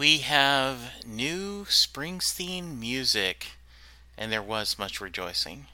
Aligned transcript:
We 0.00 0.20
have 0.20 1.04
new 1.06 1.66
Springsteen 1.66 2.78
music, 2.78 3.48
and 4.16 4.32
there 4.32 4.40
was 4.40 4.78
much 4.78 4.98
rejoicing. 4.98 5.66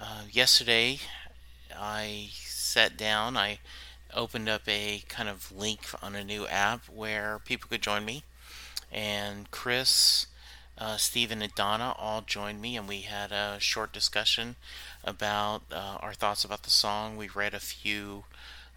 Uh, 0.00 0.26
yesterday, 0.30 1.00
I 1.76 2.28
sat 2.34 2.96
down, 2.96 3.36
I 3.36 3.58
opened 4.14 4.48
up 4.48 4.62
a 4.68 5.02
kind 5.08 5.28
of 5.28 5.50
link 5.50 5.88
on 6.00 6.14
a 6.14 6.22
new 6.22 6.46
app 6.46 6.88
where 6.88 7.40
people 7.44 7.68
could 7.68 7.82
join 7.82 8.04
me, 8.04 8.22
and 8.92 9.50
Chris, 9.50 10.28
uh, 10.78 10.96
Stephen, 10.96 11.42
and 11.42 11.52
Donna 11.56 11.96
all 11.98 12.20
joined 12.20 12.62
me, 12.62 12.76
and 12.76 12.86
we 12.86 13.00
had 13.00 13.32
a 13.32 13.56
short 13.58 13.92
discussion 13.92 14.54
about 15.02 15.62
uh, 15.72 15.96
our 15.98 16.14
thoughts 16.14 16.44
about 16.44 16.62
the 16.62 16.70
song. 16.70 17.16
We 17.16 17.28
read 17.28 17.54
a 17.54 17.58
few 17.58 18.22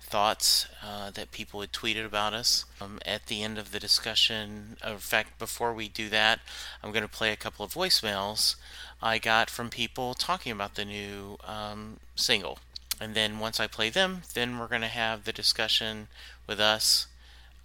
thoughts 0.05 0.67
uh, 0.83 1.09
that 1.11 1.31
people 1.31 1.61
had 1.61 1.71
tweeted 1.71 2.05
about 2.05 2.33
us. 2.33 2.65
Um, 2.79 2.99
at 3.05 3.25
the 3.27 3.43
end 3.43 3.57
of 3.57 3.71
the 3.71 3.79
discussion, 3.79 4.77
in 4.85 4.97
fact, 4.97 5.39
before 5.39 5.73
we 5.73 5.87
do 5.87 6.09
that, 6.09 6.39
I'm 6.81 6.91
going 6.91 7.03
to 7.03 7.09
play 7.09 7.31
a 7.31 7.35
couple 7.35 7.65
of 7.65 7.73
voicemails 7.73 8.55
I 9.01 9.17
got 9.17 9.49
from 9.49 9.69
people 9.69 10.13
talking 10.13 10.51
about 10.51 10.75
the 10.75 10.85
new 10.85 11.37
um, 11.45 11.97
single. 12.15 12.59
And 12.99 13.13
then 13.13 13.39
once 13.39 13.59
I 13.59 13.67
play 13.67 13.89
them, 13.89 14.21
then 14.33 14.57
we're 14.57 14.67
going 14.67 14.81
to 14.81 14.87
have 14.87 15.25
the 15.25 15.33
discussion 15.33 16.07
with 16.47 16.59
us. 16.59 17.07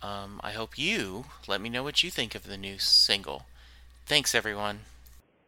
Um, 0.03 0.41
I 0.43 0.53
hope 0.53 0.79
you 0.79 1.27
let 1.47 1.61
me 1.61 1.69
know 1.69 1.83
what 1.83 2.03
you 2.03 2.11
think 2.11 2.35
of 2.35 2.45
the 2.45 2.57
new 2.57 2.79
single. 2.79 3.45
Thanks, 4.07 4.35
everyone. 4.35 4.81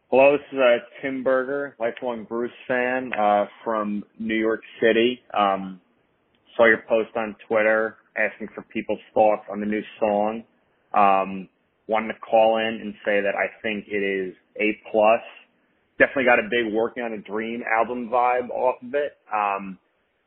Hello, 0.09 0.37
this 0.37 0.45
is 0.51 0.59
uh, 0.59 0.77
Tim 1.01 1.23
Berger, 1.23 1.75
lifelong 1.79 2.23
Bruce 2.23 2.51
fan 2.67 3.13
uh, 3.13 3.47
from 3.63 4.05
New 4.19 4.35
York 4.35 4.61
City. 4.79 5.21
Um, 5.33 5.81
saw 6.55 6.65
your 6.65 6.83
post 6.87 7.09
on 7.15 7.35
Twitter 7.47 7.97
asking 8.17 8.47
for 8.53 8.63
people's 8.63 8.99
thoughts 9.13 9.43
on 9.51 9.59
the 9.59 9.65
new 9.65 9.81
song. 9.99 10.43
Um, 10.93 11.49
wanted 11.87 12.13
to 12.13 12.19
call 12.19 12.57
in 12.57 12.79
and 12.81 12.93
say 13.05 13.21
that 13.21 13.33
I 13.35 13.49
think 13.61 13.85
it 13.87 14.03
is 14.03 14.35
A 14.57 14.77
plus. 14.91 15.21
Definitely 15.99 16.25
got 16.25 16.39
a 16.39 16.49
big 16.49 16.73
working 16.73 17.03
on 17.03 17.13
a 17.13 17.21
dream 17.21 17.63
album 17.63 18.09
vibe 18.11 18.49
off 18.49 18.81
of 18.81 18.93
it. 18.93 19.17
Um, 19.33 19.77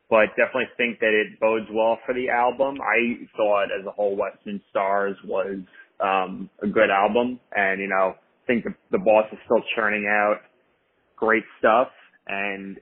but 0.09 0.29
definitely 0.37 0.69
think 0.77 0.99
that 0.99 1.11
it 1.11 1.39
bodes 1.39 1.65
well 1.71 1.99
for 2.05 2.13
the 2.13 2.29
album. 2.29 2.77
I 2.81 3.25
thought 3.35 3.65
as 3.77 3.85
a 3.85 3.91
whole 3.91 4.15
Western 4.15 4.61
Stars 4.69 5.17
was 5.25 5.59
um, 5.99 6.49
a 6.63 6.67
good 6.67 6.89
album 6.89 7.39
and 7.55 7.81
you 7.81 7.89
know, 7.89 8.15
think 8.45 8.63
the, 8.63 8.73
the 8.91 8.99
boss 8.99 9.25
is 9.33 9.39
still 9.45 9.61
churning 9.75 10.07
out 10.07 10.39
great 11.17 11.43
stuff 11.59 11.89
and 12.27 12.77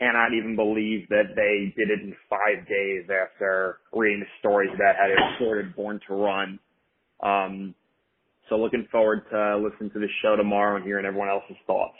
cannot 0.00 0.32
even 0.32 0.56
believe 0.56 1.08
that 1.10 1.36
they 1.36 1.72
did 1.76 1.90
it 1.90 2.00
in 2.00 2.14
five 2.28 2.66
days 2.66 3.04
after 3.04 3.78
reading 3.92 4.20
the 4.20 4.26
stories 4.40 4.70
about 4.74 4.96
how 4.96 5.06
they 5.06 5.44
recorded 5.44 5.76
Born 5.76 6.00
to 6.08 6.14
Run. 6.14 6.58
Um, 7.22 7.74
so 8.48 8.56
looking 8.56 8.88
forward 8.90 9.22
to 9.30 9.58
listening 9.58 9.90
to 9.90 10.00
the 10.00 10.08
show 10.22 10.36
tomorrow 10.36 10.76
and 10.76 10.84
hearing 10.84 11.04
everyone 11.04 11.28
else's 11.28 11.56
thoughts. 11.66 11.96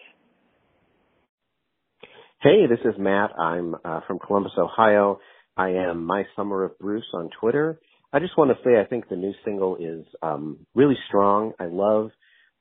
Hey, 2.42 2.66
this 2.68 2.80
is 2.86 2.98
Matt. 2.98 3.30
I'm 3.38 3.74
uh, 3.84 4.00
from 4.06 4.18
Columbus, 4.18 4.52
Ohio. 4.56 5.20
I 5.58 5.70
am 5.70 6.04
My 6.06 6.24
Summer 6.34 6.64
of 6.64 6.78
Bruce 6.78 7.04
on 7.12 7.28
Twitter. 7.38 7.78
I 8.14 8.18
just 8.18 8.36
want 8.38 8.50
to 8.50 8.56
say 8.64 8.80
I 8.80 8.86
think 8.86 9.08
the 9.08 9.16
new 9.16 9.32
single 9.44 9.76
is 9.76 10.06
um, 10.22 10.66
really 10.74 10.96
strong. 11.08 11.52
I 11.60 11.66
love 11.66 12.10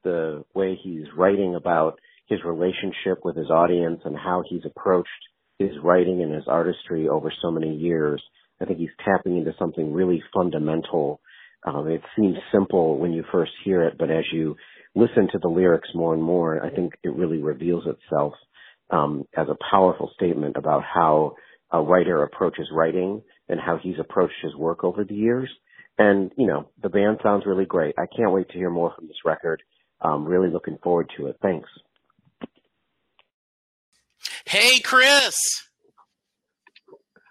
the 0.03 0.43
way 0.53 0.77
he's 0.83 1.05
writing 1.17 1.55
about 1.55 1.97
his 2.27 2.39
relationship 2.45 3.23
with 3.23 3.35
his 3.35 3.49
audience 3.49 4.01
and 4.05 4.15
how 4.17 4.43
he's 4.47 4.61
approached 4.65 5.09
his 5.59 5.71
writing 5.83 6.23
and 6.23 6.33
his 6.33 6.45
artistry 6.47 7.07
over 7.07 7.31
so 7.41 7.51
many 7.51 7.75
years. 7.75 8.23
I 8.61 8.65
think 8.65 8.79
he's 8.79 8.89
tapping 9.05 9.37
into 9.37 9.53
something 9.59 9.93
really 9.93 10.23
fundamental. 10.33 11.21
Um, 11.65 11.87
it 11.89 12.01
seems 12.17 12.37
simple 12.51 12.97
when 12.97 13.11
you 13.11 13.23
first 13.31 13.51
hear 13.63 13.83
it, 13.83 13.97
but 13.97 14.09
as 14.09 14.23
you 14.31 14.55
listen 14.95 15.27
to 15.31 15.39
the 15.39 15.49
lyrics 15.49 15.89
more 15.93 16.13
and 16.13 16.23
more, 16.23 16.65
I 16.65 16.69
think 16.69 16.93
it 17.03 17.13
really 17.13 17.39
reveals 17.39 17.83
itself 17.85 18.33
um, 18.89 19.25
as 19.37 19.47
a 19.49 19.57
powerful 19.69 20.09
statement 20.15 20.55
about 20.57 20.83
how 20.83 21.35
a 21.71 21.81
writer 21.81 22.23
approaches 22.23 22.67
writing 22.73 23.21
and 23.47 23.59
how 23.59 23.77
he's 23.81 23.99
approached 23.99 24.33
his 24.41 24.55
work 24.55 24.83
over 24.83 25.03
the 25.03 25.13
years. 25.13 25.49
And, 25.97 26.31
you 26.37 26.47
know, 26.47 26.69
the 26.81 26.89
band 26.89 27.19
sounds 27.21 27.43
really 27.45 27.65
great. 27.65 27.95
I 27.97 28.05
can't 28.15 28.31
wait 28.31 28.47
to 28.49 28.57
hear 28.57 28.69
more 28.69 28.93
from 28.95 29.07
this 29.07 29.17
record. 29.25 29.61
I'm 30.01 30.25
really 30.25 30.49
looking 30.49 30.77
forward 30.81 31.11
to 31.17 31.27
it. 31.27 31.37
Thanks. 31.41 31.67
Hey, 34.49 34.79
Chris. 34.79 35.35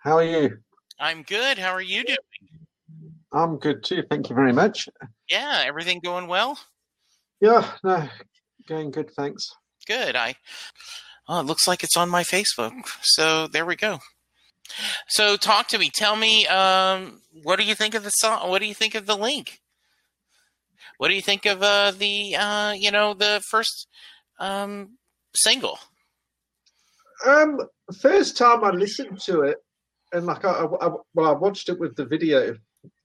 How 0.05 0.19
are 0.19 0.23
you? 0.23 0.59
I'm 1.01 1.25
good. 1.25 1.59
How 1.59 1.73
are 1.73 1.83
you 1.83 2.05
doing? 2.05 2.17
I'm 3.33 3.59
good 3.59 3.83
too. 3.83 4.05
Thank 4.09 4.31
you 4.31 4.37
very 4.37 4.53
much. 4.53 4.89
Yeah, 5.29 5.65
everything 5.67 5.99
going 5.99 6.29
well? 6.29 6.61
Yeah, 7.41 7.69
no, 7.83 8.09
going 8.69 8.93
good. 8.93 9.11
Thanks. 9.17 9.51
Good. 9.89 10.15
I. 10.15 10.37
Oh, 11.29 11.41
it 11.41 11.47
looks 11.47 11.67
like 11.67 11.83
it's 11.83 11.97
on 11.97 12.09
my 12.09 12.23
Facebook. 12.23 12.87
So 13.03 13.49
there 13.49 13.67
we 13.67 13.75
go. 13.75 13.99
So 15.09 15.37
talk 15.37 15.67
to 15.69 15.79
me. 15.79 15.91
Tell 15.93 16.15
me, 16.15 16.47
um, 16.47 17.21
what 17.43 17.59
do 17.59 17.65
you 17.65 17.75
think 17.75 17.97
of 17.97 18.05
the 18.05 18.11
song? 18.11 18.49
What 18.49 18.61
do 18.61 18.69
you 18.69 18.75
think 18.75 18.95
of 18.95 19.07
the 19.07 19.17
link? 19.17 19.59
What 20.99 21.09
do 21.09 21.15
you 21.15 21.23
think 21.23 21.47
of 21.47 21.65
uh, 21.65 21.91
the, 21.91 22.37
uh, 22.37 22.75
you 22.79 22.93
know, 22.93 23.13
the 23.13 23.43
first 23.51 23.89
um, 24.39 24.99
single? 25.35 25.81
Um, 27.27 27.61
first 28.01 28.37
time 28.37 28.65
I 28.65 28.71
listened 28.71 29.21
to 29.23 29.43
it, 29.43 29.59
and 30.13 30.27
like 30.27 30.45
I, 30.45 30.51
I, 30.51 30.89
well, 31.15 31.31
I 31.31 31.33
watched 31.33 31.69
it 31.69 31.79
with 31.79 31.97
the 31.97 32.05
video, 32.05 32.57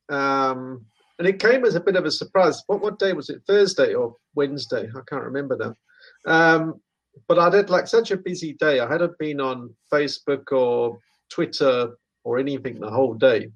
um, 0.09 0.85
and 1.19 1.27
it 1.27 1.39
came 1.39 1.65
as 1.65 1.75
a 1.75 1.79
bit 1.79 1.95
of 1.95 2.05
a 2.05 2.11
surprise. 2.11 2.61
What 2.67 2.81
what 2.81 2.99
day 2.99 3.13
was 3.13 3.29
it? 3.29 3.41
Thursday 3.47 3.93
or 3.93 4.15
Wednesday? 4.35 4.89
I 4.89 5.01
can't 5.07 5.23
remember 5.23 5.57
now. 5.57 5.75
Um, 6.31 6.81
but 7.27 7.39
I 7.39 7.55
had 7.55 7.69
like 7.69 7.87
such 7.87 8.11
a 8.11 8.17
busy 8.17 8.53
day. 8.53 8.79
I 8.79 8.91
hadn't 8.91 9.17
been 9.17 9.39
on 9.39 9.73
Facebook 9.91 10.51
or 10.51 10.99
Twitter 11.29 11.95
or 12.23 12.39
anything 12.39 12.79
the 12.79 12.89
whole 12.89 13.13
day. 13.13 13.49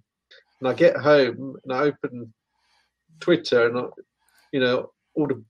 And 0.59 0.69
I 0.69 0.73
get 0.73 0.97
home 0.97 1.55
and 1.63 1.73
I 1.73 1.81
open 1.83 2.33
Twitter 3.19 3.67
and 3.67 3.77
I, 3.77 3.83
you 4.51 4.59
know 4.59 4.91
all 5.15 5.27
the 5.27 5.43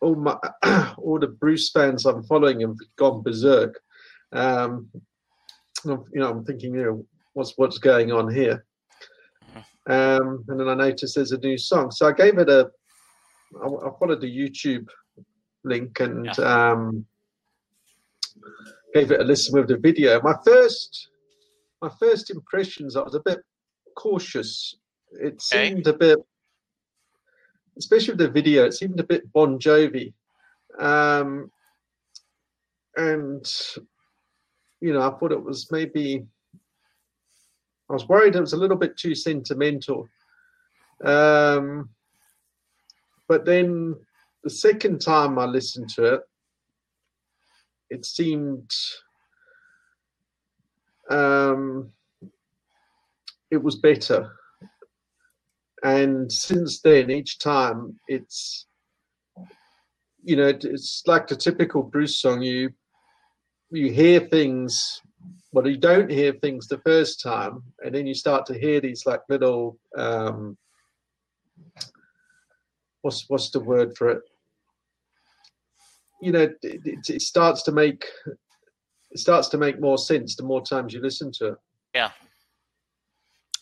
all 0.00 0.14
my 0.14 0.36
all 0.98 1.18
the 1.18 1.28
Bruce 1.28 1.70
fans 1.70 2.06
I'm 2.06 2.22
following 2.24 2.60
have 2.60 2.76
gone 2.96 3.22
berserk. 3.22 3.80
Um, 4.32 4.90
you 5.84 6.06
know, 6.14 6.30
I'm 6.30 6.44
thinking, 6.44 6.74
you 6.74 6.82
know, 6.82 7.06
what's 7.34 7.54
what's 7.56 7.78
going 7.78 8.12
on 8.12 8.32
here? 8.32 8.64
Um, 9.86 10.44
and 10.48 10.60
then 10.60 10.68
I 10.68 10.74
noticed 10.74 11.14
there's 11.14 11.32
a 11.32 11.38
new 11.38 11.56
song, 11.56 11.90
so 11.90 12.06
I 12.06 12.12
gave 12.12 12.38
it 12.38 12.50
a. 12.50 12.70
I, 13.62 13.66
I 13.66 13.90
followed 13.98 14.20
the 14.20 14.26
YouTube 14.26 14.86
link 15.64 16.00
and 16.00 16.26
yeah. 16.26 16.70
um, 16.72 17.06
gave 18.94 19.10
it 19.10 19.20
a 19.20 19.24
listen 19.24 19.58
with 19.58 19.68
the 19.68 19.78
video. 19.78 20.20
My 20.20 20.34
first, 20.44 21.08
my 21.80 21.90
first 21.98 22.30
impressions, 22.30 22.96
I 22.96 23.02
was 23.02 23.14
a 23.14 23.20
bit 23.20 23.38
cautious. 23.96 24.76
It 25.12 25.40
seemed 25.40 25.86
a 25.86 25.94
bit, 25.94 26.18
especially 27.78 28.12
with 28.12 28.26
the 28.26 28.30
video, 28.30 28.66
it 28.66 28.74
seemed 28.74 29.00
a 29.00 29.04
bit 29.04 29.32
Bon 29.32 29.58
Jovi, 29.58 30.12
um, 30.78 31.50
and 32.96 33.46
you 34.80 34.92
know, 34.92 35.02
I 35.02 35.10
thought 35.18 35.32
it 35.32 35.42
was 35.42 35.70
maybe. 35.70 36.24
I 37.90 37.92
was 37.94 38.06
worried 38.06 38.36
it 38.36 38.40
was 38.40 38.52
a 38.52 38.58
little 38.58 38.76
bit 38.76 38.98
too 38.98 39.14
sentimental. 39.14 40.06
Um, 41.02 41.88
but 43.28 43.46
then 43.46 43.94
the 44.44 44.50
second 44.50 45.00
time 45.00 45.38
I 45.38 45.46
listened 45.46 45.88
to 45.90 46.14
it, 46.14 46.20
it 47.90 48.04
seemed 48.04 48.70
um, 51.10 51.90
it 53.50 53.62
was 53.62 53.76
better. 53.76 54.32
And 55.82 56.30
since 56.30 56.80
then, 56.80 57.10
each 57.10 57.38
time 57.38 57.98
it's 58.08 58.66
you 60.24 60.36
know 60.36 60.48
it's 60.48 61.02
like 61.06 61.28
the 61.28 61.36
typical 61.36 61.82
Bruce 61.82 62.20
song. 62.20 62.42
You 62.42 62.70
you 63.70 63.90
hear 63.90 64.20
things, 64.20 65.02
well, 65.52 65.66
you 65.66 65.76
don't 65.76 66.10
hear 66.10 66.32
things 66.32 66.66
the 66.68 66.78
first 66.78 67.20
time, 67.20 67.62
and 67.84 67.94
then 67.94 68.06
you 68.06 68.14
start 68.14 68.46
to 68.46 68.58
hear 68.58 68.80
these 68.80 69.04
like 69.06 69.20
little 69.28 69.78
um, 69.96 70.56
what's 73.02 73.24
what's 73.28 73.50
the 73.50 73.60
word 73.60 73.96
for 73.96 74.10
it? 74.10 74.22
You 76.20 76.32
know, 76.32 76.48
it, 76.62 76.80
it, 77.08 77.22
starts 77.22 77.62
to 77.64 77.72
make 77.72 78.04
it 79.10 79.18
starts 79.18 79.48
to 79.48 79.58
make 79.58 79.80
more 79.80 79.98
sense 79.98 80.36
the 80.36 80.42
more 80.42 80.62
times 80.62 80.92
you 80.92 81.00
listen 81.00 81.30
to 81.38 81.48
it. 81.48 81.58
Yeah. 81.94 82.10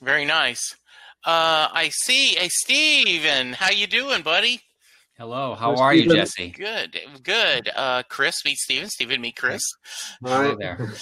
Very 0.03 0.25
nice. 0.25 0.77
Uh, 1.25 1.69
I 1.73 1.91
see. 1.93 2.35
Hey, 2.37 2.49
Steven, 2.49 3.55
how 3.55 3.71
you 3.71 3.87
doing, 3.87 4.23
buddy? 4.23 4.61
Hello. 5.19 5.55
How 5.55 5.75
are 5.77 5.95
you, 5.95 6.15
Jesse? 6.15 6.51
Good. 6.51 7.01
Good. 7.23 7.71
Uh, 7.75 8.03
Chris, 8.07 8.45
meet 8.45 8.59
Steven. 8.59 8.91
Steven, 8.91 9.23
meet 9.23 9.35
Chris. 9.35 9.63
Hi 10.23 10.55
there. 10.59 10.93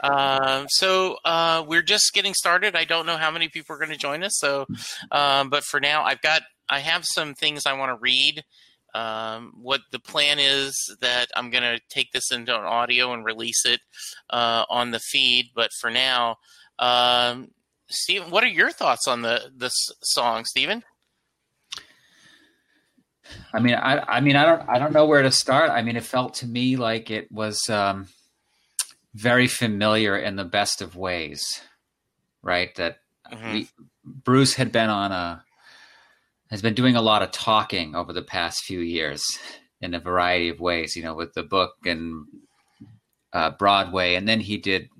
Uh, 0.00 0.64
so 0.68 1.18
uh, 1.22 1.62
we're 1.68 1.82
just 1.82 2.14
getting 2.14 2.32
started. 2.32 2.74
I 2.74 2.86
don't 2.86 3.04
know 3.04 3.18
how 3.18 3.30
many 3.30 3.50
people 3.50 3.76
are 3.76 3.78
going 3.78 3.90
to 3.90 3.98
join 3.98 4.22
us. 4.22 4.32
So, 4.38 4.66
um, 5.10 5.50
but 5.50 5.62
for 5.62 5.78
now, 5.78 6.04
I've 6.04 6.22
got 6.22 6.40
I 6.70 6.78
have 6.78 7.04
some 7.04 7.34
things 7.34 7.66
I 7.66 7.74
want 7.74 7.90
to 7.90 8.00
read. 8.00 8.44
Um, 8.94 9.52
what 9.60 9.82
the 9.90 9.98
plan 9.98 10.38
is 10.38 10.74
that 11.02 11.26
I'm 11.36 11.50
going 11.50 11.64
to 11.64 11.80
take 11.90 12.12
this 12.12 12.32
into 12.32 12.58
an 12.58 12.64
audio 12.64 13.12
and 13.12 13.26
release 13.26 13.66
it 13.66 13.80
uh, 14.30 14.64
on 14.70 14.90
the 14.90 15.00
feed. 15.00 15.50
But 15.54 15.70
for 15.82 15.90
now, 15.90 16.36
um, 16.78 17.50
Steven, 17.90 18.30
what 18.30 18.42
are 18.42 18.48
your 18.48 18.70
thoughts 18.70 19.06
on 19.06 19.20
the 19.20 19.50
this 19.54 19.74
song, 20.00 20.46
Steven? 20.46 20.82
I 23.52 23.60
mean, 23.60 23.74
I, 23.74 23.98
I 24.16 24.20
mean, 24.20 24.36
I 24.36 24.44
don't, 24.44 24.68
I 24.68 24.78
don't 24.78 24.92
know 24.92 25.06
where 25.06 25.22
to 25.22 25.30
start. 25.30 25.70
I 25.70 25.82
mean, 25.82 25.96
it 25.96 26.04
felt 26.04 26.34
to 26.34 26.46
me 26.46 26.76
like 26.76 27.10
it 27.10 27.30
was 27.30 27.58
um, 27.68 28.08
very 29.14 29.46
familiar 29.46 30.16
in 30.16 30.36
the 30.36 30.44
best 30.44 30.82
of 30.82 30.96
ways, 30.96 31.42
right? 32.42 32.74
That 32.76 32.98
mm-hmm. 33.30 33.52
we, 33.52 33.68
Bruce 34.04 34.54
had 34.54 34.72
been 34.72 34.90
on 34.90 35.12
a 35.12 35.44
has 36.50 36.62
been 36.62 36.74
doing 36.74 36.96
a 36.96 37.02
lot 37.02 37.22
of 37.22 37.30
talking 37.30 37.94
over 37.94 38.12
the 38.12 38.22
past 38.22 38.64
few 38.64 38.80
years 38.80 39.22
in 39.80 39.94
a 39.94 40.00
variety 40.00 40.50
of 40.50 40.60
ways, 40.60 40.94
you 40.94 41.02
know, 41.02 41.14
with 41.14 41.32
the 41.32 41.42
book 41.42 41.72
and 41.86 42.26
uh, 43.32 43.50
Broadway, 43.58 44.14
and 44.14 44.28
then 44.28 44.40
he 44.40 44.58
did 44.58 44.90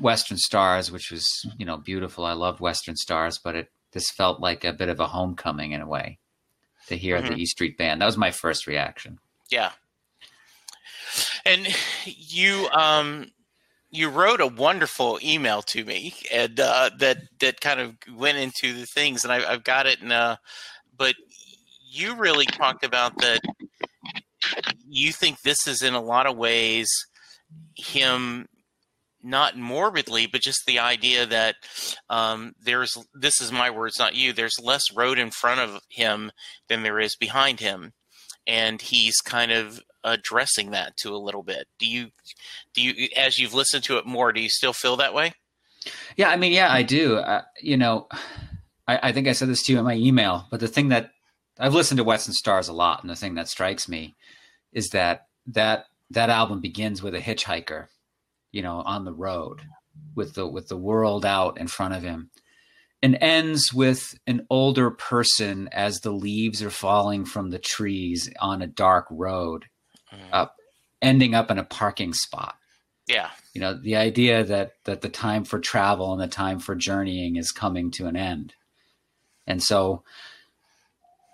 Western 0.00 0.38
Stars, 0.38 0.90
which 0.90 1.10
was 1.10 1.28
you 1.58 1.66
know 1.66 1.76
beautiful. 1.76 2.24
I 2.24 2.32
loved 2.32 2.60
Western 2.60 2.96
Stars, 2.96 3.38
but 3.42 3.56
it 3.56 3.68
this 3.92 4.10
felt 4.10 4.40
like 4.40 4.64
a 4.64 4.72
bit 4.72 4.88
of 4.88 5.00
a 5.00 5.06
homecoming 5.06 5.72
in 5.72 5.82
a 5.82 5.86
way 5.86 6.18
to 6.92 6.98
hear 6.98 7.18
mm-hmm. 7.18 7.34
the 7.34 7.42
E 7.42 7.46
Street 7.46 7.76
Band. 7.76 8.00
That 8.00 8.06
was 8.06 8.16
my 8.16 8.30
first 8.30 8.66
reaction. 8.66 9.18
Yeah, 9.50 9.72
and 11.44 11.68
you 12.04 12.68
um 12.72 13.30
you 13.90 14.08
wrote 14.08 14.40
a 14.40 14.46
wonderful 14.46 15.18
email 15.22 15.60
to 15.62 15.84
me, 15.84 16.14
and 16.32 16.58
uh, 16.58 16.90
that 16.98 17.18
that 17.40 17.60
kind 17.60 17.80
of 17.80 17.94
went 18.16 18.38
into 18.38 18.72
the 18.72 18.86
things, 18.86 19.24
and 19.24 19.32
I, 19.32 19.40
have 19.40 19.64
got 19.64 19.86
it 19.86 20.00
in 20.00 20.12
a 20.12 20.38
but 20.96 21.14
you 21.90 22.14
really 22.14 22.46
talked 22.46 22.84
about 22.84 23.18
that 23.18 23.40
you 24.88 25.12
think 25.12 25.42
this 25.42 25.66
is 25.66 25.82
in 25.82 25.94
a 25.94 26.00
lot 26.00 26.26
of 26.26 26.36
ways 26.36 26.88
him 27.76 28.46
not 29.22 29.56
morbidly, 29.56 30.26
but 30.26 30.40
just 30.40 30.62
the 30.66 30.78
idea 30.78 31.26
that 31.26 31.56
um, 32.08 32.54
there's 32.62 32.96
this 33.14 33.40
is 33.40 33.52
my 33.52 33.70
words, 33.70 33.98
not 33.98 34.14
you. 34.14 34.32
There's 34.32 34.56
less 34.62 34.92
road 34.94 35.18
in 35.18 35.30
front 35.30 35.60
of 35.60 35.80
him 35.88 36.32
than 36.68 36.82
there 36.82 37.00
is 37.00 37.16
behind 37.16 37.60
him, 37.60 37.92
and 38.46 38.80
he's 38.80 39.16
kind 39.18 39.52
of 39.52 39.80
addressing 40.04 40.70
that 40.70 40.96
to 40.98 41.14
a 41.14 41.18
little 41.18 41.42
bit. 41.42 41.66
Do 41.78 41.86
you, 41.86 42.08
do 42.74 42.82
you, 42.82 43.08
as 43.16 43.38
you've 43.38 43.54
listened 43.54 43.84
to 43.84 43.98
it 43.98 44.06
more, 44.06 44.32
do 44.32 44.40
you 44.40 44.48
still 44.50 44.72
feel 44.72 44.96
that 44.96 45.14
way? 45.14 45.34
Yeah, 46.16 46.30
I 46.30 46.36
mean, 46.36 46.52
yeah, 46.52 46.72
I 46.72 46.82
do. 46.82 47.16
Uh, 47.16 47.42
you 47.60 47.76
know, 47.76 48.08
I, 48.86 48.98
I 49.04 49.12
think 49.12 49.28
I 49.28 49.32
said 49.32 49.48
this 49.48 49.62
to 49.64 49.72
you 49.72 49.78
in 49.78 49.84
my 49.84 49.94
email, 49.94 50.46
but 50.50 50.60
the 50.60 50.68
thing 50.68 50.88
that 50.88 51.10
I've 51.58 51.74
listened 51.74 51.98
to 51.98 52.04
Western 52.04 52.34
Stars 52.34 52.68
a 52.68 52.72
lot, 52.72 53.02
and 53.02 53.10
the 53.10 53.16
thing 53.16 53.34
that 53.34 53.48
strikes 53.48 53.88
me 53.88 54.16
is 54.72 54.88
that 54.90 55.26
that 55.46 55.86
that 56.10 56.30
album 56.30 56.60
begins 56.60 57.02
with 57.02 57.14
a 57.14 57.20
hitchhiker, 57.20 57.86
you 58.52 58.62
know, 58.62 58.82
on 58.84 59.04
the 59.04 59.12
road 59.12 59.62
with 60.14 60.34
the 60.34 60.46
with 60.46 60.68
the 60.68 60.76
world 60.76 61.24
out 61.24 61.58
in 61.58 61.66
front 61.66 61.94
of 61.94 62.02
him, 62.02 62.30
and 63.02 63.18
ends 63.20 63.72
with 63.72 64.14
an 64.26 64.46
older 64.48 64.90
person 64.90 65.68
as 65.72 66.00
the 66.00 66.12
leaves 66.12 66.62
are 66.62 66.70
falling 66.70 67.24
from 67.24 67.50
the 67.50 67.58
trees 67.58 68.30
on 68.40 68.62
a 68.62 68.66
dark 68.66 69.06
road, 69.10 69.66
mm. 70.12 70.18
up, 70.32 70.56
ending 71.00 71.34
up 71.34 71.50
in 71.50 71.58
a 71.58 71.64
parking 71.64 72.12
spot. 72.12 72.54
Yeah, 73.08 73.30
you 73.54 73.60
know, 73.60 73.74
the 73.74 73.96
idea 73.96 74.44
that 74.44 74.74
that 74.84 75.00
the 75.00 75.08
time 75.08 75.44
for 75.44 75.58
travel 75.58 76.12
and 76.12 76.20
the 76.20 76.28
time 76.28 76.60
for 76.60 76.74
journeying 76.74 77.36
is 77.36 77.50
coming 77.50 77.90
to 77.92 78.06
an 78.06 78.16
end. 78.16 78.54
And 79.46 79.62
so, 79.62 80.04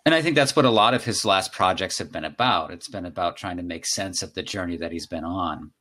and 0.07 0.15
I 0.15 0.23
think 0.23 0.35
that's 0.35 0.57
what 0.57 0.65
a 0.65 0.71
lot 0.71 0.95
of 0.95 1.05
his 1.05 1.25
last 1.27 1.53
projects 1.53 1.99
have 1.99 2.11
been 2.11 2.25
about. 2.25 2.73
It's 2.73 2.89
been 2.89 3.05
about 3.05 3.37
trying 3.37 3.59
to 3.59 3.63
make 3.63 3.87
sense 3.87 4.23
of 4.23 4.33
the 4.33 4.43
journey 4.43 4.79
that 4.79 4.93
he's 4.93 5.07
been 5.07 5.25
on. 5.25 5.73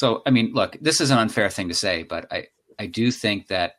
So, 0.00 0.22
I 0.24 0.30
mean, 0.30 0.52
look, 0.54 0.78
this 0.80 0.98
is 0.98 1.10
an 1.10 1.18
unfair 1.18 1.50
thing 1.50 1.68
to 1.68 1.74
say, 1.74 2.04
but 2.04 2.24
I, 2.32 2.46
I 2.78 2.86
do 2.86 3.10
think 3.10 3.48
that, 3.48 3.74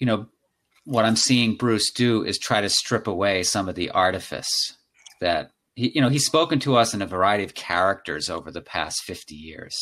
you 0.00 0.08
know, 0.08 0.26
what 0.86 1.04
I'm 1.04 1.14
seeing 1.14 1.54
Bruce 1.54 1.92
do 1.92 2.24
is 2.24 2.36
try 2.36 2.60
to 2.60 2.68
strip 2.68 3.06
away 3.06 3.44
some 3.44 3.68
of 3.68 3.76
the 3.76 3.90
artifice 3.90 4.76
that 5.20 5.52
he, 5.76 5.92
you 5.94 6.00
know, 6.00 6.08
he's 6.08 6.26
spoken 6.26 6.58
to 6.58 6.74
us 6.74 6.94
in 6.94 7.00
a 7.00 7.06
variety 7.06 7.44
of 7.44 7.54
characters 7.54 8.28
over 8.28 8.50
the 8.50 8.60
past 8.60 9.04
50 9.04 9.36
years. 9.36 9.76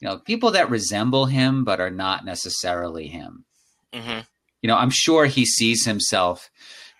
You 0.00 0.08
know, 0.08 0.18
people 0.18 0.50
that 0.50 0.68
resemble 0.68 1.24
him 1.24 1.64
but 1.64 1.80
are 1.80 1.88
not 1.88 2.26
necessarily 2.26 3.06
him. 3.06 3.46
Mm-hmm. 3.94 4.20
You 4.60 4.68
know, 4.68 4.76
I'm 4.76 4.90
sure 4.90 5.24
he 5.24 5.46
sees 5.46 5.86
himself 5.86 6.50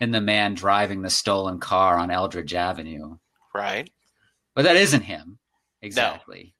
in 0.01 0.13
the 0.13 0.23
man 0.23 0.55
driving 0.55 1.03
the 1.03 1.11
stolen 1.11 1.61
car 1.61 1.99
on 1.99 2.11
Eldridge 2.11 2.55
Avenue. 2.55 3.19
Right. 3.55 3.91
But 4.55 4.63
that 4.63 4.77
isn't 4.77 5.03
him. 5.03 5.39
Exactly. 5.83 6.45
No. 6.45 6.56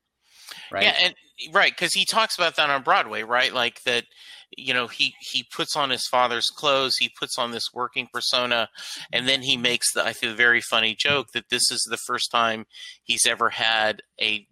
Right. 0.71 0.85
Yeah, 0.85 0.95
and 1.03 1.15
right, 1.53 1.73
because 1.73 1.93
he 1.93 2.05
talks 2.05 2.37
about 2.37 2.57
that 2.57 2.71
on 2.71 2.83
Broadway, 2.83 3.23
right? 3.23 3.53
Like 3.53 3.83
that, 3.85 4.05
you 4.57 4.73
know, 4.75 4.87
he 4.87 5.15
he 5.21 5.45
puts 5.45 5.77
on 5.77 5.91
his 5.91 6.07
father's 6.07 6.49
clothes, 6.49 6.97
he 6.97 7.11
puts 7.19 7.39
on 7.39 7.51
this 7.51 7.73
working 7.75 8.09
persona, 8.13 8.69
and 9.13 9.29
then 9.29 9.43
he 9.43 9.57
makes 9.57 9.93
the 9.93 10.05
I 10.05 10.13
feel 10.13 10.35
very 10.35 10.61
funny 10.61 10.95
joke 10.95 11.29
that 11.33 11.51
this 11.51 11.71
is 11.71 11.87
the 11.89 11.99
first 12.07 12.31
time 12.31 12.67
he's 13.03 13.27
ever 13.27 13.51
had 13.51 14.03
a 14.21 14.47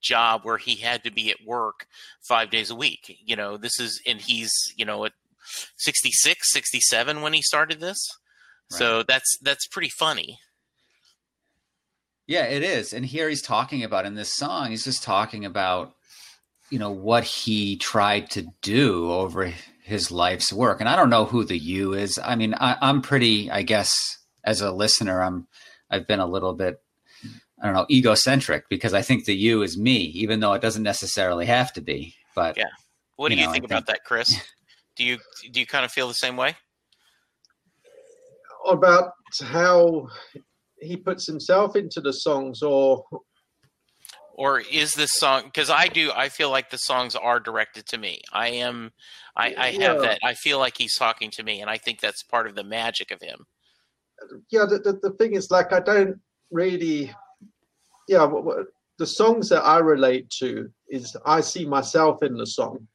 job 0.00 0.42
where 0.44 0.58
he 0.58 0.76
had 0.76 1.02
to 1.04 1.10
be 1.10 1.30
at 1.30 1.44
work 1.46 1.86
five 2.26 2.50
days 2.50 2.70
a 2.70 2.76
week. 2.76 3.18
You 3.24 3.36
know, 3.36 3.56
this 3.56 3.80
is 3.80 4.00
and 4.06 4.20
he's, 4.20 4.52
you 4.76 4.84
know, 4.84 5.04
at 5.04 5.12
66, 5.76 6.52
67 6.52 7.22
when 7.22 7.32
he 7.32 7.42
started 7.42 7.80
this. 7.80 7.98
Right. 8.70 8.78
So 8.78 9.02
that's 9.02 9.38
that's 9.42 9.66
pretty 9.66 9.90
funny. 9.90 10.38
Yeah, 12.28 12.44
it 12.44 12.62
is. 12.62 12.92
And 12.92 13.04
here 13.04 13.28
he's 13.28 13.42
talking 13.42 13.82
about 13.82 14.04
in 14.04 14.14
this 14.14 14.34
song, 14.36 14.70
he's 14.70 14.84
just 14.84 15.02
talking 15.02 15.44
about 15.44 15.94
you 16.70 16.78
know 16.78 16.90
what 16.90 17.24
he 17.24 17.76
tried 17.76 18.30
to 18.30 18.46
do 18.60 19.10
over 19.10 19.52
his 19.82 20.10
life's 20.12 20.52
work. 20.52 20.80
And 20.80 20.88
I 20.88 20.94
don't 20.94 21.08
know 21.08 21.24
who 21.24 21.42
the 21.42 21.56
you 21.56 21.94
is. 21.94 22.20
I 22.22 22.36
mean, 22.36 22.54
I, 22.54 22.76
I'm 22.82 23.00
pretty, 23.00 23.50
I 23.50 23.62
guess, 23.62 23.90
as 24.44 24.60
a 24.60 24.70
listener, 24.70 25.22
I'm 25.22 25.48
I've 25.90 26.06
been 26.06 26.20
a 26.20 26.26
little 26.26 26.52
bit 26.52 26.80
I 27.60 27.64
don't 27.64 27.74
know, 27.74 27.86
egocentric 27.90 28.68
because 28.68 28.94
I 28.94 29.02
think 29.02 29.24
the 29.24 29.34
you 29.34 29.62
is 29.62 29.76
me, 29.76 29.96
even 29.96 30.40
though 30.40 30.52
it 30.52 30.62
doesn't 30.62 30.82
necessarily 30.82 31.46
have 31.46 31.72
to 31.72 31.80
be. 31.80 32.14
But 32.34 32.56
yeah, 32.56 32.66
what 33.16 33.30
do 33.30 33.36
you, 33.36 33.46
know, 33.46 33.52
think 33.52 33.64
about 33.64 33.86
that, 33.86 34.04
Chris? 34.04 34.38
Do 34.96 35.04
you 35.04 35.18
do 35.52 35.60
you 35.60 35.66
kind 35.66 35.84
of 35.84 35.92
feel 35.92 36.08
the 36.08 36.14
same 36.14 36.36
way? 36.36 36.56
About 38.68 39.12
how 39.40 40.08
he 40.80 40.96
puts 40.96 41.26
himself 41.26 41.76
into 41.76 42.00
the 42.00 42.12
songs, 42.12 42.62
or 42.62 43.04
or 44.34 44.60
is 44.60 44.92
this 44.92 45.10
song 45.14 45.42
because 45.44 45.68
I 45.70 45.88
do 45.88 46.12
I 46.14 46.28
feel 46.28 46.50
like 46.50 46.70
the 46.70 46.78
songs 46.78 47.16
are 47.16 47.40
directed 47.40 47.86
to 47.86 47.98
me. 47.98 48.20
I 48.32 48.48
am 48.48 48.92
I, 49.36 49.54
I 49.56 49.66
have 49.72 49.80
yeah. 49.80 49.94
that 49.94 50.18
I 50.24 50.34
feel 50.34 50.58
like 50.58 50.76
he's 50.76 50.96
talking 50.96 51.30
to 51.32 51.42
me, 51.42 51.60
and 51.60 51.70
I 51.70 51.78
think 51.78 52.00
that's 52.00 52.22
part 52.22 52.46
of 52.46 52.54
the 52.54 52.64
magic 52.64 53.10
of 53.10 53.20
him. 53.20 53.46
Yeah, 54.50 54.64
the 54.64 54.78
the, 54.78 54.98
the 55.00 55.10
thing 55.12 55.34
is, 55.34 55.50
like, 55.50 55.72
I 55.72 55.80
don't 55.80 56.20
really, 56.50 57.14
yeah, 58.08 58.28
the 58.98 59.06
songs 59.06 59.48
that 59.50 59.62
I 59.62 59.78
relate 59.78 60.28
to 60.40 60.70
is 60.88 61.16
I 61.24 61.40
see 61.40 61.64
myself 61.64 62.22
in 62.22 62.36
the 62.36 62.46
song, 62.46 62.88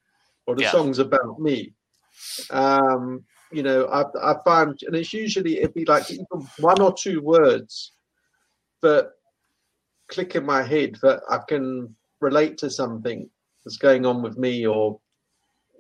or 0.48 0.56
the 0.56 0.64
yeah. 0.64 0.72
song's 0.72 1.00
about 1.00 1.40
me. 1.40 1.74
Um, 2.50 3.24
you 3.54 3.64
know, 3.64 3.86
I, 3.86 4.32
I 4.32 4.36
find, 4.44 4.78
and 4.84 4.96
it's 4.96 5.14
usually 5.14 5.60
it'd 5.60 5.74
be 5.74 5.86
like 5.86 6.10
even 6.12 6.26
one 6.60 6.82
or 6.82 6.94
two 6.94 7.22
words 7.22 7.94
that 8.82 9.12
click 10.08 10.36
in 10.36 10.46
my 10.46 10.64
head 10.64 10.98
that 11.02 11.22
I 11.30 11.40
can 11.48 11.96
relate 12.20 12.58
to 12.60 12.70
something 12.70 13.30
that's 13.64 13.78
going 13.78 14.06
on 14.06 14.22
with 14.22 14.38
me, 14.38 14.66
or 14.66 15.00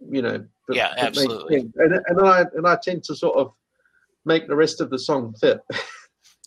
you 0.10 0.22
know, 0.22 0.46
that, 0.68 0.76
Yeah, 0.76 0.94
absolutely. 0.98 1.72
And 1.76 2.00
and 2.08 2.22
I 2.22 2.46
and 2.56 2.68
I 2.68 2.78
tend 2.82 3.04
to 3.06 3.16
sort 3.16 3.38
of 3.38 3.54
make 4.26 4.48
the 4.48 4.56
rest 4.56 4.82
of 4.82 4.90
the 4.90 5.00
song 5.00 5.34
fit. 5.40 5.60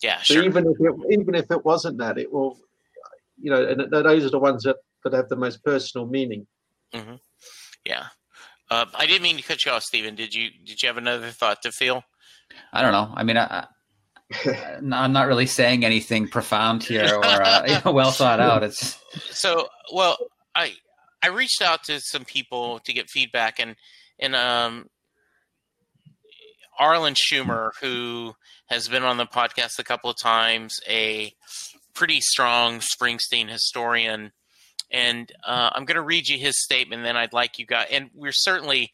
Yeah, 0.03 0.19
So 0.19 0.35
sure. 0.35 0.45
even 0.45 0.67
if 0.67 0.77
it, 0.79 1.21
even 1.21 1.35
if 1.35 1.51
it 1.51 1.65
wasn't 1.65 1.99
that, 1.99 2.19
it 2.19 2.31
will, 2.31 2.59
you 3.41 3.51
know, 3.51 3.67
and 3.67 3.91
those 3.91 4.25
are 4.27 4.31
the 4.31 4.39
ones 4.39 4.63
that, 4.65 4.77
that 5.03 5.15
have 5.15 5.29
the 5.29 5.37
most 5.37 5.65
personal 5.65 6.07
meaning. 6.07 6.47
Mm-hmm. 6.93 7.15
Yeah. 7.85 8.07
Uh, 8.71 8.87
I 8.95 9.07
didn't 9.07 9.23
mean 9.23 9.37
to 9.37 9.43
cut 9.43 9.65
you 9.65 9.73
off, 9.73 9.83
Stephen. 9.83 10.15
Did 10.15 10.35
you 10.35 10.51
did 10.65 10.83
you 10.83 10.89
have 10.89 10.97
another 10.97 11.31
thought 11.31 11.63
to 11.63 11.73
feel? 11.73 12.03
I 12.73 12.83
don't 12.83 12.93
know. 12.93 13.13
I 13.15 13.23
mean, 13.23 13.37
I, 13.37 13.67
I, 14.45 14.77
I'm 14.93 15.13
not 15.13 15.29
really 15.29 15.47
saying 15.47 15.85
anything 15.85 16.29
profound 16.29 16.83
here 16.83 17.15
or 17.15 17.25
uh, 17.25 17.63
you 17.67 17.79
know, 17.85 17.93
well 17.93 18.11
thought 18.11 18.41
out. 18.41 18.63
It's 18.63 18.99
So, 19.31 19.69
well, 19.93 20.17
I 20.55 20.75
I 21.23 21.29
reached 21.29 21.63
out 21.63 21.85
to 21.85 22.01
some 22.01 22.25
people 22.25 22.81
to 22.81 22.93
get 22.93 23.09
feedback, 23.09 23.61
and 23.61 23.77
and 24.19 24.35
um, 24.35 24.87
Arlen 26.79 27.15
Schumer, 27.15 27.71
who 27.81 28.35
has 28.69 28.89
been 28.89 29.05
on 29.05 29.17
the 29.17 29.27
podcast 29.27 29.79
a 29.79 29.85
couple 29.85 30.11
of 30.11 30.17
times, 30.21 30.81
a 30.89 31.33
pretty 31.95 32.21
strong 32.21 32.81
Springsteen 32.81 33.49
historian, 33.49 34.33
and 34.91 35.31
uh, 35.45 35.71
I'm 35.73 35.85
going 35.85 35.97
to 35.97 36.03
read 36.03 36.29
you 36.29 36.39
his 36.39 36.63
statement. 36.63 37.03
Then 37.03 37.17
I'd 37.17 37.33
like 37.33 37.59
you 37.59 37.67
guys, 37.67 37.89
and 37.91 38.11
we're 38.15 38.33
certainly, 38.33 38.93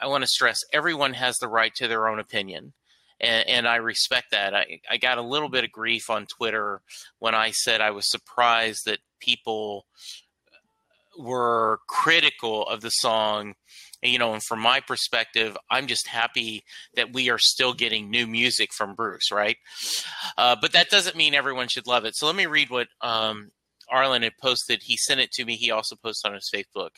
I 0.00 0.06
want 0.06 0.22
to 0.22 0.28
stress, 0.28 0.58
everyone 0.72 1.14
has 1.14 1.36
the 1.36 1.48
right 1.48 1.74
to 1.76 1.88
their 1.88 2.08
own 2.08 2.18
opinion. 2.18 2.72
And, 3.18 3.48
and 3.48 3.68
I 3.68 3.76
respect 3.76 4.32
that. 4.32 4.54
I, 4.54 4.80
I 4.90 4.98
got 4.98 5.18
a 5.18 5.22
little 5.22 5.48
bit 5.48 5.64
of 5.64 5.72
grief 5.72 6.10
on 6.10 6.26
Twitter 6.26 6.82
when 7.18 7.34
I 7.34 7.50
said 7.50 7.80
I 7.80 7.90
was 7.90 8.10
surprised 8.10 8.82
that 8.84 8.98
people 9.20 9.86
were 11.18 11.80
critical 11.88 12.66
of 12.66 12.82
the 12.82 12.90
song 12.90 13.54
you 14.02 14.18
know 14.18 14.34
and 14.34 14.42
from 14.42 14.60
my 14.60 14.80
perspective 14.80 15.56
i'm 15.70 15.86
just 15.86 16.06
happy 16.06 16.62
that 16.94 17.12
we 17.12 17.30
are 17.30 17.38
still 17.38 17.72
getting 17.72 18.10
new 18.10 18.26
music 18.26 18.72
from 18.72 18.94
bruce 18.94 19.30
right 19.32 19.56
uh, 20.36 20.54
but 20.60 20.72
that 20.72 20.90
doesn't 20.90 21.16
mean 21.16 21.34
everyone 21.34 21.68
should 21.68 21.86
love 21.86 22.04
it 22.04 22.14
so 22.14 22.26
let 22.26 22.36
me 22.36 22.46
read 22.46 22.68
what 22.70 22.88
um, 23.00 23.50
arlen 23.90 24.22
had 24.22 24.36
posted 24.40 24.82
he 24.82 24.96
sent 24.96 25.20
it 25.20 25.30
to 25.32 25.44
me 25.44 25.56
he 25.56 25.70
also 25.70 25.96
posted 25.96 26.28
on 26.28 26.34
his 26.34 26.50
facebook. 26.54 26.90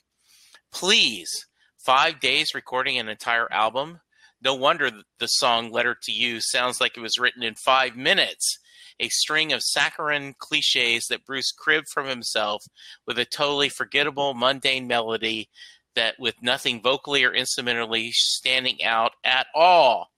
Please 0.73 1.47
five 1.79 2.21
days 2.21 2.55
recording 2.55 2.99
an 2.99 3.09
entire 3.09 3.51
album? 3.53 4.01
No 4.43 4.55
wonder 4.55 4.91
the 5.19 5.27
song 5.27 5.71
letter 5.71 5.97
to 6.03 6.13
you 6.13 6.41
sounds 6.41 6.81
like 6.81 6.97
it 6.97 7.01
was 7.01 7.19
written 7.19 7.43
in 7.43 7.55
five 7.55 7.97
minutes. 7.97 8.59
A 9.01 9.09
string 9.09 9.53
of 9.53 9.63
saccharine 9.63 10.35
cliches 10.39 11.07
that 11.07 11.25
Bruce 11.25 11.53
cribbed 11.53 11.89
from 11.89 12.07
himself 12.07 12.65
with 13.07 13.19
a 13.19 13.25
totally 13.25 13.69
forgettable, 13.69 14.35
mundane 14.35 14.87
melody 14.87 15.49
that 15.95 16.17
with 16.19 16.43
nothing 16.43 16.81
vocally 16.81 17.25
or 17.25 17.33
instrumentally 17.33 18.11
standing 18.13 18.83
out 18.85 19.13
at 19.25 19.47
all. 19.55 20.11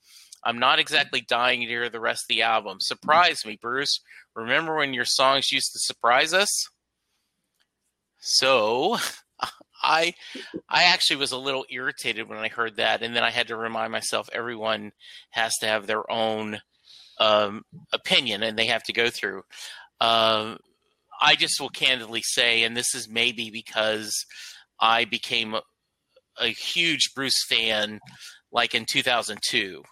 I'm 0.42 0.58
not 0.58 0.78
exactly 0.78 1.20
dying 1.20 1.60
to 1.60 1.66
hear 1.66 1.88
the 1.88 2.00
rest 2.00 2.24
of 2.24 2.28
the 2.34 2.42
album. 2.42 2.78
Surprise 2.80 3.44
me, 3.44 3.58
Bruce. 3.60 4.00
Remember 4.34 4.76
when 4.76 4.94
your 4.94 5.04
songs 5.04 5.52
used 5.52 5.72
to 5.72 5.78
surprise 5.78 6.32
us? 6.32 6.48
So, 8.20 8.96
I 9.82 10.14
I 10.68 10.84
actually 10.84 11.16
was 11.16 11.32
a 11.32 11.38
little 11.38 11.64
irritated 11.70 12.28
when 12.28 12.38
I 12.38 12.48
heard 12.48 12.76
that, 12.76 13.02
and 13.02 13.14
then 13.14 13.22
I 13.22 13.30
had 13.30 13.48
to 13.48 13.56
remind 13.56 13.92
myself 13.92 14.28
everyone 14.32 14.92
has 15.30 15.56
to 15.58 15.66
have 15.66 15.86
their 15.86 16.10
own 16.10 16.60
um, 17.18 17.62
opinion, 17.92 18.42
and 18.42 18.58
they 18.58 18.66
have 18.66 18.82
to 18.84 18.92
go 18.92 19.10
through. 19.10 19.42
Um, 20.00 20.58
I 21.20 21.34
just 21.36 21.60
will 21.60 21.68
candidly 21.70 22.22
say, 22.22 22.64
and 22.64 22.76
this 22.76 22.94
is 22.94 23.08
maybe 23.08 23.50
because 23.50 24.12
I 24.80 25.04
became 25.04 25.54
a, 25.54 25.62
a 26.38 26.48
huge 26.48 27.12
Bruce 27.14 27.44
fan, 27.48 28.00
like 28.50 28.74
in 28.74 28.86
2002. 28.90 29.82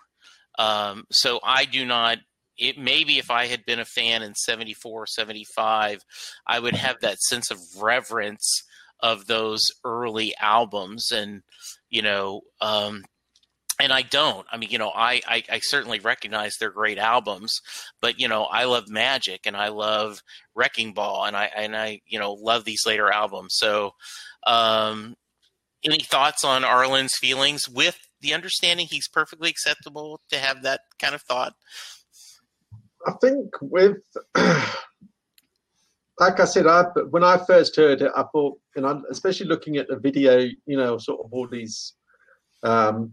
Um, 0.58 1.04
so 1.10 1.40
I 1.42 1.64
do 1.64 1.86
not. 1.86 2.18
It 2.58 2.76
maybe 2.76 3.18
if 3.18 3.30
I 3.30 3.46
had 3.46 3.64
been 3.64 3.78
a 3.78 3.84
fan 3.84 4.22
in 4.22 4.34
74, 4.34 5.06
75, 5.06 6.02
I 6.46 6.58
would 6.58 6.74
have 6.74 6.96
that 7.00 7.20
sense 7.20 7.52
of 7.52 7.58
reverence 7.80 8.64
of 9.00 9.26
those 9.26 9.64
early 9.84 10.34
albums, 10.40 11.12
and 11.12 11.42
you 11.88 12.02
know, 12.02 12.42
um, 12.60 13.04
and 13.80 13.92
I 13.92 14.02
don't. 14.02 14.46
I 14.50 14.56
mean, 14.56 14.70
you 14.70 14.78
know, 14.78 14.90
I, 14.92 15.20
I, 15.26 15.44
I 15.50 15.60
certainly 15.60 16.00
recognize 16.00 16.56
they're 16.56 16.70
great 16.70 16.98
albums, 16.98 17.60
but 18.00 18.18
you 18.18 18.26
know, 18.26 18.44
I 18.44 18.64
love 18.64 18.88
Magic 18.88 19.46
and 19.46 19.56
I 19.56 19.68
love 19.68 20.20
Wrecking 20.54 20.94
Ball, 20.94 21.26
and 21.26 21.36
I 21.36 21.44
and 21.56 21.76
I 21.76 22.00
you 22.06 22.18
know 22.18 22.32
love 22.32 22.64
these 22.64 22.84
later 22.86 23.10
albums. 23.10 23.54
So, 23.56 23.92
um, 24.46 25.14
any 25.84 26.00
thoughts 26.00 26.42
on 26.44 26.64
Arlen's 26.64 27.14
feelings 27.14 27.68
with 27.68 28.07
the 28.20 28.34
understanding 28.34 28.86
he's 28.86 29.08
perfectly 29.08 29.50
acceptable 29.50 30.20
to 30.30 30.38
have 30.38 30.62
that 30.62 30.80
kind 30.98 31.14
of 31.14 31.22
thought? 31.22 31.54
I 33.06 33.12
think 33.20 33.50
with, 33.60 33.98
like 34.34 36.40
I 36.40 36.44
said, 36.44 36.66
I 36.66 36.82
when 37.10 37.24
I 37.24 37.38
first 37.46 37.76
heard 37.76 38.02
it, 38.02 38.10
I 38.16 38.24
thought, 38.32 38.58
you 38.76 38.82
know, 38.82 39.02
especially 39.10 39.46
looking 39.46 39.76
at 39.76 39.88
the 39.88 39.96
video, 39.96 40.48
you 40.66 40.76
know, 40.76 40.98
sort 40.98 41.24
of 41.24 41.32
all 41.32 41.46
these 41.46 41.94
um, 42.62 43.12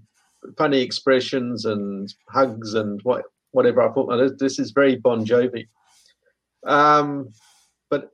funny 0.57 0.81
expressions 0.81 1.65
and 1.65 2.13
hugs 2.29 2.74
and 2.74 3.01
what 3.03 3.25
whatever. 3.51 3.81
I 3.81 3.93
thought, 3.93 4.12
oh, 4.12 4.29
this 4.29 4.59
is 4.59 4.71
very 4.71 4.95
Bon 4.95 5.25
Jovi. 5.25 5.67
Um, 6.65 7.29
but 7.89 8.09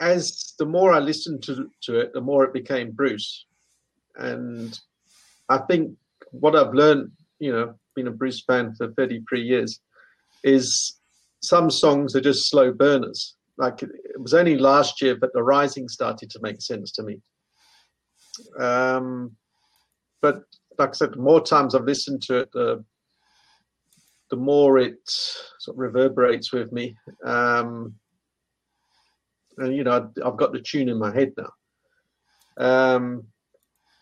as 0.00 0.54
the 0.58 0.66
more 0.66 0.92
I 0.92 0.98
listened 0.98 1.42
to 1.44 1.70
to 1.82 2.00
it, 2.00 2.12
the 2.12 2.20
more 2.20 2.44
it 2.44 2.52
became 2.52 2.90
Bruce, 2.90 3.46
and 4.16 4.78
I 5.48 5.58
think 5.58 5.96
what 6.30 6.56
I've 6.56 6.74
learned, 6.74 7.12
you 7.38 7.52
know, 7.52 7.74
being 7.94 8.08
a 8.08 8.12
Bruce 8.12 8.42
fan 8.42 8.74
for 8.74 8.92
33 8.92 9.42
years, 9.42 9.80
is 10.44 10.98
some 11.42 11.70
songs 11.70 12.16
are 12.16 12.20
just 12.20 12.48
slow 12.48 12.72
burners. 12.72 13.36
Like 13.58 13.82
it 13.82 13.90
was 14.18 14.34
only 14.34 14.56
last 14.56 15.02
year, 15.02 15.16
but 15.16 15.32
the 15.32 15.42
Rising 15.42 15.88
started 15.88 16.30
to 16.30 16.40
make 16.42 16.60
sense 16.62 16.90
to 16.92 17.02
me. 17.02 17.20
Um, 18.58 19.36
but 20.20 20.42
like 20.78 20.90
I 20.90 20.92
said, 20.92 21.12
the 21.12 21.18
more 21.18 21.42
times 21.42 21.74
I've 21.74 21.84
listened 21.84 22.22
to 22.22 22.38
it, 22.38 22.50
the 22.52 22.84
the 24.30 24.36
more 24.36 24.78
it 24.78 24.96
sort 25.04 25.76
of 25.76 25.78
reverberates 25.78 26.54
with 26.54 26.72
me. 26.72 26.96
Um, 27.22 27.94
and 29.58 29.76
you 29.76 29.84
know, 29.84 30.10
I've 30.24 30.38
got 30.38 30.52
the 30.52 30.60
tune 30.60 30.88
in 30.88 30.98
my 30.98 31.12
head 31.12 31.34
now. 31.36 31.50
Um, 32.56 33.26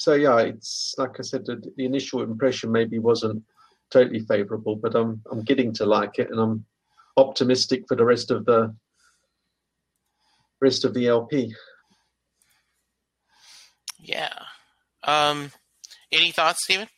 so 0.01 0.15
yeah, 0.15 0.39
it's 0.39 0.95
like 0.97 1.17
I 1.19 1.23
said, 1.23 1.45
the, 1.45 1.63
the 1.77 1.85
initial 1.85 2.23
impression 2.23 2.73
maybe 2.73 2.99
wasn't 2.99 3.43
totally 3.91 4.21
favourable, 4.21 4.75
but 4.75 4.95
I'm 4.95 5.21
I'm 5.31 5.43
getting 5.43 5.75
to 5.75 5.85
like 5.85 6.19
it, 6.19 6.31
and 6.31 6.41
I'm 6.41 6.65
optimistic 7.19 7.85
for 7.87 7.97
the 7.97 8.05
rest 8.07 8.31
of 8.31 8.47
the 8.47 8.75
rest 10.63 10.87
of 10.87 10.95
the 10.95 11.09
LP. 11.09 11.55
Yeah. 13.99 14.33
Um, 15.05 15.53
any 16.11 16.31
thoughts, 16.31 16.65
Stephen? 16.65 16.89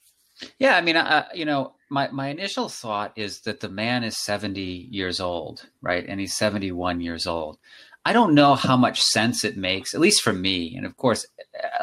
Yeah, 0.60 0.76
I 0.76 0.80
mean, 0.80 0.96
uh, 0.96 1.26
you 1.34 1.44
know, 1.44 1.74
my 1.90 2.08
my 2.12 2.28
initial 2.28 2.68
thought 2.68 3.14
is 3.16 3.40
that 3.40 3.58
the 3.58 3.68
man 3.68 4.04
is 4.04 4.16
70 4.16 4.60
years 4.60 5.18
old, 5.18 5.66
right? 5.80 6.06
And 6.06 6.20
he's 6.20 6.36
71 6.36 7.00
years 7.00 7.26
old. 7.26 7.58
I 8.04 8.12
don't 8.12 8.34
know 8.34 8.56
how 8.56 8.76
much 8.76 9.00
sense 9.00 9.44
it 9.44 9.56
makes, 9.56 9.94
at 9.94 10.00
least 10.00 10.22
for 10.22 10.32
me. 10.32 10.74
And 10.76 10.84
of 10.84 10.96
course, 10.96 11.24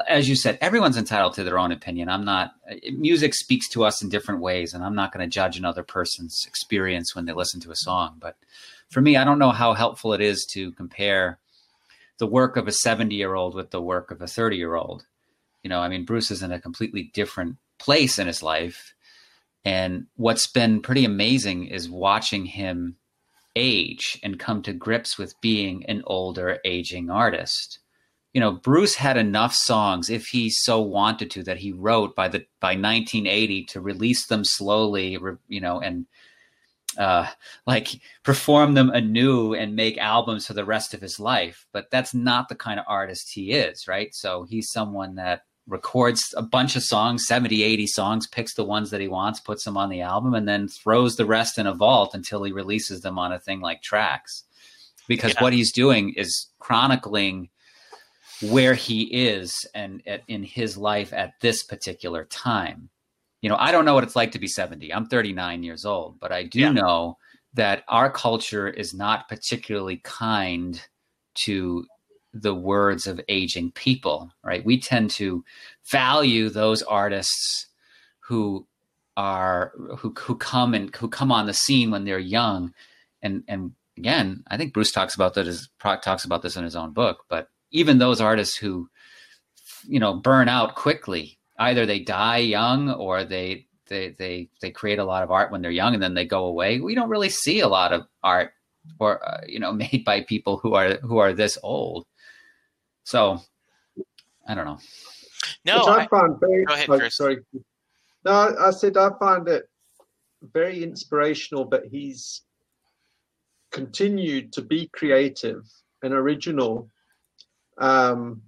as 0.07 0.27
you 0.27 0.35
said, 0.35 0.57
everyone's 0.59 0.97
entitled 0.97 1.33
to 1.35 1.45
their 1.45 1.57
own 1.57 1.71
opinion. 1.71 2.09
I'm 2.09 2.25
not, 2.25 2.55
eh, 2.67 2.91
music 2.91 3.33
speaks 3.33 3.69
to 3.69 3.85
us 3.85 4.01
in 4.01 4.09
different 4.09 4.41
ways, 4.41 4.73
and 4.73 4.83
I'm 4.83 4.95
not 4.95 5.13
going 5.13 5.27
to 5.27 5.33
judge 5.33 5.57
another 5.57 5.83
person's 5.83 6.45
experience 6.45 7.15
when 7.15 7.25
they 7.25 7.31
listen 7.31 7.61
to 7.61 7.71
a 7.71 7.75
song. 7.75 8.17
But 8.19 8.35
for 8.89 8.99
me, 8.99 9.15
I 9.15 9.23
don't 9.23 9.39
know 9.39 9.51
how 9.51 9.73
helpful 9.73 10.13
it 10.13 10.19
is 10.19 10.45
to 10.51 10.73
compare 10.73 11.39
the 12.17 12.27
work 12.27 12.57
of 12.57 12.67
a 12.67 12.73
70 12.73 13.15
year 13.15 13.35
old 13.35 13.55
with 13.55 13.71
the 13.71 13.81
work 13.81 14.11
of 14.11 14.21
a 14.21 14.27
30 14.27 14.57
year 14.57 14.75
old. 14.75 15.05
You 15.63 15.69
know, 15.69 15.79
I 15.79 15.87
mean, 15.87 16.03
Bruce 16.03 16.31
is 16.31 16.43
in 16.43 16.51
a 16.51 16.59
completely 16.59 17.11
different 17.13 17.57
place 17.77 18.19
in 18.19 18.27
his 18.27 18.43
life. 18.43 18.93
And 19.63 20.07
what's 20.15 20.47
been 20.47 20.81
pretty 20.81 21.05
amazing 21.05 21.67
is 21.67 21.89
watching 21.89 22.45
him 22.45 22.97
age 23.55 24.19
and 24.23 24.39
come 24.39 24.61
to 24.63 24.73
grips 24.73 25.17
with 25.17 25.39
being 25.41 25.85
an 25.87 26.03
older, 26.05 26.59
aging 26.65 27.09
artist. 27.09 27.79
You 28.33 28.41
know, 28.41 28.51
Bruce 28.51 28.95
had 28.95 29.17
enough 29.17 29.53
songs, 29.53 30.09
if 30.09 30.27
he 30.27 30.49
so 30.49 30.81
wanted 30.81 31.31
to, 31.31 31.43
that 31.43 31.57
he 31.57 31.71
wrote 31.71 32.15
by 32.15 32.27
the 32.27 32.45
by 32.59 32.69
1980 32.75 33.65
to 33.65 33.81
release 33.81 34.27
them 34.27 34.45
slowly, 34.45 35.17
you 35.47 35.61
know, 35.61 35.79
and 35.79 36.05
uh, 36.97 37.27
like 37.65 37.99
perform 38.23 38.73
them 38.73 38.89
anew 38.91 39.53
and 39.53 39.75
make 39.75 39.97
albums 39.97 40.47
for 40.47 40.53
the 40.53 40.65
rest 40.65 40.93
of 40.93 41.01
his 41.01 41.19
life. 41.19 41.65
But 41.71 41.89
that's 41.91 42.13
not 42.13 42.49
the 42.49 42.55
kind 42.55 42.79
of 42.79 42.85
artist 42.87 43.31
he 43.33 43.51
is, 43.51 43.87
right? 43.87 44.13
So 44.13 44.43
he's 44.43 44.71
someone 44.71 45.15
that 45.15 45.43
records 45.69 46.33
a 46.35 46.41
bunch 46.41 46.75
of 46.75 46.83
songs 46.83 47.25
70 47.27 47.63
80 47.63 47.87
songs 47.87 48.27
picks 48.27 48.55
the 48.55 48.63
ones 48.63 48.89
that 48.89 48.99
he 49.01 49.07
wants 49.07 49.39
puts 49.39 49.63
them 49.63 49.77
on 49.77 49.89
the 49.89 50.01
album 50.01 50.33
and 50.33 50.47
then 50.47 50.67
throws 50.67 51.15
the 51.15 51.25
rest 51.25 51.57
in 51.57 51.67
a 51.67 51.73
vault 51.73 52.13
until 52.13 52.43
he 52.43 52.51
releases 52.51 53.01
them 53.01 53.17
on 53.19 53.31
a 53.31 53.39
thing 53.39 53.61
like 53.61 53.81
tracks 53.81 54.43
because 55.07 55.33
Yeah. 55.35 55.43
what 55.43 55.53
he's 55.53 55.71
doing 55.71 56.13
is 56.15 56.47
chronicling 56.59 57.49
where 58.41 58.73
he 58.73 59.03
is 59.03 59.65
and 59.73 60.01
at, 60.07 60.23
in 60.27 60.43
his 60.43 60.77
life 60.77 61.11
at 61.13 61.33
this 61.41 61.63
particular 61.63 62.25
time. 62.25 62.89
You 63.41 63.49
know, 63.49 63.57
I 63.57 63.71
don't 63.71 63.85
know 63.85 63.93
what 63.93 64.03
it's 64.03 64.15
like 64.15 64.31
to 64.31 64.39
be 64.39 64.47
70. 64.47 64.93
I'm 64.93 65.07
39 65.07 65.63
years 65.63 65.85
old, 65.85 66.19
but 66.19 66.31
I 66.31 66.43
do 66.43 66.59
yeah. 66.59 66.71
know 66.71 67.17
that 67.53 67.83
our 67.87 68.09
culture 68.09 68.69
is 68.69 68.93
not 68.93 69.27
particularly 69.27 69.97
kind 70.03 70.81
to 71.45 71.85
the 72.33 72.53
words 72.53 73.07
of 73.07 73.21
aging 73.27 73.71
people, 73.71 74.31
right? 74.43 74.63
We 74.63 74.79
tend 74.79 75.09
to 75.11 75.43
value 75.89 76.49
those 76.49 76.83
artists 76.83 77.67
who 78.19 78.67
are 79.17 79.73
who 79.97 80.13
who 80.17 80.35
come 80.35 80.73
and 80.73 80.95
who 80.95 81.09
come 81.09 81.31
on 81.31 81.47
the 81.47 81.53
scene 81.53 81.91
when 81.91 82.05
they're 82.05 82.19
young, 82.19 82.73
and 83.21 83.43
and 83.47 83.73
again, 83.97 84.43
I 84.47 84.57
think 84.57 84.73
Bruce 84.73 84.91
talks 84.91 85.15
about 85.15 85.33
that 85.33 85.47
as 85.47 85.67
talks 85.81 86.25
about 86.25 86.41
this 86.41 86.55
in 86.55 86.63
his 86.63 86.75
own 86.75 86.93
book. 86.93 87.25
But 87.29 87.49
even 87.71 87.97
those 87.97 88.21
artists 88.21 88.55
who 88.55 88.89
you 89.85 89.99
know 89.99 90.13
burn 90.13 90.47
out 90.47 90.75
quickly, 90.75 91.39
either 91.57 91.85
they 91.85 91.99
die 91.99 92.37
young 92.37 92.91
or 92.91 93.23
they 93.23 93.65
they 93.87 94.15
they 94.17 94.49
they 94.61 94.71
create 94.71 94.99
a 94.99 95.03
lot 95.03 95.23
of 95.23 95.31
art 95.31 95.51
when 95.51 95.61
they're 95.61 95.71
young 95.71 95.93
and 95.93 96.01
then 96.01 96.13
they 96.13 96.25
go 96.25 96.45
away. 96.45 96.79
We 96.79 96.95
don't 96.95 97.09
really 97.09 97.29
see 97.29 97.59
a 97.59 97.67
lot 97.67 97.91
of 97.91 98.07
art 98.23 98.51
or 98.99 99.27
uh, 99.27 99.41
you 99.47 99.59
know 99.59 99.73
made 99.91 100.03
by 100.05 100.21
people 100.21 100.57
who 100.57 100.73
are 100.75 100.95
who 100.97 101.17
are 101.17 101.33
this 101.33 101.57
old. 101.63 102.05
So 103.09 103.41
I 104.47 104.53
don't 104.53 104.65
know. 104.65 104.77
No, 105.65 105.85
I, 105.85 106.03
I 106.03 106.07
find 106.07 106.39
very. 106.39 106.63
Go 106.63 106.75
ahead, 106.75 106.89
oh, 106.91 106.99
Chris. 106.99 107.15
Sorry. 107.15 107.39
No, 108.23 108.55
I 108.59 108.69
said 108.69 108.97
I 108.97 109.09
find 109.17 109.47
it 109.47 109.67
very 110.53 110.83
inspirational, 110.83 111.65
but 111.65 111.85
he's 111.89 112.43
continued 113.71 114.53
to 114.53 114.61
be 114.61 114.91
creative 114.93 115.63
and 116.03 116.13
original 116.13 116.87
um, 117.79 118.43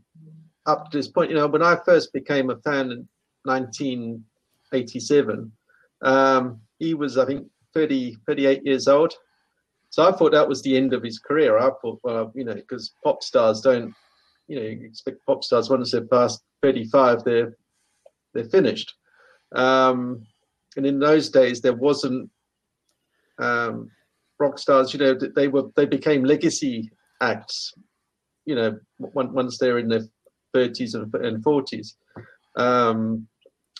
up 0.67 0.91
to 0.91 0.97
this 0.99 1.07
point. 1.07 1.31
You 1.31 1.37
know, 1.37 1.47
when 1.47 1.63
I 1.63 1.79
first 1.83 2.13
became 2.13 2.51
a 2.51 2.57
fan 2.57 2.91
in 2.91 3.07
1987, 3.45 5.51
um, 6.03 6.61
he 6.77 6.93
was, 6.93 7.17
I 7.17 7.25
think, 7.25 7.47
30, 7.73 8.15
38 8.27 8.63
years 8.63 8.87
old. 8.87 9.15
So 9.89 10.07
I 10.07 10.11
thought 10.11 10.33
that 10.33 10.47
was 10.47 10.61
the 10.61 10.77
end 10.77 10.93
of 10.93 11.01
his 11.01 11.17
career. 11.17 11.57
I 11.57 11.71
thought, 11.81 11.99
well, 12.03 12.31
you 12.35 12.43
know, 12.43 12.53
because 12.53 12.93
pop 13.03 13.23
stars 13.23 13.61
don't 13.61 13.95
you 14.51 14.59
know, 14.59 14.63
you 14.63 14.85
expect 14.85 15.25
pop 15.25 15.45
stars 15.45 15.69
once 15.69 15.91
they're 15.91 16.01
past 16.01 16.43
35, 16.61 17.23
they're 17.23 17.55
they're 18.33 18.49
finished. 18.49 18.93
Um, 19.55 20.27
and 20.75 20.85
in 20.85 20.99
those 20.99 21.29
days, 21.29 21.61
there 21.61 21.73
wasn't 21.73 22.29
um, 23.39 23.89
rock 24.39 24.59
stars. 24.59 24.93
You 24.93 24.99
know, 24.99 25.17
they 25.37 25.47
were 25.47 25.69
they 25.77 25.85
became 25.85 26.25
legacy 26.25 26.91
acts. 27.21 27.73
You 28.43 28.55
know, 28.55 28.77
once 28.99 29.57
they're 29.57 29.79
in 29.79 29.87
their 29.87 30.03
30s 30.53 30.95
and, 30.95 31.45
40s. 31.45 31.93
Um, 32.57 33.27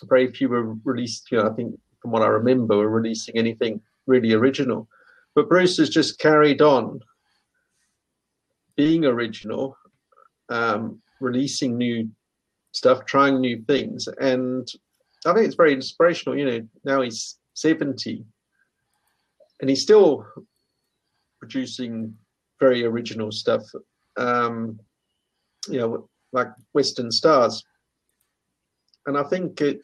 very 0.04 0.32
few 0.32 0.48
were 0.48 0.74
released. 0.84 1.30
You 1.30 1.38
know, 1.38 1.50
I 1.50 1.52
think 1.52 1.78
from 2.00 2.12
what 2.12 2.22
I 2.22 2.28
remember, 2.28 2.78
were 2.78 2.88
releasing 2.88 3.36
anything 3.36 3.82
really 4.06 4.32
original. 4.32 4.88
But 5.34 5.50
Bruce 5.50 5.76
has 5.76 5.90
just 5.90 6.18
carried 6.18 6.62
on 6.62 7.00
being 8.74 9.04
original 9.04 9.76
um, 10.48 11.00
releasing 11.20 11.76
new 11.76 12.08
stuff, 12.72 13.04
trying 13.04 13.40
new 13.40 13.62
things, 13.66 14.08
and 14.20 14.68
I 15.26 15.32
think 15.32 15.46
it's 15.46 15.56
very 15.56 15.72
inspirational. 15.72 16.38
You 16.38 16.46
know, 16.46 16.68
now 16.84 17.00
he's 17.02 17.38
seventy, 17.54 18.24
and 19.60 19.70
he's 19.70 19.82
still 19.82 20.26
producing 21.40 22.16
very 22.60 22.84
original 22.84 23.32
stuff. 23.32 23.62
Um, 24.16 24.78
you 25.68 25.78
know, 25.78 26.08
like 26.32 26.48
Western 26.72 27.10
Stars, 27.10 27.62
and 29.06 29.16
I 29.16 29.22
think 29.24 29.60
it 29.60 29.80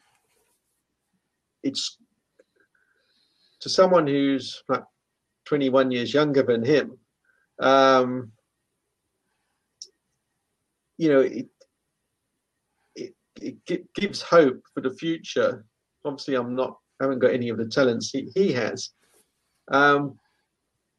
it's 1.63 1.97
to 3.61 3.69
someone 3.69 4.07
who's 4.07 4.63
like 4.69 4.83
21 5.45 5.91
years 5.91 6.13
younger 6.13 6.43
than 6.43 6.63
him. 6.63 6.97
Um, 7.59 8.31
you 10.99 11.07
know, 11.07 11.21
it, 11.21 11.47
it, 12.95 13.55
it 13.71 13.93
gives 13.95 14.21
hope 14.21 14.61
for 14.73 14.81
the 14.81 14.93
future. 14.93 15.65
Obviously, 16.03 16.35
I'm 16.35 16.55
not, 16.55 16.77
I 16.99 17.05
haven't 17.05 17.19
got 17.19 17.33
any 17.33 17.47
of 17.47 17.57
the 17.57 17.67
talents 17.67 18.11
he, 18.11 18.29
he 18.35 18.51
has, 18.51 18.91
um, 19.71 20.19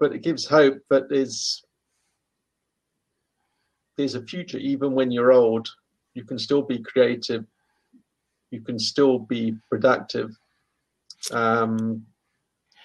but 0.00 0.14
it 0.14 0.22
gives 0.22 0.46
hope 0.46 0.78
that 0.88 1.10
there's 1.10 1.62
there's 3.98 4.14
a 4.14 4.22
future 4.22 4.56
even 4.56 4.92
when 4.92 5.10
you're 5.10 5.32
old. 5.32 5.68
You 6.14 6.24
can 6.24 6.38
still 6.38 6.62
be 6.62 6.78
creative. 6.78 7.44
You 8.50 8.62
can 8.62 8.78
still 8.78 9.18
be 9.18 9.54
productive. 9.68 10.30
Um, 11.30 12.06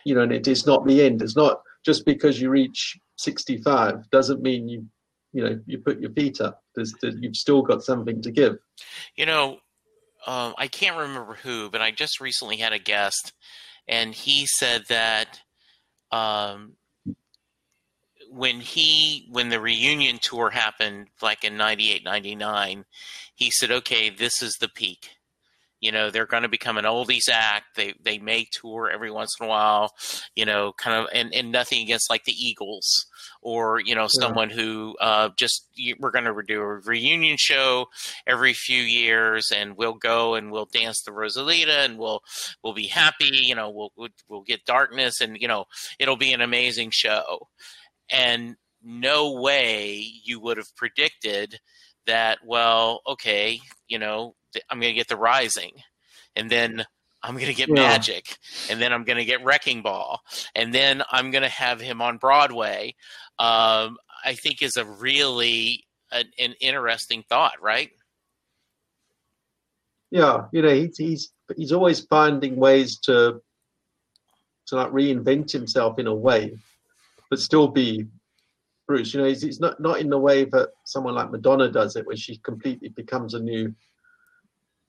you 0.03 0.15
know, 0.15 0.23
and 0.23 0.33
it 0.33 0.49
is 0.49 0.67
not 0.67 0.85
the 0.85 1.01
end. 1.01 1.21
It's 1.21 1.37
not 1.37 1.61
just 1.85 2.05
because 2.05 2.41
you 2.41 2.49
reach 2.49 2.97
65 3.17 4.09
doesn't 4.09 4.41
mean 4.41 4.67
you 4.67 4.85
you 5.35 5.43
know 5.43 5.59
you 5.65 5.77
put 5.77 5.99
your 5.99 6.11
feet 6.11 6.39
up 6.39 6.63
there's, 6.75 6.93
there's 7.01 7.15
you've 7.19 7.35
still 7.35 7.61
got 7.61 7.83
something 7.83 8.21
to 8.21 8.31
give. 8.31 8.57
You 9.15 9.25
know 9.25 9.59
um, 10.25 10.55
i 10.57 10.67
can't 10.67 10.97
remember 10.97 11.35
who 11.35 11.69
but 11.69 11.81
i 11.81 11.91
just 11.91 12.21
recently 12.21 12.57
had 12.57 12.73
a 12.73 12.79
guest 12.79 13.33
and 13.87 14.15
he 14.15 14.47
said 14.47 14.83
that 14.89 15.41
um, 16.11 16.73
when 18.31 18.59
he 18.61 19.27
when 19.31 19.49
the 19.49 19.59
reunion 19.59 20.17
tour 20.21 20.49
happened 20.49 21.07
like 21.21 21.43
in 21.43 21.57
98 21.57 22.03
99 22.03 22.85
he 23.35 23.51
said 23.51 23.71
okay 23.71 24.09
this 24.09 24.41
is 24.41 24.55
the 24.59 24.69
peak 24.69 25.09
you 25.85 25.91
know 25.91 26.09
they're 26.09 26.25
going 26.25 26.41
to 26.41 26.49
become 26.49 26.77
an 26.77 26.85
oldies 26.85 27.29
act 27.31 27.75
they 27.75 27.93
they 28.03 28.17
may 28.17 28.47
tour 28.51 28.89
every 28.91 29.11
once 29.11 29.35
in 29.39 29.45
a 29.45 29.49
while 29.49 29.93
you 30.35 30.43
know 30.43 30.73
kind 30.73 30.97
of 30.97 31.07
and, 31.13 31.31
and 31.33 31.51
nothing 31.51 31.79
against 31.83 32.09
like 32.09 32.23
the 32.23 32.33
eagles 32.33 33.05
or 33.43 33.79
you 33.79 33.93
know 33.93 34.07
someone 34.09 34.49
yeah. 34.49 34.55
who 34.55 34.95
uh, 34.99 35.29
just 35.37 35.67
we're 35.99 36.09
going 36.09 36.25
to 36.25 36.33
do 36.47 36.59
a 36.59 36.79
reunion 36.79 37.37
show 37.37 37.85
every 38.25 38.53
few 38.53 38.81
years 38.81 39.51
and 39.55 39.77
we'll 39.77 39.93
go 39.93 40.33
and 40.33 40.51
we'll 40.51 40.67
dance 40.73 41.03
the 41.03 41.11
rosalita 41.11 41.85
and 41.85 41.99
we'll 41.99 42.21
we'll 42.63 42.73
be 42.73 42.87
happy 42.87 43.29
you 43.31 43.53
know 43.53 43.69
we'll 43.69 43.91
we'll, 43.95 44.09
we'll 44.27 44.43
get 44.43 44.65
darkness 44.65 45.21
and 45.21 45.37
you 45.39 45.47
know 45.47 45.65
it'll 45.99 46.17
be 46.17 46.33
an 46.33 46.41
amazing 46.41 46.89
show 46.91 47.47
and 48.09 48.55
no 48.83 49.31
way 49.31 50.03
you 50.23 50.39
would 50.39 50.57
have 50.57 50.75
predicted 50.75 51.59
that 52.07 52.39
well 52.43 53.01
okay 53.07 53.59
you 53.87 53.99
know 53.99 54.33
i'm 54.69 54.79
going 54.79 54.91
to 54.91 54.97
get 54.97 55.07
the 55.07 55.17
rising 55.17 55.71
and 56.35 56.49
then 56.49 56.85
I'm 57.25 57.35
going 57.35 57.47
to 57.47 57.55
get 57.55 57.69
yeah. 57.69 57.75
Magic, 57.75 58.37
and 58.69 58.79
then 58.79 58.93
I'm 58.93 59.03
going 59.03 59.17
to 59.17 59.25
get 59.25 59.43
Wrecking 59.43 59.81
Ball, 59.81 60.21
and 60.53 60.71
then 60.71 61.01
I'm 61.11 61.31
going 61.31 61.41
to 61.41 61.49
have 61.49 61.81
him 61.81 61.99
on 61.99 62.17
Broadway. 62.17 62.93
Um, 63.39 63.97
I 64.23 64.35
think 64.35 64.61
is 64.61 64.77
a 64.77 64.85
really 64.85 65.85
an, 66.11 66.25
an, 66.37 66.53
interesting 66.61 67.23
thought, 67.27 67.61
right? 67.61 67.89
Yeah, 70.11 70.45
you 70.51 70.61
know, 70.61 70.73
he's 70.73 70.97
he's 70.97 71.31
he's 71.57 71.71
always 71.71 72.01
finding 72.01 72.57
ways 72.57 72.99
to 72.99 73.41
to 74.67 74.75
like 74.75 74.91
reinvent 74.91 75.51
himself 75.51 75.97
in 75.97 76.05
a 76.05 76.13
way, 76.13 76.57
but 77.31 77.39
still 77.39 77.67
be 77.67 78.05
Bruce. 78.87 79.13
You 79.13 79.21
know, 79.21 79.27
he's, 79.27 79.41
he's 79.41 79.59
not 79.59 79.79
not 79.79 79.99
in 79.99 80.09
the 80.09 80.19
way 80.19 80.45
that 80.45 80.69
someone 80.83 81.15
like 81.15 81.31
Madonna 81.31 81.71
does 81.71 81.95
it, 81.95 82.05
where 82.05 82.15
she 82.15 82.37
completely 82.37 82.89
becomes 82.89 83.33
a 83.33 83.39
new 83.39 83.73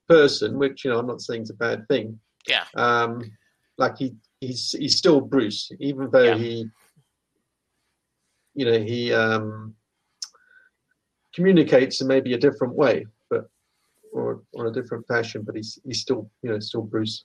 person. 0.09 0.59
Which 0.59 0.85
you 0.85 0.91
know, 0.91 0.99
I'm 0.99 1.07
not 1.07 1.21
saying 1.21 1.43
it's 1.43 1.51
a 1.51 1.55
bad 1.55 1.87
thing, 1.89 2.19
yeah. 2.47 2.65
Um, 2.75 3.31
like 3.79 3.99
he 3.99 4.15
he's 4.41 4.73
he's 4.79 4.97
still 4.97 5.21
Bruce, 5.21 5.71
even 5.81 6.11
though 6.11 6.23
yeah. 6.23 6.37
he, 6.37 6.69
you 8.55 8.65
know, 8.65 8.79
he 8.79 9.13
um, 9.13 9.75
communicates 11.35 12.01
in 12.01 12.07
maybe 12.07 12.35
a 12.35 12.39
different 12.39 12.75
way, 12.75 13.07
but 13.31 13.49
or 14.13 14.43
on 14.57 14.67
a 14.67 14.73
different 14.73 15.07
fashion. 15.07 15.43
But 15.43 15.57
he's 15.57 15.79
he's 15.85 16.01
still 16.01 16.31
you 16.43 16.51
know 16.51 16.59
still 16.61 16.83
Bruce. 16.83 17.25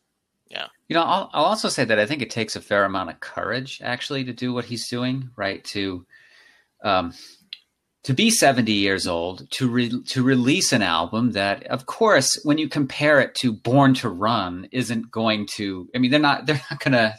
Yeah. 0.49 0.67
You 0.89 0.95
know, 0.95 1.03
I'll, 1.03 1.29
I'll 1.31 1.45
also 1.45 1.69
say 1.69 1.85
that 1.85 1.97
I 1.97 2.05
think 2.05 2.21
it 2.21 2.29
takes 2.29 2.57
a 2.57 2.61
fair 2.61 2.83
amount 2.83 3.09
of 3.09 3.21
courage 3.21 3.79
actually 3.81 4.25
to 4.25 4.33
do 4.33 4.51
what 4.51 4.65
he's 4.65 4.89
doing, 4.89 5.29
right? 5.37 5.63
To 5.65 6.05
um, 6.83 7.13
to 8.03 8.13
be 8.13 8.31
70 8.31 8.71
years 8.71 9.05
old 9.07 9.49
to 9.51 9.69
re- 9.69 10.03
to 10.07 10.23
release 10.23 10.71
an 10.71 10.81
album 10.81 11.33
that 11.33 11.63
of 11.67 11.85
course 11.85 12.39
when 12.43 12.57
you 12.57 12.67
compare 12.67 13.19
it 13.19 13.35
to 13.35 13.53
born 13.53 13.93
to 13.95 14.09
run 14.09 14.67
isn't 14.71 15.11
going 15.11 15.47
to 15.55 15.87
i 15.95 15.99
mean 15.99 16.09
they're 16.09 16.19
not 16.19 16.45
they're 16.45 16.61
not 16.71 16.79
gonna 16.79 17.15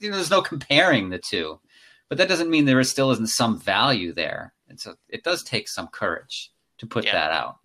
you 0.00 0.10
know, 0.10 0.16
there's 0.16 0.30
no 0.30 0.42
comparing 0.42 1.10
the 1.10 1.18
two. 1.18 1.60
But 2.08 2.18
that 2.18 2.28
doesn't 2.28 2.50
mean 2.50 2.64
there 2.64 2.80
is 2.80 2.90
still 2.90 3.10
isn't 3.10 3.28
some 3.28 3.58
value 3.58 4.12
there. 4.12 4.54
And 4.68 4.80
so 4.80 4.94
it 5.08 5.24
does 5.24 5.42
take 5.42 5.68
some 5.68 5.88
courage 5.88 6.50
to 6.78 6.86
put 6.86 7.04
yeah. 7.04 7.12
that 7.12 7.32
out. 7.32 7.56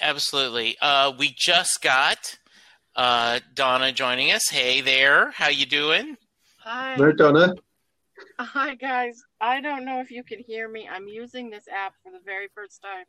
Absolutely. 0.00 0.76
Uh, 0.80 1.12
we 1.18 1.34
just 1.36 1.82
got 1.82 2.38
uh, 2.96 3.40
donna 3.54 3.92
joining 3.92 4.30
us. 4.30 4.48
Hey 4.50 4.80
there. 4.80 5.30
How 5.32 5.48
you 5.48 5.66
doing? 5.66 6.16
Hi. 6.60 6.96
Where 6.96 7.12
Donna? 7.12 7.54
Hi 8.38 8.74
guys. 8.74 9.22
I 9.44 9.60
don't 9.60 9.84
know 9.84 10.00
if 10.00 10.12
you 10.12 10.22
can 10.22 10.38
hear 10.38 10.68
me. 10.68 10.88
I'm 10.88 11.08
using 11.08 11.50
this 11.50 11.64
app 11.66 11.94
for 12.00 12.12
the 12.12 12.20
very 12.24 12.46
first 12.54 12.80
time. 12.80 13.04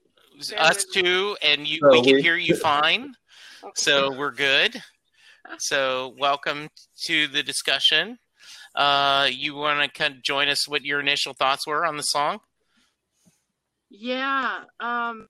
Bear 0.49 0.59
Us 0.61 0.83
with 0.95 1.05
too, 1.05 1.37
and 1.43 1.67
you 1.67 1.77
So 1.79 1.91
we 1.91 2.01
can 2.03 2.15
we- 2.15 2.21
hear 2.23 2.35
you 2.37 2.55
fine. 2.61 3.13
Okay. 3.63 3.71
So 3.75 4.11
we're 4.17 4.31
good. 4.31 4.81
So 5.59 6.15
welcome 6.17 6.69
to 7.05 7.27
the 7.27 7.43
discussion. 7.43 8.17
Uh, 8.73 9.27
you 9.31 9.53
want 9.53 9.79
to 9.83 9.87
kind 9.97 10.15
of 10.15 10.23
join 10.23 10.47
us? 10.49 10.67
What 10.67 10.83
your 10.83 10.99
initial 10.99 11.33
thoughts 11.33 11.67
were 11.67 11.85
on 11.85 11.97
the 11.97 12.03
song? 12.03 12.39
Yeah. 13.91 14.61
Um. 14.79 15.27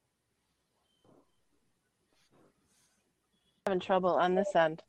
Having 3.65 3.81
trouble 3.81 4.11
on 4.11 4.35
this 4.35 4.55
end. 4.55 4.81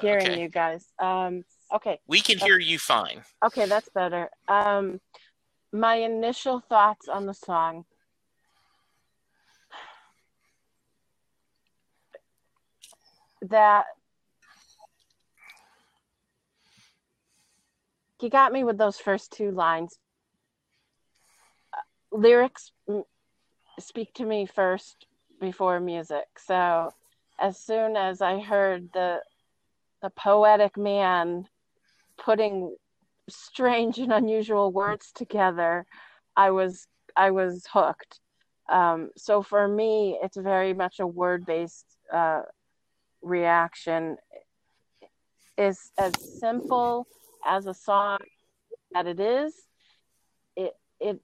Hearing 0.00 0.26
Okay. 0.30 0.40
you 0.40 0.48
guys. 0.48 0.86
Um. 0.98 1.44
Okay. 1.74 1.98
We 2.06 2.20
can 2.20 2.38
hear 2.38 2.58
you 2.58 2.78
fine. 2.78 3.22
Okay, 3.44 3.66
that's 3.66 3.88
better. 3.88 4.30
Um, 4.46 5.00
my 5.72 5.96
initial 5.96 6.60
thoughts 6.60 7.08
on 7.08 7.26
the 7.26 7.34
song. 7.34 7.84
That 13.42 13.86
he 18.20 18.28
got 18.28 18.52
me 18.52 18.62
with 18.62 18.78
those 18.78 18.98
first 18.98 19.32
two 19.32 19.50
lines. 19.50 19.98
Uh, 21.72 22.16
lyrics 22.16 22.70
speak 23.80 24.14
to 24.14 24.24
me 24.24 24.46
first 24.46 25.06
before 25.40 25.80
music. 25.80 26.26
So 26.38 26.92
as 27.40 27.58
soon 27.58 27.96
as 27.96 28.20
I 28.22 28.38
heard 28.38 28.90
the 28.92 29.20
the 30.02 30.10
poetic 30.10 30.76
man 30.76 31.48
putting 32.18 32.74
strange 33.28 33.98
and 33.98 34.12
unusual 34.12 34.72
words 34.72 35.12
together, 35.14 35.86
I 36.36 36.50
was 36.50 36.86
I 37.16 37.30
was 37.30 37.64
hooked. 37.72 38.20
Um, 38.70 39.10
so 39.16 39.42
for 39.42 39.68
me, 39.68 40.18
it's 40.22 40.36
very 40.36 40.72
much 40.72 41.00
a 41.00 41.06
word 41.06 41.44
based 41.44 41.86
uh, 42.12 42.42
reaction. 43.22 44.16
Is 45.58 45.92
as 45.98 46.12
simple 46.40 47.06
as 47.44 47.66
a 47.66 47.74
song 47.74 48.18
that 48.92 49.06
it 49.06 49.20
is. 49.20 49.54
It 50.56 50.72
it 50.98 51.20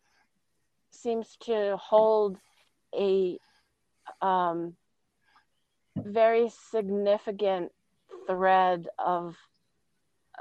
seems 0.90 1.36
to 1.44 1.76
hold 1.76 2.36
a 2.94 3.38
um, 4.20 4.74
very 5.96 6.50
significant 6.70 7.72
thread 8.26 8.88
of 8.98 9.36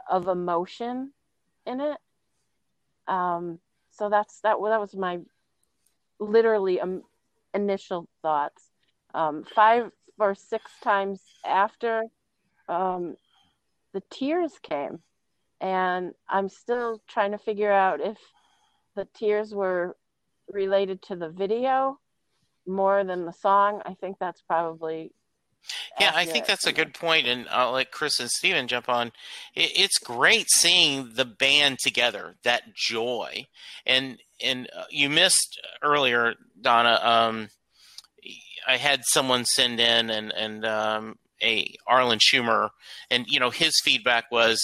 of 0.10 0.28
emotion 0.28 1.12
in 1.66 1.82
it. 1.82 1.98
Um, 3.08 3.60
so 3.92 4.10
that's 4.10 4.40
that. 4.42 4.58
That 4.62 4.80
was 4.80 4.96
my 4.96 5.20
literally 6.20 6.80
um, 6.80 7.04
initial 7.54 8.08
thoughts. 8.22 8.70
Um, 9.14 9.44
five 9.56 9.92
or 10.20 10.36
six 10.36 10.72
times 10.84 11.22
after 11.46 12.04
um, 12.68 13.16
the 13.94 14.02
tears 14.12 14.54
came, 14.62 15.00
and 15.62 16.14
I'm 16.30 16.50
still 16.50 17.02
trying 17.08 17.32
to 17.32 17.38
figure 17.38 17.72
out 17.72 18.02
if 18.02 18.18
the 18.96 19.08
tears 19.16 19.54
were 19.54 19.96
related 20.52 21.02
to 21.04 21.16
the 21.16 21.30
video 21.30 22.00
more 22.66 23.04
than 23.04 23.26
the 23.26 23.34
song. 23.34 23.82
I 23.86 23.94
think 23.94 24.18
that's 24.20 24.42
probably 24.42 25.12
Yeah, 26.00 26.12
I 26.16 26.26
think 26.26 26.46
that's 26.46 26.66
a 26.66 26.72
good 26.72 26.94
point, 26.94 27.28
and 27.28 27.48
I'll 27.50 27.74
let 27.74 27.92
Chris 27.92 28.20
and 28.20 28.30
Steven 28.30 28.68
jump 28.68 28.88
on. 28.88 29.08
It, 29.56 29.72
it's 29.76 29.98
great 29.98 30.48
seeing 30.50 31.12
the 31.16 31.26
band 31.26 31.80
together, 31.80 32.36
that 32.44 32.74
joy, 32.74 33.48
and 33.86 34.18
and 34.42 34.70
uh, 34.76 34.84
you 34.90 35.10
missed 35.10 35.60
earlier, 35.82 36.36
Donna. 36.60 37.00
Um, 37.02 37.50
I 38.68 38.78
had 38.78 39.02
someone 39.06 39.46
send 39.46 39.80
in 39.80 40.10
and 40.10 40.32
and 40.34 40.66
um, 40.66 41.16
a 41.42 41.74
Arlen 41.88 42.20
Schumer, 42.20 42.70
and 43.10 43.26
you 43.28 43.40
know 43.40 43.50
his 43.50 43.74
feedback 43.84 44.32
was, 44.32 44.62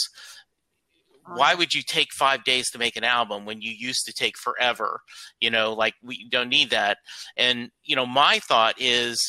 why 1.28 1.56
would 1.56 1.74
you 1.74 1.82
take 1.82 2.14
five 2.14 2.44
days 2.44 2.70
to 2.72 2.78
make 2.78 2.96
an 2.96 3.04
album 3.04 3.46
when 3.46 3.62
you 3.62 3.72
used 3.72 4.06
to 4.06 4.14
take 4.14 4.38
forever? 4.38 5.02
You 5.40 5.50
know, 5.50 5.74
like 5.74 5.96
we 6.04 6.28
don't 6.30 6.50
need 6.50 6.70
that. 6.70 6.98
And 7.38 7.72
you 7.84 7.96
know, 7.96 8.06
my 8.06 8.40
thought 8.40 8.76
is 8.78 9.20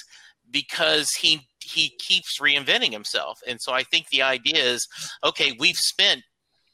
because 0.50 1.08
he 1.20 1.48
he 1.64 1.90
keeps 1.98 2.40
reinventing 2.40 2.92
himself, 2.92 3.38
and 3.46 3.60
so 3.60 3.72
I 3.72 3.82
think 3.82 4.08
the 4.08 4.22
idea 4.22 4.62
is, 4.62 4.86
okay, 5.22 5.52
we've 5.58 5.76
spent 5.76 6.22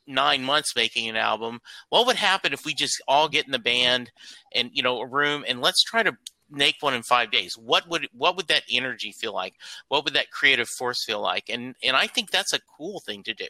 nine 0.06 0.42
months 0.42 0.74
making 0.74 1.08
an 1.08 1.16
album. 1.16 1.60
What 1.90 2.06
would 2.06 2.16
happen 2.16 2.52
if 2.52 2.64
we 2.64 2.74
just 2.74 3.00
all 3.06 3.28
get 3.28 3.46
in 3.46 3.52
the 3.52 3.58
band 3.58 4.10
and 4.54 4.70
you 4.72 4.82
know 4.82 5.00
a 5.00 5.06
room 5.06 5.44
and 5.48 5.60
let's 5.60 5.82
try 5.82 6.02
to 6.02 6.16
make 6.52 6.76
one 6.80 6.94
in 6.94 7.02
five 7.04 7.30
days 7.30 7.54
what 7.56 7.88
would 7.88 8.08
what 8.12 8.36
would 8.36 8.48
that 8.48 8.64
energy 8.68 9.12
feel 9.12 9.32
like 9.32 9.54
what 9.86 10.02
would 10.02 10.14
that 10.14 10.32
creative 10.32 10.66
force 10.76 11.04
feel 11.04 11.20
like 11.20 11.44
and 11.48 11.76
and 11.80 11.94
i 11.94 12.08
think 12.08 12.28
that's 12.32 12.52
a 12.52 12.58
cool 12.76 13.00
thing 13.06 13.22
to 13.22 13.32
do 13.32 13.46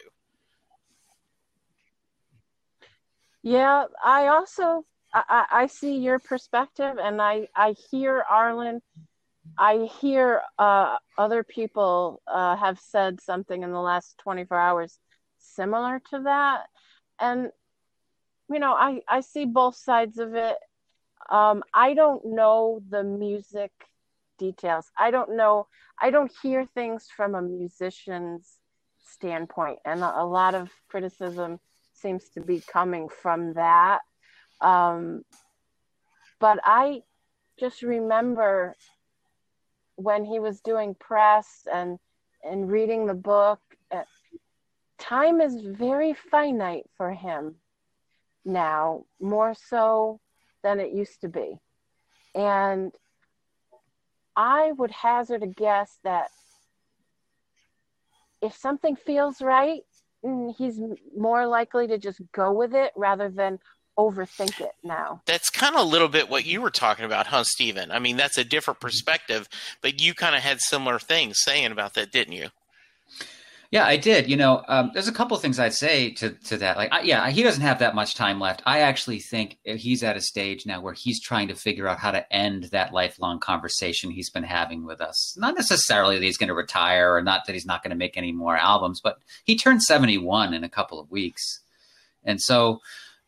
Yeah, 3.43 3.85
I 4.03 4.27
also 4.27 4.85
I, 5.13 5.45
I 5.51 5.67
see 5.67 5.97
your 5.97 6.19
perspective, 6.19 6.97
and 7.01 7.21
I 7.21 7.47
I 7.55 7.75
hear 7.89 8.23
Arlen. 8.29 8.81
I 9.57 9.89
hear 9.99 10.41
uh, 10.57 10.97
other 11.17 11.43
people 11.43 12.21
uh, 12.27 12.55
have 12.55 12.79
said 12.79 13.21
something 13.21 13.63
in 13.63 13.71
the 13.71 13.79
last 13.79 14.17
24 14.19 14.57
hours 14.57 14.99
similar 15.39 16.01
to 16.11 16.21
that, 16.23 16.63
and 17.19 17.49
you 18.49 18.59
know 18.59 18.73
I 18.73 19.01
I 19.07 19.21
see 19.21 19.45
both 19.45 19.75
sides 19.75 20.17
of 20.17 20.35
it. 20.35 20.57
Um, 21.29 21.63
I 21.73 21.93
don't 21.93 22.25
know 22.25 22.81
the 22.89 23.03
music 23.03 23.71
details. 24.37 24.91
I 24.97 25.11
don't 25.11 25.35
know. 25.35 25.67
I 26.01 26.09
don't 26.11 26.31
hear 26.41 26.65
things 26.65 27.07
from 27.15 27.35
a 27.35 27.41
musician's 27.41 28.57
standpoint, 28.99 29.79
and 29.85 30.01
a, 30.01 30.21
a 30.21 30.25
lot 30.25 30.55
of 30.55 30.71
criticism 30.89 31.59
seems 31.93 32.29
to 32.29 32.41
be 32.41 32.61
coming 32.61 33.09
from 33.09 33.53
that. 33.53 33.99
Um, 34.61 35.23
but 36.39 36.59
I 36.63 37.01
just 37.59 37.83
remember 37.83 38.75
when 40.01 40.25
he 40.25 40.39
was 40.39 40.61
doing 40.61 40.95
press 40.95 41.67
and 41.71 41.99
and 42.43 42.71
reading 42.71 43.05
the 43.05 43.13
book. 43.13 43.59
Uh, 43.91 44.03
time 44.97 45.41
is 45.41 45.61
very 45.61 46.13
finite 46.13 46.89
for 46.97 47.11
him 47.11 47.55
now, 48.43 49.05
more 49.19 49.53
so 49.53 50.19
than 50.63 50.79
it 50.79 50.91
used 50.91 51.21
to 51.21 51.29
be, 51.29 51.57
and 52.35 52.91
I 54.35 54.71
would 54.71 54.91
hazard 54.91 55.43
a 55.43 55.47
guess 55.47 55.99
that 56.03 56.29
if 58.41 58.55
something 58.55 58.95
feels 58.95 59.41
right, 59.41 59.83
mm, 60.25 60.55
he's 60.55 60.79
more 61.15 61.45
likely 61.45 61.87
to 61.87 61.97
just 61.97 62.21
go 62.31 62.51
with 62.51 62.73
it 62.73 62.91
rather 62.95 63.29
than 63.29 63.59
overthink 64.09 64.59
it 64.61 64.73
now. 64.83 65.21
that's 65.25 65.49
kind 65.49 65.75
of 65.75 65.81
a 65.81 65.85
little 65.85 66.07
bit 66.07 66.29
what 66.29 66.45
you 66.45 66.61
were 66.61 66.71
talking 66.71 67.05
about 67.05 67.27
huh 67.27 67.43
Stephen? 67.43 67.91
i 67.91 67.99
mean 67.99 68.17
that's 68.17 68.37
a 68.37 68.43
different 68.43 68.79
perspective 68.79 69.47
but 69.81 70.01
you 70.01 70.13
kind 70.13 70.35
of 70.35 70.41
had 70.41 70.59
similar 70.59 70.99
things 70.99 71.37
saying 71.41 71.71
about 71.71 71.93
that 71.93 72.11
didn't 72.11 72.33
you 72.33 72.49
Yeah, 73.71 73.85
I 73.85 73.95
did. 73.95 74.29
You 74.29 74.35
know, 74.35 74.63
um, 74.67 74.91
there's 74.93 75.07
a 75.07 75.13
couple 75.13 75.35
of 75.35 75.41
things 75.41 75.57
I'd 75.57 75.73
say 75.73 76.11
to 76.15 76.31
to 76.31 76.57
that. 76.57 76.75
Like, 76.75 76.91
I, 76.91 77.03
yeah, 77.03 77.29
he 77.29 77.41
doesn't 77.41 77.61
have 77.61 77.79
that 77.79 77.95
much 77.95 78.15
time 78.15 78.37
left. 78.37 78.61
I 78.65 78.79
actually 78.79 79.19
think 79.19 79.59
he's 79.63 80.03
at 80.03 80.17
a 80.17 80.21
stage 80.21 80.65
now 80.65 80.81
where 80.81 80.93
he's 80.93 81.21
trying 81.21 81.47
to 81.47 81.55
figure 81.55 81.87
out 81.87 81.97
how 81.97 82.11
to 82.11 82.33
end 82.33 82.65
that 82.73 82.91
lifelong 82.93 83.39
conversation 83.39 84.11
he's 84.11 84.29
been 84.29 84.43
having 84.43 84.85
with 84.85 84.99
us. 84.99 85.37
Not 85.37 85.55
necessarily 85.55 86.17
that 86.17 86.25
he's 86.25 86.37
going 86.37 86.49
to 86.49 86.53
retire, 86.53 87.15
or 87.15 87.21
not 87.21 87.45
that 87.45 87.53
he's 87.53 87.65
not 87.65 87.81
going 87.81 87.91
to 87.91 88.03
make 88.03 88.17
any 88.17 88.33
more 88.33 88.57
albums, 88.57 88.99
but 89.01 89.19
he 89.45 89.55
turned 89.55 89.81
71 89.83 90.53
in 90.53 90.65
a 90.65 90.69
couple 90.69 90.99
of 90.99 91.09
weeks, 91.09 91.61
and 92.25 92.41
so 92.41 92.81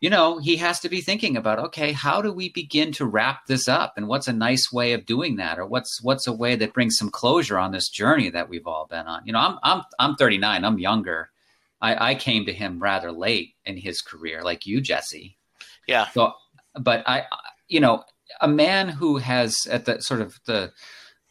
you 0.03 0.09
know, 0.09 0.37
he 0.37 0.57
has 0.57 0.81
to 0.81 0.89
be 0.89 0.99
thinking 0.99 1.37
about, 1.37 1.59
okay, 1.59 1.93
how 1.93 2.21
do 2.21 2.33
we 2.33 2.49
begin 2.49 2.91
to 2.91 3.05
wrap 3.05 3.45
this 3.45 3.69
up? 3.69 3.93
And 3.95 4.09
what's 4.09 4.27
a 4.27 4.33
nice 4.33 4.69
way 4.69 4.91
of 4.91 5.05
doing 5.05 5.37
that? 5.37 5.57
Or 5.57 5.65
what's 5.65 6.03
what's 6.03 6.27
a 6.27 6.33
way 6.33 6.57
that 6.57 6.73
brings 6.73 6.97
some 6.97 7.09
closure 7.09 7.57
on 7.57 7.71
this 7.71 7.87
journey 7.87 8.29
that 8.31 8.49
we've 8.49 8.67
all 8.67 8.85
been 8.85 9.07
on? 9.07 9.21
You 9.25 9.31
know, 9.31 9.39
I'm 9.39 9.57
I'm 9.63 9.83
I'm 9.99 10.15
39, 10.15 10.65
I'm 10.65 10.77
younger. 10.77 11.29
I, 11.81 12.09
I 12.09 12.15
came 12.15 12.45
to 12.47 12.53
him 12.53 12.83
rather 12.83 13.13
late 13.13 13.55
in 13.63 13.77
his 13.77 14.01
career, 14.01 14.43
like 14.43 14.65
you, 14.65 14.81
Jesse. 14.81 15.37
yeah 15.87 16.09
So 16.09 16.33
but 16.77 17.07
I 17.07 17.23
you 17.69 17.79
know, 17.79 18.03
a 18.41 18.47
man 18.49 18.89
who 18.89 19.19
has 19.19 19.55
at 19.71 19.85
the 19.85 20.01
sort 20.01 20.19
of 20.19 20.37
the 20.43 20.73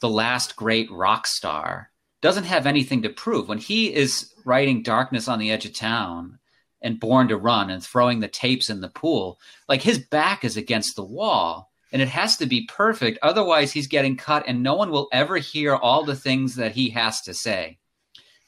the 0.01 0.09
last 0.09 0.57
great 0.57 0.91
rock 0.91 1.27
star 1.27 1.91
doesn't 2.23 2.45
have 2.45 2.67
anything 2.67 3.03
to 3.03 3.11
prove. 3.11 3.51
When 3.51 3.59
he 3.59 3.93
is 3.93 4.33
writing 4.47 4.83
Darkness 4.83 5.29
on 5.29 5.39
the 5.39 5.51
Edge 5.51 5.67
of 5.67 5.75
Town 5.75 6.39
and 6.83 7.01
Born 7.01 7.29
to 7.29 7.37
Run 7.37 7.71
and 7.71 7.83
throwing 7.83 8.21
the 8.21 8.29
tapes 8.29 8.71
in 8.71 8.81
the 8.81 8.89
pool, 8.89 9.39
like 9.69 9.83
his 9.83 9.99
back 9.99 10.45
is 10.45 10.57
against 10.57 10.97
the 10.97 11.05
wall 11.05 11.71
and 11.93 12.01
it 12.01 12.09
has 12.09 12.37
to 12.39 12.47
be 12.47 12.67
perfect. 12.67 13.19
Otherwise, 13.23 13.73
he's 13.73 13.87
getting 13.87 14.17
cut 14.17 14.45
and 14.47 14.63
no 14.63 14.75
one 14.75 14.91
will 14.91 15.09
ever 15.13 15.37
hear 15.37 15.75
all 15.77 16.05
the 16.05 16.17
things 16.17 16.57
that 16.57 16.73
he 16.73 16.91
has 16.91 17.21
to 17.23 17.35
say. 17.35 17.79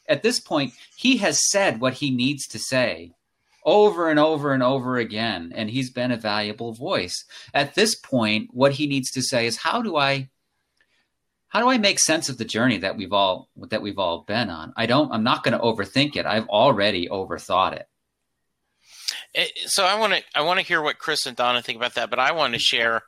At 0.09 0.23
this 0.23 0.41
point, 0.41 0.73
he 0.97 1.19
has 1.19 1.51
said 1.51 1.81
what 1.81 1.95
he 1.95 2.11
needs 2.11 2.47
to 2.49 2.59
say 2.59 3.13
over 3.65 4.11
and 4.11 4.19
over 4.19 4.53
and 4.53 4.63
over 4.63 4.99
again. 4.99 5.53
And 5.55 5.71
he's 5.71 5.91
been 5.91 6.11
a 6.11 6.17
valuable 6.17 6.73
voice. 6.73 7.25
At 7.53 7.75
this 7.75 7.95
point, 7.95 8.51
what 8.53 8.73
he 8.73 8.87
needs 8.87 9.11
to 9.13 9.23
say 9.23 9.47
is, 9.47 9.57
how 9.57 9.83
do 9.83 9.97
I 9.97 10.31
how 11.49 11.61
do 11.61 11.69
I 11.69 11.79
make 11.79 12.01
sense 12.01 12.29
of 12.29 12.37
the 12.37 12.45
journey 12.45 12.79
that 12.79 12.97
we've 12.97 13.13
all 13.13 13.49
that 13.71 13.81
we've 13.81 13.99
all 13.99 14.25
been 14.25 14.51
on? 14.51 14.73
I 14.77 14.87
don't 14.87 15.13
I'm 15.13 15.23
not 15.23 15.45
going 15.45 15.57
to 15.57 15.65
overthink 15.65 16.17
it. 16.17 16.27
I've 16.27 16.49
already 16.49 17.09
overthought 17.09 17.75
it. 17.75 17.89
Eh, 19.35 19.47
so 19.67 19.85
I 19.85 19.99
want 19.99 20.13
to 20.15 20.23
I 20.35 20.43
want 20.43 20.61
to 20.61 20.67
hear 20.67 20.83
what 20.83 20.99
Chris 20.99 21.27
and 21.27 21.37
Donna 21.37 21.63
think 21.63 21.77
about 21.77 21.95
that, 21.95 22.11
but 22.11 22.19
I 22.19 22.33
want 22.33 22.55
to 22.55 22.61
share 22.61 23.03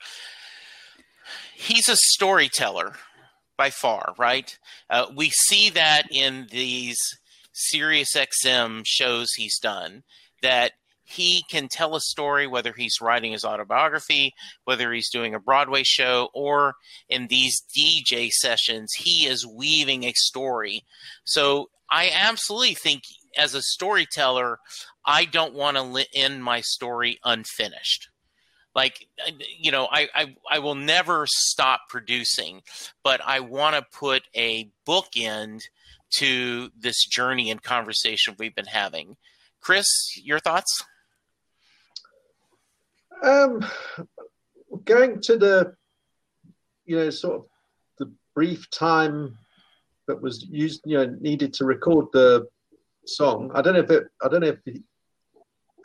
he's 1.55 1.89
a 1.89 1.97
storyteller 1.97 2.95
by 3.57 3.71
far, 3.71 4.15
right? 4.19 4.57
Uh, 4.91 5.07
we 5.15 5.31
see 5.31 5.71
that 5.71 6.05
in 6.11 6.47
these 6.51 6.99
Sirius 7.53 8.15
XM 8.15 8.83
shows 8.85 9.29
he's 9.37 9.59
done 9.59 10.03
that 10.43 10.73
he 11.05 11.45
can 11.49 11.69
tell 11.69 11.95
a 11.95 12.01
story 12.01 12.47
whether 12.47 12.73
he's 12.73 13.01
writing 13.01 13.33
his 13.33 13.45
autobiography, 13.45 14.35
whether 14.65 14.93
he's 14.93 15.09
doing 15.09 15.35
a 15.35 15.41
Broadway 15.41 15.85
show, 15.85 16.29
or 16.35 16.75
in 17.09 17.29
these 17.29 17.62
DJ 17.77 18.29
sessions, 18.31 18.93
he 18.99 19.27
is 19.27 19.47
weaving 19.47 20.05
a 20.05 20.12
story. 20.17 20.83
So 21.25 21.71
I 21.89 22.11
absolutely 22.12 22.75
think 22.75 23.05
as 23.37 23.55
a 23.55 23.62
storyteller, 23.62 24.59
I 25.05 25.25
don't 25.25 25.55
want 25.55 25.77
to 25.77 26.07
end 26.14 26.42
my 26.42 26.61
story 26.61 27.18
unfinished. 27.25 28.09
Like 28.75 29.09
you 29.59 29.70
know 29.70 29.88
I, 29.90 30.09
I 30.14 30.37
i 30.51 30.59
will 30.59 30.75
never 30.75 31.27
stop 31.27 31.88
producing 31.88 32.61
but 33.03 33.22
i 33.25 33.40
want 33.40 33.75
to 33.75 33.99
put 33.99 34.25
a 34.37 34.70
bookend 34.87 35.62
to 36.18 36.70
this 36.79 37.07
journey 37.07 37.51
and 37.51 37.62
conversation 37.62 38.37
we've 38.38 38.55
been 38.55 38.66
having. 38.66 39.16
Chris 39.61 39.87
your 40.22 40.38
thoughts? 40.38 40.85
Um 43.22 43.64
going 44.85 45.20
to 45.22 45.37
the 45.38 45.75
you 46.85 46.96
know 46.96 47.11
sort 47.11 47.37
of 47.37 47.46
the 47.99 48.12
brief 48.35 48.68
time 48.70 49.37
that 50.07 50.20
was 50.20 50.46
used 50.51 50.83
you 50.85 50.99
know 50.99 51.16
needed 51.20 51.55
to 51.55 51.64
record 51.64 52.07
the 52.12 52.46
song 53.09 53.51
i 53.55 53.62
don't 53.62 53.75
know 53.75 53.81
if 53.81 53.90
it 53.90 54.05
i 54.23 54.29
don't 54.29 54.40
know 54.40 54.49
if 54.49 54.59
it, 54.66 54.83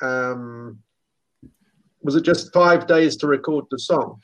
um 0.02 0.82
was 2.04 2.16
it 2.16 2.24
just 2.24 2.54
five 2.54 2.88
days 2.88 3.16
to 3.18 3.28
record 3.28 3.66
the 3.70 3.80
song? 3.80 4.22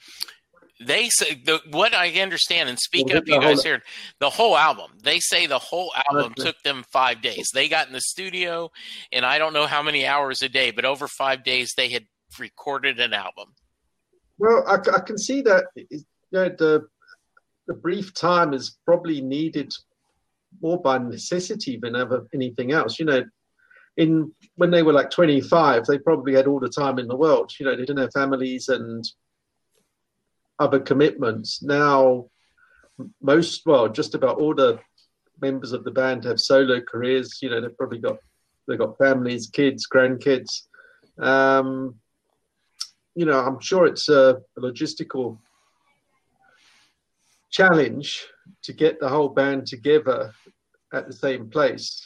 They 0.79 1.09
say 1.09 1.41
the, 1.43 1.59
what 1.71 1.95
I 1.95 2.11
understand, 2.21 2.69
and 2.69 2.77
speak 2.77 3.13
up, 3.13 3.27
you 3.27 3.41
guys 3.41 3.63
heard 3.63 3.81
The 4.19 4.29
whole 4.29 4.55
album. 4.55 4.91
They 5.01 5.19
say 5.19 5.47
the 5.47 5.57
whole 5.57 5.91
album 6.07 6.33
took 6.35 6.61
them 6.61 6.85
five 6.91 7.21
days. 7.21 7.49
They 7.51 7.67
got 7.67 7.87
in 7.87 7.93
the 7.93 8.01
studio, 8.01 8.69
and 9.11 9.25
I 9.25 9.39
don't 9.39 9.53
know 9.53 9.65
how 9.65 9.81
many 9.81 10.05
hours 10.05 10.43
a 10.43 10.49
day, 10.49 10.69
but 10.69 10.85
over 10.85 11.07
five 11.07 11.43
days 11.43 11.73
they 11.75 11.89
had 11.89 12.05
recorded 12.39 12.99
an 12.99 13.13
album. 13.13 13.55
Well, 14.37 14.63
I, 14.67 14.75
I 14.95 14.99
can 14.99 15.17
see 15.17 15.41
that 15.41 15.65
you 15.75 16.05
know, 16.31 16.49
the 16.49 16.87
the 17.65 17.73
brief 17.73 18.13
time 18.13 18.53
is 18.53 18.77
probably 18.85 19.19
needed 19.19 19.73
more 20.61 20.81
by 20.81 20.97
necessity 20.97 21.77
than 21.81 21.95
ever 21.95 22.27
anything 22.33 22.71
else. 22.71 22.99
You 22.99 23.05
know, 23.05 23.23
in 23.97 24.31
when 24.55 24.71
they 24.71 24.83
were 24.83 24.93
like 24.93 25.09
25, 25.09 25.85
they 25.85 25.97
probably 25.97 26.35
had 26.35 26.47
all 26.47 26.59
the 26.59 26.69
time 26.69 26.99
in 26.99 27.07
the 27.07 27.15
world. 27.15 27.51
You 27.59 27.65
know, 27.65 27.71
they 27.71 27.85
didn't 27.85 27.97
have 27.97 28.13
families 28.13 28.69
and 28.69 29.07
other 30.59 30.79
commitments. 30.79 31.61
Now, 31.61 32.29
most, 33.21 33.65
well, 33.65 33.89
just 33.89 34.15
about 34.15 34.39
all 34.39 34.55
the 34.55 34.79
members 35.41 35.71
of 35.71 35.83
the 35.83 35.91
band 35.91 36.23
have 36.23 36.39
solo 36.39 36.81
careers. 36.81 37.39
You 37.41 37.49
know, 37.49 37.61
they've 37.61 37.77
probably 37.77 37.99
got 37.99 38.17
they've 38.67 38.79
got 38.79 38.97
families, 38.97 39.47
kids, 39.47 39.87
grandkids. 39.91 40.63
Um, 41.19 41.95
you 43.15 43.25
know, 43.25 43.39
I'm 43.39 43.59
sure 43.59 43.87
it's 43.87 44.09
a, 44.09 44.41
a 44.57 44.61
logistical 44.61 45.39
challenge 47.49 48.25
to 48.63 48.73
get 48.73 48.99
the 48.99 49.09
whole 49.09 49.29
band 49.29 49.67
together 49.67 50.33
at 50.93 51.07
the 51.07 51.13
same 51.13 51.49
place 51.49 52.05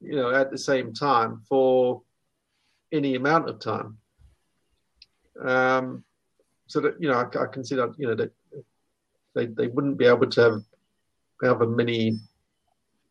you 0.00 0.16
know, 0.16 0.30
at 0.30 0.50
the 0.50 0.58
same 0.58 0.92
time 0.92 1.42
for 1.48 2.02
any 2.92 3.14
amount 3.14 3.48
of 3.48 3.60
time. 3.60 3.98
Um, 5.44 6.04
so 6.66 6.80
that 6.80 7.00
you 7.00 7.08
know, 7.08 7.14
I, 7.16 7.42
I 7.42 7.46
can 7.46 7.64
see 7.64 7.76
that 7.76 7.94
you 7.98 8.08
know 8.08 8.14
that 8.14 8.32
they 9.34 9.46
they 9.46 9.68
wouldn't 9.68 9.98
be 9.98 10.06
able 10.06 10.28
to 10.28 10.40
have 10.40 10.62
however 11.42 11.66
many 11.66 12.18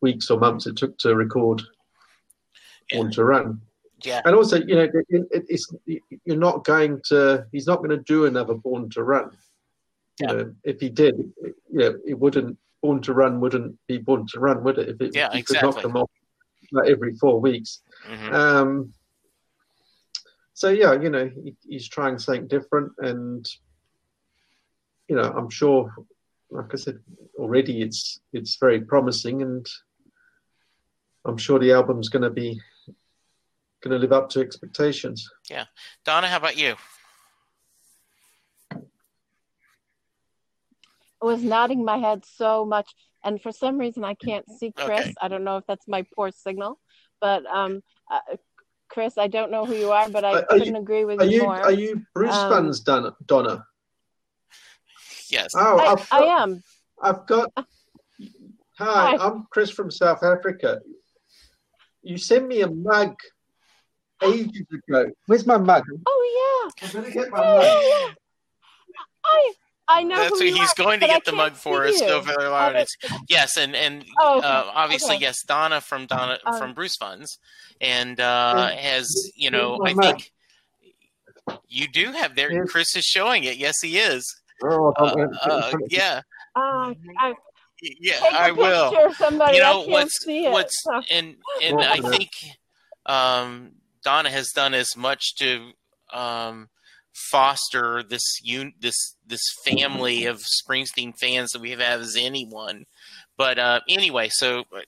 weeks 0.00 0.30
or 0.30 0.38
months 0.38 0.66
it 0.66 0.76
took 0.76 0.96
to 0.98 1.14
record 1.14 1.62
yeah. 2.90 3.08
to 3.10 3.24
run. 3.24 3.60
Yeah. 4.02 4.22
And 4.24 4.34
also, 4.34 4.56
you 4.56 4.76
know, 4.76 4.82
it, 4.82 5.06
it, 5.30 5.44
it's 5.48 5.72
you're 6.24 6.36
not 6.36 6.64
going 6.64 7.00
to. 7.06 7.46
He's 7.52 7.66
not 7.66 7.78
going 7.78 7.90
to 7.90 7.98
do 7.98 8.26
another 8.26 8.54
Born 8.54 8.88
to 8.90 9.02
Run. 9.02 9.30
Yeah. 10.20 10.44
If 10.64 10.80
he 10.80 10.88
did, 10.90 11.16
you 11.42 11.54
know, 11.72 11.98
it 12.06 12.18
wouldn't. 12.18 12.58
Born 12.82 13.02
to 13.02 13.12
Run 13.12 13.40
wouldn't 13.40 13.78
be 13.88 13.98
Born 13.98 14.26
to 14.28 14.40
Run, 14.40 14.64
would 14.64 14.78
it? 14.78 14.88
If 14.88 15.00
it, 15.02 15.14
yeah, 15.14 15.28
exactly. 15.34 15.70
Knock 15.70 15.82
them 15.82 15.96
off 15.96 16.10
like 16.72 16.88
every 16.88 17.14
four 17.14 17.38
weeks. 17.38 17.82
Mm-hmm. 18.08 18.34
Um, 18.34 18.94
so 20.54 20.70
yeah, 20.70 20.94
you 20.94 21.10
know, 21.10 21.30
he, 21.44 21.54
he's 21.68 21.88
trying 21.88 22.18
something 22.18 22.48
different, 22.48 22.92
and 22.98 23.46
you 25.08 25.16
know, 25.16 25.30
I'm 25.36 25.50
sure, 25.50 25.92
like 26.50 26.72
I 26.72 26.76
said 26.76 27.00
already, 27.38 27.82
it's 27.82 28.20
it's 28.32 28.56
very 28.56 28.80
promising, 28.80 29.42
and 29.42 29.66
I'm 31.26 31.36
sure 31.36 31.58
the 31.58 31.72
album's 31.72 32.08
going 32.08 32.22
to 32.22 32.30
be 32.30 32.60
going 33.82 33.92
to 33.92 33.98
live 33.98 34.12
up 34.12 34.30
to 34.30 34.40
expectations. 34.40 35.28
Yeah, 35.50 35.64
Donna, 36.04 36.28
how 36.28 36.38
about 36.38 36.56
you? 36.56 36.76
Was 41.20 41.42
nodding 41.42 41.84
my 41.84 41.98
head 41.98 42.24
so 42.24 42.64
much 42.64 42.94
and 43.24 43.40
for 43.40 43.52
some 43.52 43.78
reason 43.78 44.04
I 44.04 44.14
can't 44.14 44.46
see 44.58 44.72
Chris. 44.72 45.00
Okay. 45.00 45.14
I 45.20 45.28
don't 45.28 45.44
know 45.44 45.56
if 45.58 45.64
that's 45.66 45.86
my 45.86 46.04
poor 46.14 46.30
signal, 46.30 46.78
but 47.20 47.44
um, 47.46 47.82
uh, 48.10 48.36
Chris, 48.88 49.18
I 49.18 49.28
don't 49.28 49.50
know 49.50 49.64
who 49.64 49.74
you 49.74 49.92
are, 49.92 50.08
but 50.08 50.24
I 50.24 50.40
are 50.40 50.46
couldn't 50.48 50.74
you, 50.74 50.80
agree 50.80 51.04
with 51.04 51.22
you, 51.22 51.30
you, 51.30 51.42
more. 51.42 51.60
Are 51.60 51.72
you 51.72 52.02
Bruce 52.14 52.34
um, 52.34 52.50
fans, 52.50 52.80
Donna? 52.80 53.14
Donna? 53.26 53.64
Yes. 55.30 55.52
Oh, 55.54 55.78
I, 55.78 55.94
got, 55.94 56.06
I 56.10 56.22
am. 56.42 56.62
I've 57.00 57.26
got. 57.26 57.52
Hi, 57.56 57.66
Hi, 58.78 59.16
I'm 59.16 59.46
Chris 59.50 59.70
from 59.70 59.90
South 59.90 60.22
Africa. 60.22 60.80
You 62.02 62.16
sent 62.16 62.48
me 62.48 62.62
a 62.62 62.68
mug 62.68 63.14
ages 64.22 64.66
ago. 64.72 65.10
Where's 65.26 65.46
my 65.46 65.58
mug? 65.58 65.84
Oh 66.06 66.72
yeah. 66.82 66.86
I'm 66.86 66.92
gonna 66.94 67.12
get 67.12 67.30
my 67.30 67.38
oh, 67.38 67.56
mug. 67.56 67.64
Yeah, 67.64 68.06
yeah. 68.06 68.14
I 69.24 69.52
I 69.90 70.02
know 70.04 70.16
that's 70.16 70.40
who 70.40 70.50
what 70.50 70.60
he's 70.60 70.70
are, 70.70 70.82
going 70.82 71.00
to 71.00 71.06
get 71.06 71.24
the 71.24 71.32
mug 71.32 71.54
for 71.54 71.84
us. 71.84 72.00
Go 72.00 72.20
very 72.20 72.46
loud. 72.46 72.76
It's 72.76 72.96
yes, 73.28 73.56
and 73.56 73.74
and 73.74 74.04
oh, 74.20 74.38
okay. 74.38 74.46
uh, 74.46 74.64
obviously 74.72 75.16
okay. 75.16 75.22
yes, 75.22 75.42
Donna 75.44 75.80
from 75.80 76.06
Donna 76.06 76.38
um, 76.46 76.58
from 76.58 76.74
Bruce 76.74 76.96
Funds, 76.96 77.38
and 77.80 78.20
uh, 78.20 78.68
has 78.68 79.10
you 79.34 79.50
know 79.50 79.80
I 79.84 79.94
think 79.94 80.32
you 81.68 81.88
do 81.88 82.12
have 82.12 82.36
there. 82.36 82.66
Chris 82.66 82.94
is 82.96 83.04
showing 83.04 83.44
it. 83.44 83.56
Yes, 83.56 83.80
he 83.82 83.98
is. 83.98 84.24
Oh, 84.62 84.92
uh, 84.98 85.26
uh, 85.42 85.72
yeah. 85.88 86.22
Uh, 86.54 86.94
I, 87.18 87.34
yeah, 87.82 88.20
I 88.32 88.50
will. 88.52 89.12
Somebody, 89.14 89.56
you 89.56 89.62
know 89.62 89.84
what's 89.86 90.24
what's 90.26 90.84
and 91.10 91.36
and 91.62 91.80
I 91.80 91.96
think 91.96 92.30
um, 93.06 93.72
Donna 94.04 94.30
has 94.30 94.50
done 94.50 94.74
as 94.74 94.96
much 94.96 95.36
to 95.36 95.70
um, 96.12 96.68
foster 97.12 98.02
this 98.02 98.40
un- 98.44 98.74
this 98.80 99.16
this 99.26 99.42
family 99.64 100.26
of 100.26 100.40
Springsteen 100.40 101.12
fans 101.18 101.50
that 101.50 101.60
we 101.60 101.70
have 101.70 101.80
as 101.80 102.16
anyone. 102.16 102.84
But 103.36 103.58
uh, 103.58 103.80
anyway, 103.88 104.28
so 104.30 104.60
uh, 104.74 104.80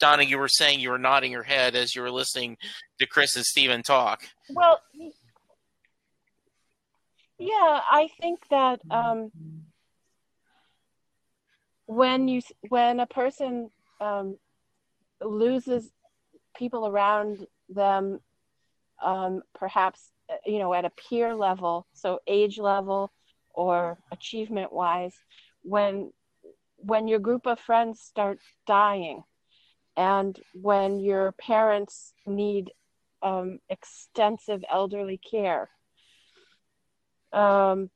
Donna, 0.00 0.22
you 0.22 0.38
were 0.38 0.48
saying 0.48 0.80
you 0.80 0.90
were 0.90 0.98
nodding 0.98 1.32
your 1.32 1.42
head 1.42 1.74
as 1.74 1.94
you 1.94 2.02
were 2.02 2.10
listening 2.10 2.56
to 2.98 3.06
Chris 3.06 3.36
and 3.36 3.44
Steven 3.44 3.82
talk. 3.82 4.22
Well, 4.50 4.80
yeah, 7.38 7.80
I 7.90 8.08
think 8.20 8.40
that 8.50 8.80
um, 8.90 9.30
when 11.86 12.28
you 12.28 12.40
when 12.68 13.00
a 13.00 13.06
person 13.06 13.70
um, 14.00 14.38
loses 15.20 15.90
people 16.56 16.86
around 16.86 17.46
them, 17.68 18.20
um, 19.02 19.42
perhaps 19.54 20.10
you 20.46 20.58
know 20.58 20.72
at 20.74 20.84
a 20.84 20.90
peer 20.90 21.34
level 21.34 21.86
so 21.92 22.20
age 22.26 22.58
level 22.58 23.12
or 23.54 23.98
achievement 24.10 24.72
wise 24.72 25.14
when 25.62 26.12
when 26.76 27.08
your 27.08 27.18
group 27.18 27.46
of 27.46 27.58
friends 27.58 28.00
start 28.00 28.38
dying 28.66 29.22
and 29.96 30.40
when 30.54 30.98
your 30.98 31.32
parents 31.32 32.12
need 32.26 32.72
um, 33.22 33.58
extensive 33.70 34.62
elderly 34.70 35.18
care 35.18 35.70
um, 37.32 37.90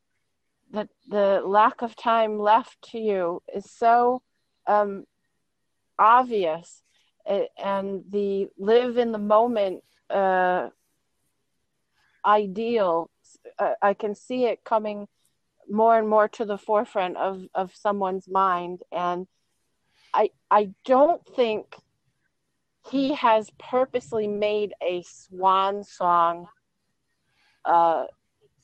the, 0.70 0.88
the 1.08 1.40
lack 1.44 1.82
of 1.82 1.96
time 1.96 2.38
left 2.38 2.76
to 2.82 2.98
you 2.98 3.42
is 3.54 3.70
so 3.70 4.22
um, 4.66 5.04
obvious 5.98 6.82
and 7.62 8.04
the 8.10 8.48
live 8.58 8.96
in 8.96 9.12
the 9.12 9.18
moment 9.18 9.82
uh, 10.10 10.68
ideal. 12.28 13.10
Uh, 13.58 13.72
I 13.80 13.94
can 13.94 14.14
see 14.14 14.44
it 14.44 14.62
coming 14.64 15.08
more 15.70 15.98
and 15.98 16.08
more 16.08 16.28
to 16.28 16.44
the 16.44 16.58
forefront 16.58 17.16
of 17.16 17.42
of 17.54 17.74
someone's 17.74 18.28
mind, 18.28 18.80
and 18.92 19.26
I 20.14 20.30
I 20.50 20.70
don't 20.84 21.24
think 21.34 21.74
he 22.90 23.14
has 23.14 23.50
purposely 23.58 24.26
made 24.26 24.72
a 24.82 25.02
swan 25.02 25.84
song 25.84 26.48
uh, 27.64 28.04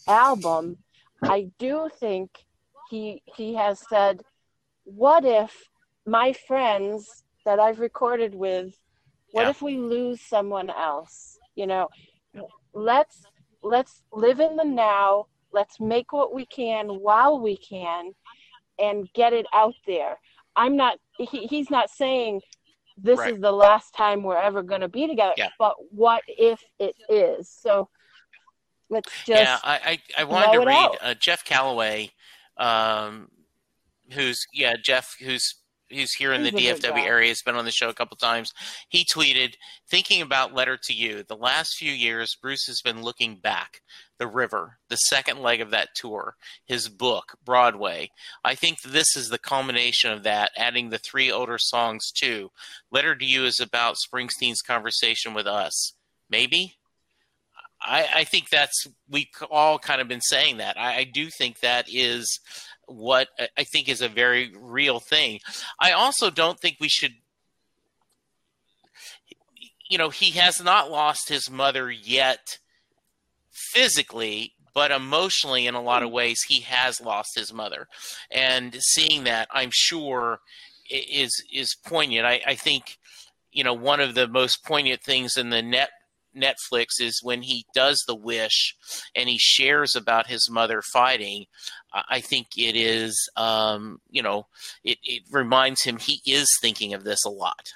album. 0.07 0.79
I 1.23 1.51
do 1.59 1.91
think 1.99 2.31
he 2.91 3.23
he 3.25 3.55
has 3.55 3.83
said, 3.89 4.23
"What 4.85 5.25
if 5.25 5.69
my 6.07 6.33
friends 6.33 7.25
that 7.45 7.59
I've 7.59 7.81
recorded 7.81 8.35
with, 8.35 8.79
what 9.33 9.43
yeah. 9.43 9.51
if 9.51 9.63
we 9.63 9.79
lose 9.79 10.21
someone 10.21 10.71
else? 10.71 11.39
You 11.55 11.67
know, 11.67 11.89
let's 12.73 13.23
let's 13.65 14.03
live 14.13 14.41
in 14.41 14.57
the 14.57 14.65
now. 14.65 15.27
Let's 15.53 15.81
make 15.81 16.13
what 16.13 16.35
we 16.35 16.47
can 16.47 16.89
while 16.89 17.41
we 17.41 17.57
can, 17.57 18.13
and 18.79 19.09
get 19.15 19.33
it 19.33 19.47
out 19.53 19.75
there." 19.87 20.19
I'm 20.57 20.77
not. 20.77 20.99
He, 21.19 21.47
he's 21.47 21.71
not 21.71 21.91
saying 21.91 22.43
this 22.97 23.19
right. 23.19 23.35
is 23.35 23.41
the 23.41 23.53
last 23.53 23.95
time 23.95 24.23
we're 24.23 24.39
ever 24.39 24.63
going 24.63 24.81
to 24.81 24.89
be 24.89 25.07
together. 25.07 25.35
Yeah. 25.37 25.49
But 25.59 25.75
what 25.91 26.23
if 26.29 26.63
it 26.79 26.97
is? 27.09 27.49
So 27.49 27.89
let's 28.89 29.11
just 29.25 29.43
yeah. 29.43 29.59
I 29.63 29.99
I, 30.17 30.23
I 30.23 30.25
wanted 30.25 30.53
to 30.53 30.67
read 30.67 30.91
uh, 31.01 31.15
Jeff 31.15 31.45
Calloway, 31.45 32.11
um, 32.57 33.29
who's 34.13 34.47
yeah 34.53 34.77
Jeff 34.81 35.17
who's 35.21 35.57
who's 35.95 36.13
here 36.13 36.33
in 36.33 36.45
He's 36.45 36.53
the 36.53 36.89
DFW 36.89 37.05
area, 37.05 37.29
has 37.29 37.43
been 37.43 37.57
on 37.57 37.65
the 37.65 37.71
show 37.71 37.89
a 37.89 37.95
couple 37.95 38.17
times. 38.17 38.53
He 38.89 39.05
tweeted, 39.05 39.55
thinking 39.89 40.21
about 40.23 40.55
Letter 40.55 40.79
to 40.85 40.93
You, 40.93 41.23
the 41.23 41.37
last 41.37 41.77
few 41.77 41.93
years, 41.93 42.37
Bruce 42.41 42.67
has 42.67 42.81
been 42.83 43.03
looking 43.03 43.37
back. 43.37 43.81
The 44.19 44.27
River, 44.29 44.79
the 44.89 44.97
second 44.97 45.41
leg 45.41 45.61
of 45.61 45.71
that 45.71 45.89
tour, 45.97 46.37
his 46.65 46.89
book, 46.89 47.37
Broadway. 47.45 48.11
I 48.45 48.55
think 48.55 48.81
this 48.81 49.17
is 49.17 49.29
the 49.29 49.39
culmination 49.39 50.13
of 50.13 50.23
that, 50.23 50.53
adding 50.57 50.91
the 50.91 50.99
three 50.99 51.33
older 51.33 51.59
songs 51.59 52.13
too. 52.13 52.53
Letter 52.93 53.17
to 53.17 53.25
You 53.25 53.45
is 53.45 53.59
about 53.59 53.97
Springsteen's 53.97 54.63
conversation 54.63 55.35
with 55.35 55.49
us. 55.49 55.95
Maybe? 56.31 56.77
I, 57.85 58.09
I 58.15 58.25
think 58.25 58.49
that's, 58.49 58.87
we 59.11 59.29
all 59.51 59.79
kind 59.79 60.01
of 60.01 60.09
been 60.09 60.21
saying 60.21 60.59
that. 60.59 60.79
I, 60.79 60.99
I 60.99 61.05
do 61.05 61.29
think 61.29 61.61
that 61.61 61.87
is 61.89 62.41
what 62.87 63.29
uh, 63.39 63.47
I 63.57 63.65
think 63.65 63.89
is 63.89 64.01
a 64.01 64.09
very 64.09 64.53
real 64.57 65.01
thing. 65.01 65.41
I 65.81 65.93
also 65.93 66.31
don't 66.31 66.59
think 66.59 66.77
we 66.81 66.89
should 66.89 67.15
you 69.89 69.99
know, 69.99 70.11
he 70.11 70.31
has 70.33 70.63
not 70.63 70.91
lost 70.91 71.29
his 71.29 71.51
mother 71.51 71.91
yet 71.91 72.59
physically, 73.53 74.55
but 74.75 74.91
emotionally 74.91 75.67
in 75.67 75.75
a 75.75 75.83
lot 75.83 76.03
of 76.03 76.09
hmm. 76.09 76.17
ways 76.17 76.41
he 76.49 76.61
has 76.61 77.01
lost 77.01 77.31
his 77.37 77.53
mother. 77.53 77.87
And 78.31 78.75
seeing 78.81 79.25
that, 79.25 79.49
I'm 79.53 79.71
sure 79.73 80.41
is 80.91 81.43
is 81.53 81.77
poignant. 81.87 82.27
I, 82.27 82.41
I 82.47 82.55
think, 82.55 82.99
you 83.53 83.65
know, 83.65 83.73
one 83.73 84.01
of 84.01 84.15
the 84.15 84.29
most 84.29 84.65
poignant 84.65 85.03
things 85.03 85.37
in 85.37 85.51
the 85.51 85.63
net 85.63 85.91
Netflix 86.37 87.01
is 87.01 87.21
when 87.23 87.43
he 87.43 87.65
does 87.75 88.03
the 88.07 88.15
wish 88.15 88.75
and 89.15 89.29
he 89.29 89.39
shares 89.39 89.95
about 89.95 90.27
his 90.27 90.51
mother 90.51 90.83
fighting. 90.83 91.47
I 91.95 92.21
think 92.21 92.49
it 92.57 92.75
is, 92.75 93.29
um, 93.37 94.01
you 94.11 94.23
know, 94.23 94.47
it, 94.83 94.99
it 95.05 95.23
reminds 95.31 95.83
him 95.83 95.99
he 95.99 96.21
is 96.27 96.49
thinking 96.61 96.93
of 96.93 97.05
this 97.05 97.25
a 97.25 97.31
lot. 97.31 97.73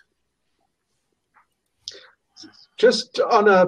Just 2.77 3.21
on 3.21 3.49
a, 3.49 3.67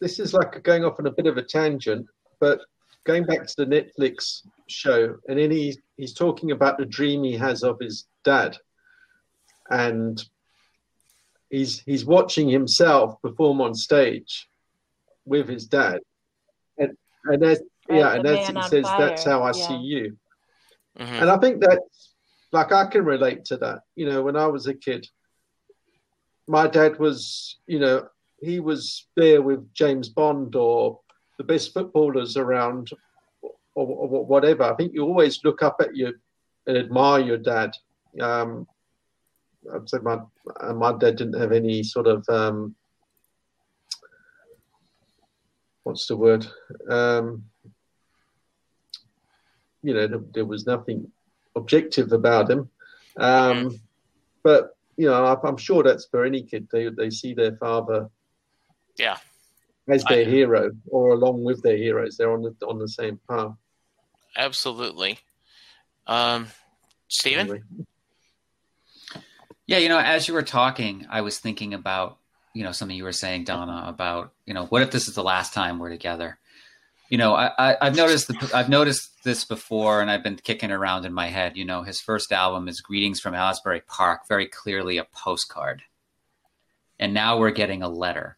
this 0.00 0.18
is 0.18 0.34
like 0.34 0.62
going 0.62 0.84
off 0.84 0.98
on 0.98 1.06
a 1.06 1.10
bit 1.10 1.26
of 1.26 1.38
a 1.38 1.42
tangent, 1.42 2.06
but 2.40 2.60
going 3.04 3.24
back 3.24 3.46
to 3.46 3.54
the 3.56 3.66
Netflix 3.66 4.42
show, 4.66 5.16
and 5.28 5.38
then 5.38 5.50
he, 5.50 5.78
he's 5.96 6.12
talking 6.12 6.50
about 6.50 6.76
the 6.76 6.84
dream 6.84 7.24
he 7.24 7.36
has 7.36 7.62
of 7.62 7.78
his 7.80 8.06
dad. 8.24 8.56
And 9.70 10.22
he's 11.50 11.80
he's 11.80 12.04
watching 12.04 12.48
himself 12.48 13.20
perform 13.22 13.60
on 13.60 13.74
stage 13.74 14.48
with 15.24 15.48
his 15.48 15.66
dad, 15.66 16.00
and 16.78 16.96
and 17.24 17.42
that's 17.42 17.62
yeah, 17.90 18.14
and 18.14 18.24
that's 18.24 18.48
it 18.48 18.62
says 18.70 18.84
fire. 18.84 19.08
that's 19.08 19.24
how 19.24 19.42
I 19.42 19.48
yeah. 19.48 19.68
see 19.68 19.76
you, 19.76 20.16
mm-hmm. 20.98 21.14
and 21.14 21.30
I 21.30 21.38
think 21.38 21.60
that 21.60 21.80
like 22.52 22.72
I 22.72 22.86
can 22.86 23.04
relate 23.04 23.44
to 23.46 23.56
that. 23.58 23.80
You 23.94 24.06
know, 24.06 24.22
when 24.22 24.36
I 24.36 24.46
was 24.46 24.66
a 24.66 24.74
kid, 24.74 25.06
my 26.46 26.66
dad 26.66 26.98
was 26.98 27.58
you 27.66 27.78
know 27.78 28.08
he 28.40 28.60
was 28.60 29.06
there 29.16 29.42
with 29.42 29.72
James 29.74 30.08
Bond 30.08 30.54
or 30.56 31.00
the 31.38 31.44
best 31.44 31.72
footballers 31.72 32.36
around 32.36 32.90
or, 33.42 33.52
or 33.74 34.24
whatever. 34.24 34.64
I 34.64 34.74
think 34.74 34.94
you 34.94 35.04
always 35.04 35.44
look 35.44 35.62
up 35.62 35.76
at 35.80 35.94
you 35.96 36.14
and 36.66 36.76
admire 36.76 37.20
your 37.20 37.38
dad. 37.38 37.72
Um, 38.20 38.66
I'd 39.72 39.88
say 39.88 39.98
my 39.98 40.18
my 40.74 40.92
dad 40.92 41.16
didn't 41.16 41.40
have 41.40 41.52
any 41.52 41.82
sort 41.82 42.06
of 42.06 42.24
um, 42.28 42.74
what's 45.82 46.06
the 46.06 46.16
word? 46.16 46.46
Um, 46.88 47.44
you 49.86 49.94
know, 49.94 50.06
there, 50.08 50.20
there, 50.34 50.44
was 50.44 50.66
nothing 50.66 51.10
objective 51.54 52.12
about 52.12 52.50
him. 52.50 52.68
Um, 53.16 53.80
but 54.42 54.76
you 54.96 55.06
know, 55.06 55.24
I, 55.24 55.48
am 55.48 55.56
sure 55.56 55.82
that's 55.82 56.06
for 56.06 56.24
any 56.24 56.42
kid. 56.42 56.68
They 56.72 56.88
they 56.88 57.10
see 57.10 57.34
their 57.34 57.56
father, 57.56 58.08
yeah, 58.98 59.18
as 59.88 60.02
their 60.04 60.26
I, 60.26 60.30
hero, 60.30 60.72
or 60.88 61.10
along 61.10 61.44
with 61.44 61.62
their 61.62 61.76
heroes. 61.76 62.16
They're 62.16 62.32
on 62.32 62.42
the 62.42 62.66
on 62.66 62.78
the 62.78 62.88
same 62.88 63.20
path. 63.28 63.52
Absolutely, 64.36 65.18
um, 66.06 66.48
Stephen. 67.08 67.48
Anyway. 67.48 67.62
Yeah, 69.68 69.78
you 69.78 69.88
know, 69.88 69.98
as 69.98 70.28
you 70.28 70.34
were 70.34 70.42
talking, 70.42 71.06
I 71.10 71.22
was 71.22 71.38
thinking 71.38 71.74
about, 71.74 72.18
you 72.54 72.62
know, 72.62 72.70
something 72.70 72.96
you 72.96 73.02
were 73.02 73.10
saying, 73.10 73.44
Donna, 73.44 73.82
about, 73.88 74.32
you 74.46 74.54
know, 74.54 74.66
what 74.66 74.82
if 74.82 74.92
this 74.92 75.08
is 75.08 75.16
the 75.16 75.24
last 75.24 75.54
time 75.54 75.80
we're 75.80 75.90
together? 75.90 76.38
You 77.08 77.18
know, 77.18 77.34
I, 77.34 77.76
have 77.80 77.96
noticed 77.96 78.28
the, 78.28 78.50
I've 78.54 78.68
noticed 78.68 79.22
this 79.22 79.44
before, 79.44 80.00
and 80.00 80.10
I've 80.10 80.22
been 80.22 80.36
kicking 80.36 80.70
around 80.70 81.04
in 81.04 81.12
my 81.12 81.28
head. 81.28 81.56
You 81.56 81.64
know, 81.64 81.82
his 81.82 82.00
first 82.00 82.32
album 82.32 82.68
is 82.68 82.80
"Greetings 82.80 83.20
from 83.20 83.34
Asbury 83.34 83.82
Park," 83.86 84.22
very 84.28 84.46
clearly 84.46 84.98
a 84.98 85.04
postcard, 85.04 85.82
and 86.98 87.14
now 87.14 87.38
we're 87.38 87.50
getting 87.50 87.82
a 87.82 87.88
letter 87.88 88.36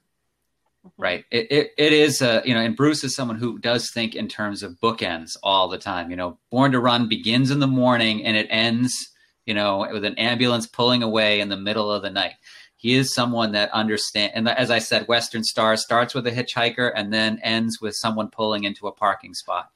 mm-hmm. 0.84 1.02
right 1.02 1.24
it, 1.30 1.50
it, 1.50 1.70
it 1.78 1.92
is 1.92 2.20
a 2.22 2.42
you 2.44 2.54
know 2.54 2.60
and 2.60 2.76
bruce 2.76 3.02
is 3.04 3.14
someone 3.14 3.38
who 3.38 3.58
does 3.58 3.90
think 3.90 4.14
in 4.14 4.28
terms 4.28 4.62
of 4.62 4.78
bookends 4.80 5.36
all 5.42 5.68
the 5.68 5.78
time 5.78 6.10
you 6.10 6.16
know 6.16 6.38
born 6.50 6.72
to 6.72 6.80
run 6.80 7.08
begins 7.08 7.50
in 7.50 7.60
the 7.60 7.66
morning 7.66 8.24
and 8.24 8.36
it 8.36 8.46
ends 8.50 9.10
you 9.48 9.54
know, 9.54 9.88
with 9.90 10.04
an 10.04 10.18
ambulance 10.18 10.66
pulling 10.66 11.02
away 11.02 11.40
in 11.40 11.48
the 11.48 11.56
middle 11.56 11.90
of 11.90 12.02
the 12.02 12.10
night. 12.10 12.34
He 12.78 12.94
is 12.94 13.12
someone 13.12 13.52
that 13.52 13.70
understands, 13.72 14.34
and 14.36 14.48
as 14.48 14.70
I 14.70 14.78
said, 14.78 15.08
Western 15.08 15.42
Star 15.42 15.76
starts 15.76 16.14
with 16.14 16.28
a 16.28 16.30
hitchhiker 16.30 16.92
and 16.94 17.12
then 17.12 17.40
ends 17.42 17.80
with 17.80 17.94
someone 17.96 18.30
pulling 18.30 18.62
into 18.62 18.86
a 18.86 18.92
parking 18.92 19.34
spot. 19.34 19.70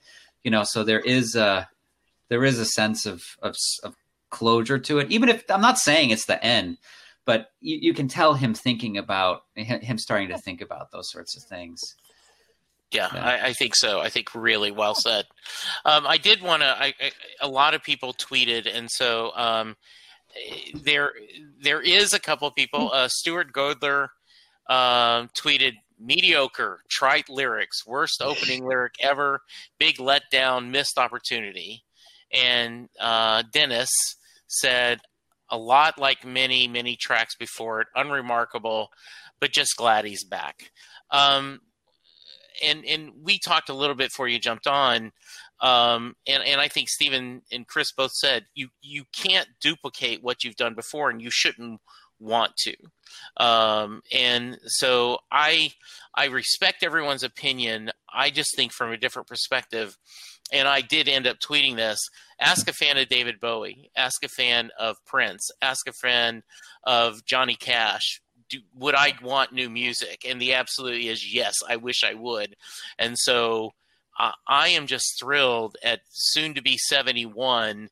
You 0.44 0.52
know, 0.52 0.62
so 0.64 0.84
there 0.84 1.00
is 1.00 1.34
a 1.34 1.68
there 2.28 2.44
is 2.44 2.60
a 2.60 2.64
sense 2.64 3.04
of 3.04 3.20
of, 3.42 3.56
of 3.82 3.96
closure 4.30 4.78
to 4.78 5.00
it. 5.00 5.10
Even 5.10 5.28
if 5.28 5.44
I'm 5.50 5.60
not 5.60 5.78
saying 5.78 6.10
it's 6.10 6.26
the 6.26 6.42
end, 6.44 6.78
but 7.24 7.50
you, 7.60 7.78
you 7.82 7.92
can 7.92 8.06
tell 8.06 8.34
him 8.34 8.54
thinking 8.54 8.96
about 8.96 9.42
him 9.56 9.98
starting 9.98 10.28
to 10.28 10.38
think 10.38 10.60
about 10.60 10.92
those 10.92 11.10
sorts 11.10 11.36
of 11.36 11.42
things. 11.42 11.80
Yeah, 12.92 13.08
yeah. 13.12 13.24
I, 13.24 13.46
I, 13.46 13.52
think 13.52 13.74
so. 13.74 14.00
I 14.00 14.10
think 14.10 14.32
really 14.32 14.70
well 14.70 14.94
said. 14.94 15.24
Um, 15.84 16.06
I 16.06 16.18
did 16.18 16.40
want 16.40 16.62
to. 16.62 16.92
A 17.40 17.48
lot 17.48 17.74
of 17.74 17.82
people 17.82 18.12
tweeted, 18.12 18.68
and 18.72 18.88
so 18.88 19.32
um, 19.34 19.76
there 20.74 21.12
there 21.60 21.80
is 21.80 22.12
a 22.12 22.20
couple 22.20 22.48
of 22.48 22.54
people. 22.54 22.90
Uh, 22.92 23.08
Stuart 23.08 23.52
Godler 23.52 24.08
uh, 24.68 25.26
tweeted 25.38 25.74
mediocre, 25.98 26.80
trite 26.90 27.28
lyrics, 27.28 27.86
worst 27.86 28.20
opening 28.22 28.64
lyric 28.66 28.94
ever, 29.00 29.40
big 29.78 29.96
letdown, 29.96 30.70
missed 30.70 30.98
opportunity. 30.98 31.84
And 32.32 32.88
uh, 32.98 33.44
Dennis 33.52 33.90
said 34.48 35.00
a 35.50 35.58
lot 35.58 35.98
like 35.98 36.24
many 36.24 36.66
many 36.66 36.96
tracks 36.96 37.34
before 37.36 37.82
it, 37.82 37.88
unremarkable, 37.94 38.88
but 39.40 39.52
just 39.52 39.76
glad 39.76 40.04
he's 40.04 40.24
back. 40.24 40.70
Um, 41.10 41.60
and 42.62 42.84
and 42.84 43.12
we 43.22 43.38
talked 43.38 43.68
a 43.68 43.74
little 43.74 43.96
bit 43.96 44.10
before 44.10 44.28
you 44.28 44.38
jumped 44.38 44.66
on, 44.66 45.12
um, 45.62 46.16
and 46.26 46.42
and 46.42 46.60
I 46.60 46.68
think 46.68 46.88
Stephen 46.88 47.42
and 47.50 47.66
Chris 47.66 47.92
both 47.92 48.12
said 48.12 48.46
you 48.54 48.68
you 48.82 49.04
can't 49.12 49.48
duplicate 49.60 50.22
what 50.22 50.44
you've 50.44 50.56
done 50.56 50.74
before, 50.74 51.08
and 51.08 51.22
you 51.22 51.30
shouldn't 51.30 51.80
want 52.18 52.56
to. 52.56 52.74
Um, 53.36 54.02
and 54.12 54.58
so 54.66 55.18
I 55.30 55.72
I 56.14 56.26
respect 56.26 56.82
everyone's 56.82 57.22
opinion. 57.22 57.90
I 58.12 58.30
just 58.30 58.54
think 58.56 58.72
from 58.72 58.92
a 58.92 58.98
different 58.98 59.28
perspective. 59.28 59.96
And 60.52 60.68
I 60.68 60.82
did 60.82 61.08
end 61.08 61.26
up 61.26 61.38
tweeting 61.38 61.76
this. 61.76 61.98
Ask 62.38 62.68
a 62.68 62.74
fan 62.74 62.98
of 62.98 63.08
David 63.08 63.40
Bowie. 63.40 63.90
Ask 63.96 64.22
a 64.22 64.28
fan 64.28 64.70
of 64.78 64.96
Prince. 65.06 65.50
Ask 65.62 65.88
a 65.88 65.94
fan 65.94 66.42
of 66.84 67.24
Johnny 67.24 67.54
Cash 67.54 68.20
do, 68.52 68.58
would 68.74 68.94
I 68.94 69.14
want 69.22 69.52
new 69.52 69.70
music? 69.70 70.24
And 70.28 70.40
the 70.40 70.54
absolutely 70.54 71.08
is 71.08 71.34
yes. 71.34 71.54
I 71.66 71.76
wish 71.76 72.04
I 72.04 72.14
would. 72.14 72.54
And 72.98 73.16
so 73.18 73.72
I 74.18 74.68
am 74.68 74.86
just 74.86 75.18
thrilled 75.18 75.76
at 75.82 76.00
soon 76.10 76.54
to 76.54 76.62
be 76.62 76.76
71 76.76 77.88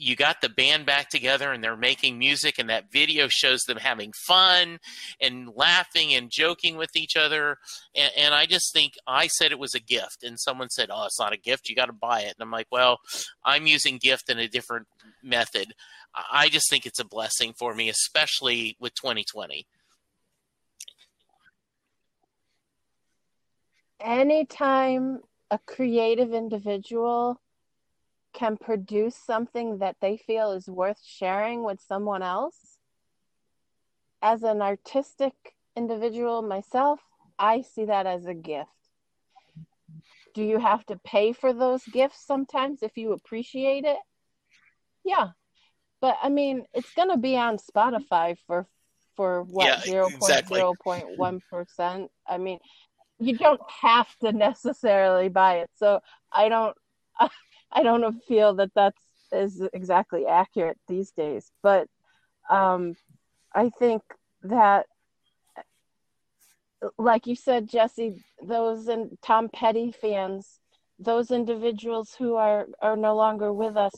you 0.00 0.16
got 0.16 0.40
the 0.40 0.48
band 0.48 0.86
back 0.86 1.10
together 1.10 1.52
and 1.52 1.62
they're 1.62 1.76
making 1.76 2.18
music 2.18 2.58
and 2.58 2.70
that 2.70 2.90
video 2.90 3.28
shows 3.28 3.60
them 3.62 3.76
having 3.76 4.12
fun 4.26 4.78
and 5.20 5.50
laughing 5.54 6.14
and 6.14 6.30
joking 6.30 6.76
with 6.76 6.96
each 6.96 7.16
other. 7.16 7.58
And, 7.94 8.10
and, 8.16 8.34
i 8.34 8.46
just 8.46 8.72
think 8.72 8.94
i 9.06 9.26
said 9.26 9.52
it 9.52 9.58
was 9.58 9.74
a 9.74 9.80
gift 9.80 10.22
and 10.22 10.40
someone 10.40 10.70
said 10.70 10.88
oh 10.90 11.04
it's 11.04 11.20
not 11.20 11.34
a 11.34 11.38
gift. 11.38 11.68
You 11.68 11.76
got 11.76 11.86
to 11.86 11.92
buy 11.92 12.20
it. 12.20 12.34
And 12.38 12.42
i'm 12.42 12.50
like 12.50 12.68
well 12.70 12.98
i'm 13.44 13.66
using 13.66 13.98
gift 13.98 14.30
in 14.30 14.38
a 14.38 14.48
different 14.48 14.86
method. 15.22 15.74
I 16.32 16.48
just 16.48 16.70
think 16.70 16.86
it's 16.86 16.98
a 16.98 17.04
blessing 17.04 17.52
for 17.58 17.74
me 17.74 17.88
especially 17.88 18.76
with 18.80 18.94
2020 18.94 19.66
anytime 24.00 25.20
a 25.50 25.58
creative 25.58 26.32
individual 26.32 27.40
can 28.32 28.56
produce 28.56 29.16
something 29.16 29.78
that 29.78 29.96
they 30.00 30.16
feel 30.16 30.52
is 30.52 30.68
worth 30.68 31.00
sharing 31.04 31.64
with 31.64 31.80
someone 31.80 32.22
else. 32.22 32.78
As 34.22 34.42
an 34.42 34.62
artistic 34.62 35.34
individual 35.76 36.42
myself, 36.42 37.00
I 37.38 37.62
see 37.62 37.86
that 37.86 38.06
as 38.06 38.26
a 38.26 38.34
gift. 38.34 38.68
Do 40.34 40.44
you 40.44 40.58
have 40.58 40.86
to 40.86 40.96
pay 41.04 41.32
for 41.32 41.52
those 41.52 41.82
gifts 41.84 42.24
sometimes 42.24 42.82
if 42.82 42.96
you 42.96 43.12
appreciate 43.12 43.84
it? 43.84 43.98
Yeah. 45.04 45.30
But 46.00 46.16
I 46.22 46.28
mean, 46.28 46.64
it's 46.72 46.92
going 46.94 47.10
to 47.10 47.16
be 47.16 47.36
on 47.36 47.58
Spotify 47.58 48.36
for 48.46 48.66
for 49.16 49.42
what 49.42 49.66
yeah, 49.66 50.08
0.0.1%. 50.08 51.60
Exactly. 51.60 52.08
I 52.26 52.38
mean, 52.38 52.58
you 53.20 53.36
don't 53.36 53.60
have 53.82 54.08
to 54.22 54.32
necessarily 54.32 55.28
buy 55.28 55.58
it. 55.58 55.70
So 55.76 56.00
I 56.32 56.48
don't 56.48 56.76
I 57.72 57.82
don't 57.82 58.20
feel 58.24 58.54
that 58.54 58.72
that's 58.74 59.00
is 59.32 59.62
exactly 59.72 60.26
accurate 60.26 60.78
these 60.88 61.12
days, 61.12 61.52
but 61.62 61.86
um, 62.50 62.96
I 63.54 63.70
think 63.78 64.02
that, 64.42 64.86
like 66.98 67.26
you 67.26 67.36
said, 67.36 67.68
Jesse, 67.68 68.24
those 68.44 68.88
and 68.88 69.16
Tom 69.22 69.48
Petty 69.48 69.92
fans, 69.92 70.58
those 70.98 71.30
individuals 71.30 72.14
who 72.18 72.34
are 72.34 72.66
are 72.82 72.96
no 72.96 73.14
longer 73.14 73.52
with 73.52 73.76
us, 73.76 73.92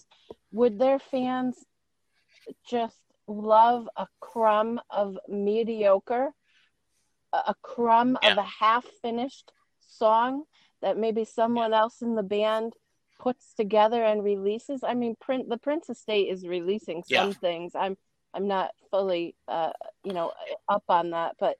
would 0.50 0.78
their 0.78 0.98
fans 0.98 1.56
just 2.68 2.98
love 3.26 3.88
a 3.96 4.06
crumb 4.20 4.80
of 4.90 5.16
mediocre, 5.28 6.32
a 7.32 7.54
crumb 7.62 8.18
yeah. 8.22 8.32
of 8.32 8.38
a 8.38 8.42
half 8.42 8.84
finished 9.02 9.52
song 9.80 10.44
that 10.80 10.98
maybe 10.98 11.24
someone 11.24 11.72
else 11.72 12.02
in 12.02 12.14
the 12.14 12.22
band 12.22 12.74
puts 13.18 13.54
together 13.54 14.02
and 14.02 14.24
releases. 14.24 14.82
I 14.82 14.94
mean, 14.94 15.14
print 15.20 15.48
the 15.48 15.56
Prince 15.56 15.88
estate 15.88 16.28
is 16.28 16.46
releasing 16.46 17.04
some 17.04 17.28
yeah. 17.28 17.34
things. 17.34 17.72
I'm 17.74 17.96
I'm 18.34 18.48
not 18.48 18.72
fully 18.90 19.34
uh, 19.48 19.70
you 20.04 20.12
know 20.12 20.32
up 20.68 20.84
on 20.88 21.10
that, 21.10 21.36
but 21.38 21.56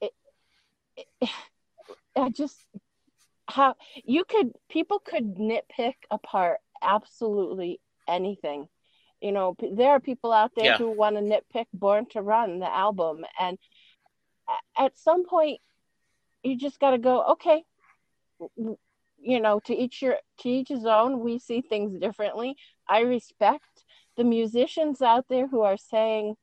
it, 0.00 0.12
it, 0.96 1.30
I 2.16 2.30
just 2.30 2.56
how 3.48 3.76
you 4.04 4.24
could 4.24 4.52
people 4.70 4.98
could 4.98 5.36
nitpick 5.36 5.94
apart 6.10 6.58
absolutely 6.82 7.80
anything. 8.08 8.68
You 9.20 9.32
know, 9.32 9.56
there 9.72 9.90
are 9.90 10.00
people 10.00 10.30
out 10.32 10.52
there 10.54 10.66
yeah. 10.66 10.76
who 10.76 10.90
want 10.90 11.16
to 11.16 11.22
nitpick 11.22 11.66
Born 11.72 12.06
to 12.10 12.20
Run, 12.20 12.58
the 12.58 12.72
album, 12.72 13.24
and 13.40 13.58
at 14.78 14.96
some 14.96 15.26
point, 15.26 15.60
you 16.42 16.56
just 16.56 16.78
got 16.78 16.92
to 16.92 16.98
go, 16.98 17.22
okay, 17.32 17.64
you 19.18 19.40
know 19.40 19.60
to 19.64 19.74
each 19.74 20.02
your 20.02 20.16
to 20.38 20.48
each 20.48 20.68
his 20.68 20.84
own. 20.84 21.20
We 21.20 21.38
see 21.38 21.60
things 21.60 21.98
differently. 21.98 22.56
I 22.88 23.00
respect 23.00 23.84
the 24.16 24.24
musicians 24.24 25.02
out 25.02 25.26
there 25.28 25.48
who 25.48 25.62
are 25.62 25.76
saying 25.76 26.36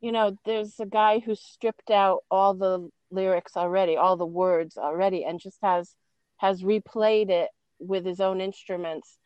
you 0.00 0.12
know 0.12 0.36
there's 0.44 0.78
a 0.80 0.86
guy 0.86 1.20
who 1.20 1.34
stripped 1.34 1.90
out 1.90 2.24
all 2.30 2.54
the 2.54 2.88
lyrics 3.10 3.56
already 3.56 3.96
all 3.96 4.16
the 4.16 4.26
words 4.26 4.76
already 4.76 5.24
and 5.24 5.40
just 5.40 5.58
has 5.62 5.94
has 6.38 6.62
replayed 6.62 7.30
it 7.30 7.48
with 7.78 8.04
his 8.04 8.20
own 8.20 8.40
instruments. 8.40 9.18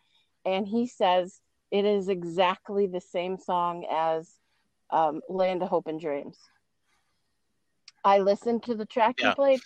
And 0.44 0.66
he 0.66 0.86
says 0.86 1.40
it 1.70 1.84
is 1.84 2.08
exactly 2.08 2.86
the 2.86 3.00
same 3.00 3.38
song 3.38 3.86
as 3.90 4.30
um, 4.90 5.20
land 5.28 5.62
of 5.62 5.68
hope 5.68 5.86
and 5.86 6.00
dreams 6.00 6.36
i 8.04 8.18
listened 8.18 8.62
to 8.62 8.74
the 8.74 8.86
track 8.86 9.16
yeah. 9.20 9.30
he 9.30 9.34
played 9.34 9.60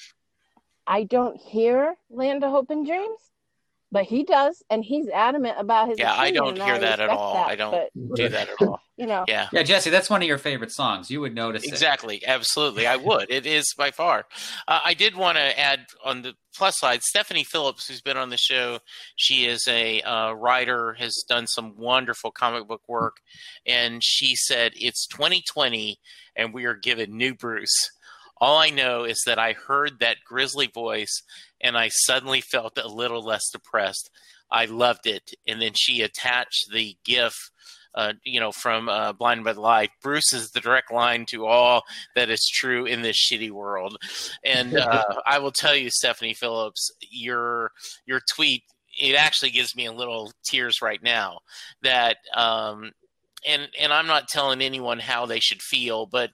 I 0.86 1.04
don't 1.04 1.40
hear 1.40 1.96
Land 2.10 2.44
of 2.44 2.50
Hope 2.50 2.70
and 2.70 2.86
Dreams, 2.86 3.20
but 3.90 4.04
he 4.04 4.24
does, 4.24 4.62
and 4.68 4.84
he's 4.84 5.08
adamant 5.08 5.56
about 5.58 5.88
his. 5.88 5.98
Yeah, 5.98 6.12
I 6.12 6.30
don't 6.30 6.56
hear 6.56 6.74
I 6.74 6.78
that 6.78 7.00
at 7.00 7.08
all. 7.08 7.34
That, 7.34 7.48
I 7.48 7.56
don't 7.56 7.70
but, 7.70 8.16
do 8.16 8.28
that 8.30 8.48
at 8.48 8.62
all. 8.66 8.80
You 8.96 9.06
know, 9.06 9.24
yeah, 9.26 9.48
yeah, 9.52 9.64
Jesse, 9.64 9.90
that's 9.90 10.08
one 10.08 10.22
of 10.22 10.28
your 10.28 10.38
favorite 10.38 10.70
songs. 10.70 11.10
You 11.10 11.20
would 11.22 11.34
notice 11.34 11.64
exactly, 11.64 12.18
it. 12.18 12.28
absolutely. 12.28 12.86
I 12.86 12.94
would. 12.94 13.28
It 13.28 13.44
is 13.44 13.74
by 13.76 13.90
far. 13.90 14.24
Uh, 14.68 14.78
I 14.84 14.94
did 14.94 15.16
want 15.16 15.36
to 15.36 15.58
add 15.58 15.86
on 16.04 16.22
the 16.22 16.34
plus 16.54 16.78
side, 16.78 17.02
Stephanie 17.02 17.42
Phillips, 17.42 17.88
who's 17.88 18.00
been 18.00 18.16
on 18.16 18.30
the 18.30 18.36
show. 18.36 18.78
She 19.16 19.46
is 19.46 19.66
a 19.66 20.00
uh, 20.02 20.34
writer, 20.34 20.92
has 20.92 21.24
done 21.28 21.48
some 21.48 21.76
wonderful 21.76 22.30
comic 22.30 22.68
book 22.68 22.82
work, 22.86 23.16
and 23.66 24.00
she 24.00 24.36
said 24.36 24.70
it's 24.76 25.08
2020, 25.08 25.98
and 26.36 26.54
we 26.54 26.64
are 26.64 26.76
given 26.76 27.16
new 27.16 27.34
Bruce. 27.34 27.90
All 28.38 28.58
I 28.58 28.70
know 28.70 29.04
is 29.04 29.22
that 29.26 29.38
I 29.38 29.52
heard 29.52 30.00
that 30.00 30.18
grisly 30.26 30.66
voice 30.66 31.22
and 31.60 31.76
I 31.76 31.88
suddenly 31.88 32.40
felt 32.40 32.78
a 32.78 32.88
little 32.88 33.22
less 33.22 33.50
depressed. 33.50 34.10
I 34.50 34.66
loved 34.66 35.06
it. 35.06 35.34
And 35.46 35.60
then 35.60 35.72
she 35.74 36.02
attached 36.02 36.70
the 36.72 36.96
GIF, 37.04 37.34
uh, 37.94 38.14
you 38.24 38.40
know, 38.40 38.52
from 38.52 38.88
uh, 38.88 39.12
Blind 39.12 39.44
by 39.44 39.52
the 39.52 39.60
Light. 39.60 39.90
Bruce 40.02 40.32
is 40.32 40.50
the 40.50 40.60
direct 40.60 40.92
line 40.92 41.26
to 41.26 41.46
all 41.46 41.82
that 42.14 42.30
is 42.30 42.50
true 42.52 42.84
in 42.84 43.02
this 43.02 43.16
shitty 43.16 43.50
world. 43.50 43.96
And 44.44 44.76
uh, 44.78 45.04
I 45.26 45.38
will 45.38 45.52
tell 45.52 45.74
you, 45.74 45.90
Stephanie 45.90 46.34
Phillips, 46.34 46.90
your 47.10 47.70
your 48.06 48.20
tweet 48.34 48.62
it 48.98 49.16
actually 49.16 49.50
gives 49.50 49.74
me 49.74 49.86
a 49.86 49.92
little 49.92 50.32
tears 50.44 50.80
right 50.80 51.02
now 51.02 51.40
that 51.82 52.18
um, 52.34 52.92
and 53.46 53.68
and 53.78 53.92
I'm 53.92 54.06
not 54.06 54.28
telling 54.28 54.60
anyone 54.60 54.98
how 54.98 55.26
they 55.26 55.40
should 55.40 55.62
feel, 55.62 56.06
but 56.06 56.30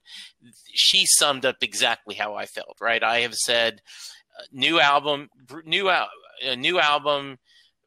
she 0.73 1.05
summed 1.07 1.45
up 1.45 1.57
exactly 1.63 2.15
how 2.15 2.35
I 2.35 2.47
felt. 2.47 2.77
Right, 2.81 3.03
I 3.03 3.21
have 3.21 3.35
said 3.35 3.81
uh, 4.39 4.43
new 4.53 4.81
album, 4.81 5.29
new 5.65 5.89
a 5.89 6.57
new 6.57 6.79
album 6.81 7.39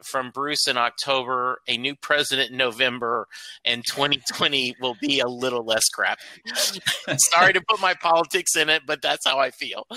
from 0.03 0.31
Bruce 0.31 0.67
in 0.67 0.77
October, 0.77 1.61
a 1.67 1.77
new 1.77 1.95
president 1.95 2.51
in 2.51 2.57
November, 2.57 3.27
and 3.65 3.85
2020 3.85 4.75
will 4.81 4.97
be 4.99 5.19
a 5.19 5.27
little 5.27 5.63
less 5.63 5.87
crappy. 5.89 6.21
Sorry 7.17 7.53
to 7.53 7.61
put 7.67 7.79
my 7.79 7.93
politics 7.93 8.55
in 8.55 8.69
it, 8.69 8.83
but 8.85 9.01
that's 9.01 9.25
how 9.25 9.39
I 9.39 9.51
feel. 9.51 9.87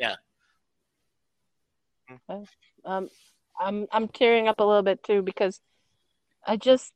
yeah. 0.00 0.16
Um, 2.84 3.08
I'm 3.58 3.86
I'm 3.92 4.08
tearing 4.08 4.48
up 4.48 4.60
a 4.60 4.64
little 4.64 4.82
bit 4.82 5.02
too 5.02 5.22
because 5.22 5.60
I 6.46 6.56
just 6.56 6.92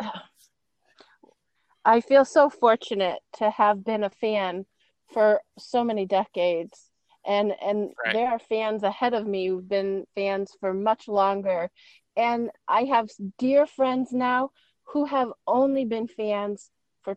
I 1.84 2.00
feel 2.00 2.24
so 2.24 2.50
fortunate 2.50 3.20
to 3.38 3.50
have 3.50 3.84
been 3.84 4.04
a 4.04 4.10
fan 4.10 4.66
for 5.12 5.40
so 5.58 5.84
many 5.84 6.06
decades. 6.06 6.90
And 7.26 7.52
and 7.62 7.90
right. 8.04 8.14
there 8.14 8.28
are 8.28 8.38
fans 8.38 8.82
ahead 8.82 9.14
of 9.14 9.26
me 9.26 9.48
who've 9.48 9.68
been 9.68 10.04
fans 10.14 10.52
for 10.60 10.72
much 10.72 11.08
longer. 11.08 11.70
And 12.16 12.50
I 12.66 12.84
have 12.84 13.08
dear 13.38 13.66
friends 13.66 14.12
now 14.12 14.50
who 14.92 15.04
have 15.04 15.28
only 15.46 15.84
been 15.84 16.08
fans 16.08 16.70
for 17.02 17.16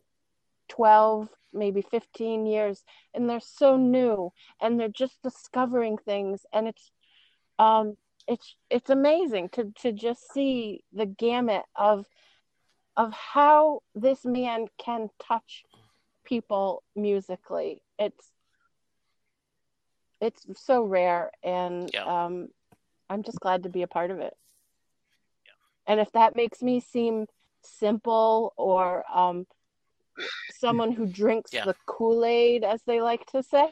12 0.70 1.30
maybe 1.54 1.82
15 1.82 2.46
years. 2.46 2.84
And 3.14 3.30
they're 3.30 3.39
so 3.39 3.78
new 3.78 4.32
and 4.62 4.80
they're 4.80 4.89
just 4.89 5.22
discovering 5.22 5.98
things. 5.98 6.46
And 6.54 6.68
it's 6.68 6.92
um 7.60 7.96
it's 8.28 8.55
it's 8.69 8.89
amazing 8.89 9.49
to 9.49 9.72
to 9.82 9.91
just 9.91 10.32
see 10.34 10.84
the 10.93 11.05
gamut 11.05 11.63
of 11.76 12.05
of 12.97 13.13
how 13.13 13.82
this 13.95 14.26
man 14.26 14.67
can 14.78 15.09
touch 15.19 15.63
people 16.26 16.84
musically. 16.95 17.82
It's 17.97 18.32
it's 20.19 20.45
so 20.55 20.84
rare 20.84 21.32
and 21.43 21.89
yeah. 21.93 22.03
um 22.26 22.49
I'm 23.09 23.24
just 23.24 23.39
glad 23.39 23.63
to 23.63 23.69
be 23.69 23.82
a 23.82 23.88
part 23.88 24.11
of 24.11 24.19
it. 24.19 24.34
Yeah. 25.45 25.51
And 25.88 25.99
if 25.99 26.11
that 26.13 26.36
makes 26.36 26.61
me 26.61 26.80
seem 26.80 27.26
simple 27.63 28.53
or 28.55 29.03
um 29.11 29.45
someone 30.53 30.91
who 30.91 31.05
drinks 31.05 31.53
yeah. 31.53 31.65
the 31.65 31.76
Kool-Aid 31.86 32.63
as 32.63 32.82
they 32.86 33.01
like 33.01 33.26
to 33.28 33.41
say, 33.41 33.69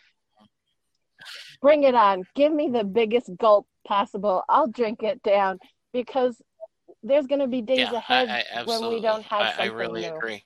bring 1.61 1.83
it 1.83 1.95
on. 1.95 2.23
Give 2.35 2.51
me 2.51 2.69
the 2.69 2.83
biggest 2.83 3.29
gulp 3.37 3.67
possible. 3.85 4.43
I'll 4.49 4.67
drink 4.67 5.03
it 5.03 5.21
down 5.23 5.59
because 5.93 6.41
there's 7.03 7.27
going 7.27 7.41
to 7.41 7.47
be 7.47 7.61
days 7.61 7.91
Yeah, 7.91 7.97
ahead 7.97 8.29
I 8.29 8.63
when 8.63 8.87
we 8.89 9.01
don't 9.01 9.23
have 9.23 9.41
I, 9.41 9.63
I 9.63 9.65
something 9.65 9.77
really 9.77 10.01
new 10.01 10.15
agree. 10.15 10.43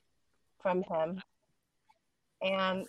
from 0.62 0.84
him, 0.84 1.22
and 2.42 2.86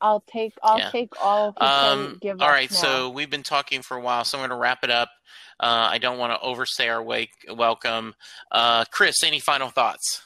I'll 0.00 0.24
take 0.26 0.54
I'll 0.62 0.78
Yeah. 0.78 0.90
take 0.90 1.12
all 1.22 1.52
he 1.52 1.58
can 1.60 1.70
Um, 1.70 2.18
give 2.20 2.40
all 2.40 2.48
us 2.48 2.52
right, 2.52 2.70
now. 2.70 2.76
so 2.78 3.10
we've 3.10 3.30
been 3.30 3.42
talking 3.42 3.82
for 3.82 3.96
a 3.96 4.00
while, 4.00 4.24
so 4.24 4.38
I'm 4.38 4.42
going 4.42 4.50
to 4.50 4.56
wrap 4.60 4.82
it 4.82 4.90
up. 4.90 5.10
Uh, 5.58 5.88
I 5.90 5.98
don't 5.98 6.18
want 6.18 6.32
to 6.32 6.40
overstay 6.40 6.88
our 6.88 7.02
wake 7.02 7.32
welcome. 7.54 8.14
Uh, 8.50 8.84
Chris, 8.90 9.22
any 9.22 9.40
final 9.40 9.68
thoughts? 9.68 10.22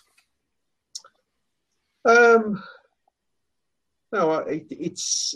Um, 2.04 2.62
no, 4.12 4.34
it, 4.34 4.66
it's. 4.70 5.34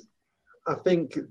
I 0.67 0.75
think 0.75 1.17
it 1.17 1.27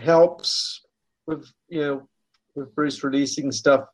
helps 0.00 0.82
with 1.30 1.52
you 1.68 1.80
know 1.80 2.08
with 2.54 2.74
Bruce 2.74 3.02
releasing 3.04 3.52
stuff. 3.52 3.84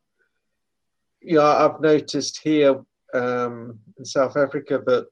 Yeah, 1.21 1.43
I've 1.43 1.81
noticed 1.81 2.41
here 2.43 2.81
um, 3.13 3.79
in 3.99 4.05
South 4.05 4.37
Africa 4.37 4.81
that 4.87 5.07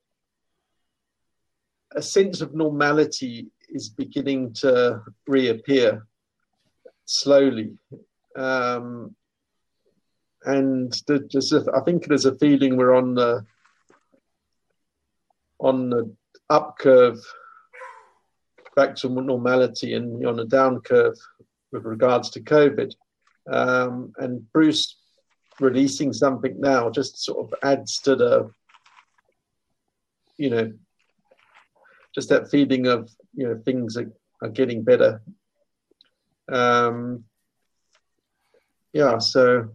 a 1.94 2.02
sense 2.02 2.40
of 2.40 2.54
normality 2.54 3.48
is 3.68 3.88
beginning 3.88 4.54
to 4.54 5.02
reappear 5.26 6.06
slowly, 7.04 7.76
um, 8.36 9.14
and 10.44 10.92
there- 11.06 11.28
there's 11.30 11.52
a, 11.52 11.64
I 11.74 11.80
think 11.80 12.06
there's 12.06 12.26
a 12.26 12.38
feeling 12.38 12.76
we're 12.76 12.94
on 12.94 13.14
the 13.14 13.44
on 15.60 15.90
the 15.90 16.14
up 16.50 16.76
curve 16.78 17.18
back 18.76 18.94
to 18.96 19.08
normality 19.08 19.94
and 19.94 20.26
on 20.26 20.38
a 20.40 20.44
down 20.44 20.80
curve 20.80 21.16
with 21.74 21.84
regards 21.84 22.30
to 22.30 22.40
COVID. 22.40 22.94
Um, 23.50 24.12
and 24.16 24.50
Bruce 24.52 24.96
releasing 25.60 26.12
something 26.12 26.58
now 26.58 26.88
just 26.88 27.22
sort 27.22 27.44
of 27.44 27.58
adds 27.62 27.98
to 28.00 28.16
the, 28.16 28.50
you 30.38 30.50
know, 30.50 30.72
just 32.14 32.28
that 32.28 32.48
feeling 32.48 32.86
of, 32.86 33.10
you 33.34 33.46
know, 33.46 33.60
things 33.64 33.96
are, 33.96 34.10
are 34.40 34.48
getting 34.48 34.82
better. 34.82 35.20
Um, 36.50 37.24
yeah, 38.92 39.18
so, 39.18 39.68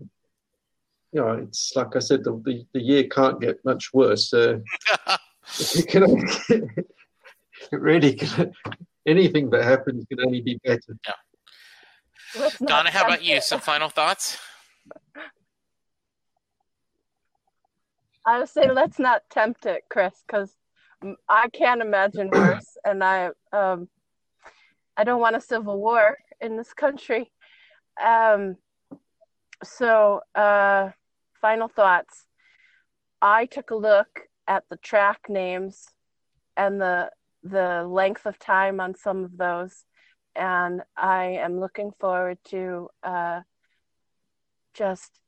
you 1.11 1.21
know, 1.21 1.33
it's 1.33 1.73
like 1.75 1.95
I 1.95 1.99
said, 1.99 2.23
the, 2.23 2.41
the, 2.45 2.65
the 2.73 2.81
year 2.81 3.03
can't 3.03 3.41
get 3.41 3.63
much 3.65 3.93
worse. 3.93 4.29
So, 4.29 4.61
can 5.87 6.03
it 6.49 6.85
really 7.71 8.19
anything 9.05 9.49
that 9.49 9.63
happens 9.63 10.05
can 10.07 10.21
only 10.21 10.41
be 10.41 10.59
better. 10.63 10.97
Not 11.05 11.15
Donna, 12.65 12.91
how 12.91 13.01
about 13.01 13.11
tempt 13.11 13.23
you? 13.23 13.41
Some 13.41 13.59
final 13.59 13.89
thoughts? 13.89 14.37
I 18.25 18.39
would 18.39 18.49
say 18.49 18.69
let's 18.71 18.99
not 18.99 19.23
tempt 19.29 19.65
it, 19.65 19.83
Chris, 19.89 20.13
because 20.27 20.53
I 21.27 21.49
can't 21.49 21.81
imagine 21.81 22.29
worse, 22.33 22.77
and 22.85 23.03
I 23.03 23.29
um, 23.51 23.89
I 24.95 25.03
don't 25.03 25.21
want 25.21 25.35
a 25.35 25.41
civil 25.41 25.79
war 25.79 26.17
in 26.41 26.57
this 26.57 26.73
country. 26.73 27.31
Um, 28.03 28.57
so, 29.63 30.21
uh, 30.35 30.89
final 31.41 31.67
thoughts. 31.67 32.25
I 33.21 33.45
took 33.45 33.71
a 33.71 33.75
look 33.75 34.21
at 34.47 34.63
the 34.69 34.77
track 34.77 35.21
names 35.29 35.87
and 36.55 36.79
the 36.79 37.11
the 37.43 37.85
length 37.87 38.25
of 38.25 38.37
time 38.37 38.79
on 38.79 38.95
some 38.95 39.23
of 39.23 39.37
those, 39.37 39.85
and 40.35 40.81
I 40.95 41.39
am 41.41 41.59
looking 41.59 41.91
forward 41.99 42.37
to 42.45 42.89
uh, 43.03 43.41
just 44.73 45.19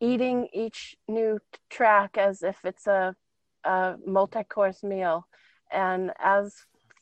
eating 0.00 0.48
each 0.52 0.96
new 1.08 1.38
track 1.70 2.18
as 2.18 2.42
if 2.42 2.56
it's 2.64 2.86
a, 2.86 3.14
a 3.64 3.94
multi-course 4.06 4.82
meal. 4.82 5.26
And 5.70 6.10
as 6.18 6.54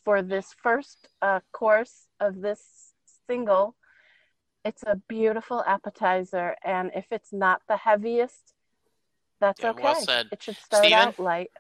for 0.05 0.23
this 0.23 0.55
first 0.63 1.09
uh, 1.23 1.41
course 1.53 2.07
of 2.21 2.41
this 2.41 2.95
single, 3.27 3.75
it's 4.65 4.83
a 4.87 4.97
beautiful 5.09 5.65
appetizer. 5.67 6.55
And 6.65 6.91
if 6.95 7.07
it's 7.11 7.33
not 7.33 7.63
the 7.69 7.79
heaviest, 7.79 8.55
that's 9.41 9.61
Yeah, 9.63 9.71
okay. 9.71 9.83
well 9.83 9.95
said. 9.95 10.29
It 10.31 10.43
should 10.43 10.57
start 10.59 10.85
Steven? 10.85 10.99
out 10.99 11.19
light. 11.19 11.51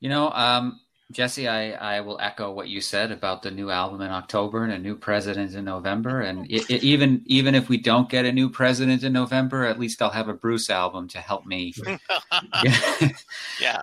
You 0.00 0.08
know, 0.08 0.30
um, 0.32 0.80
Jesse, 1.12 1.46
I, 1.46 1.72
I 1.72 2.00
will 2.00 2.18
echo 2.20 2.50
what 2.50 2.68
you 2.68 2.80
said 2.80 3.12
about 3.12 3.42
the 3.42 3.50
new 3.50 3.70
album 3.70 4.00
in 4.00 4.10
October 4.10 4.64
and 4.64 4.72
a 4.72 4.78
new 4.78 4.96
president 4.96 5.54
in 5.54 5.64
November. 5.64 6.22
And 6.22 6.40
i 6.50 6.56
i 6.70 6.74
even 6.74 7.22
even 7.26 7.54
if 7.54 7.68
we 7.68 7.76
don't 7.76 8.08
get 8.08 8.24
a 8.24 8.32
new 8.32 8.48
president 8.48 9.04
in 9.04 9.12
November, 9.12 9.64
at 9.64 9.78
least 9.78 10.02
I'll 10.02 10.10
have 10.10 10.28
a 10.28 10.34
Bruce 10.34 10.70
album 10.70 11.08
to 11.08 11.18
help 11.18 11.46
me 11.46 11.74
yeah. 13.60 13.82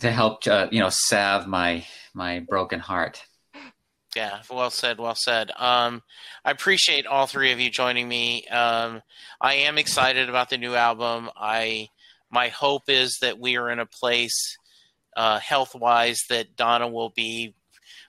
to 0.00 0.10
help 0.10 0.46
uh, 0.46 0.68
you 0.70 0.80
know 0.80 0.90
salve 0.90 1.46
my 1.46 1.86
my 2.12 2.40
broken 2.40 2.80
heart. 2.80 3.24
Yeah, 4.16 4.40
well 4.50 4.70
said, 4.70 4.98
well 4.98 5.14
said. 5.14 5.50
Um, 5.56 6.02
I 6.42 6.50
appreciate 6.50 7.06
all 7.06 7.26
three 7.26 7.52
of 7.52 7.60
you 7.60 7.70
joining 7.70 8.08
me. 8.08 8.46
Um, 8.46 9.02
I 9.40 9.54
am 9.54 9.76
excited 9.76 10.30
about 10.30 10.48
the 10.48 10.56
new 10.56 10.74
album. 10.74 11.30
I 11.36 11.90
my 12.30 12.48
hope 12.48 12.84
is 12.88 13.18
that 13.20 13.38
we 13.38 13.56
are 13.56 13.70
in 13.70 13.78
a 13.78 13.86
place 13.86 14.56
uh, 15.16 15.38
health 15.40 15.74
wise 15.74 16.20
that 16.28 16.56
Donna 16.56 16.86
will 16.88 17.10
be 17.10 17.54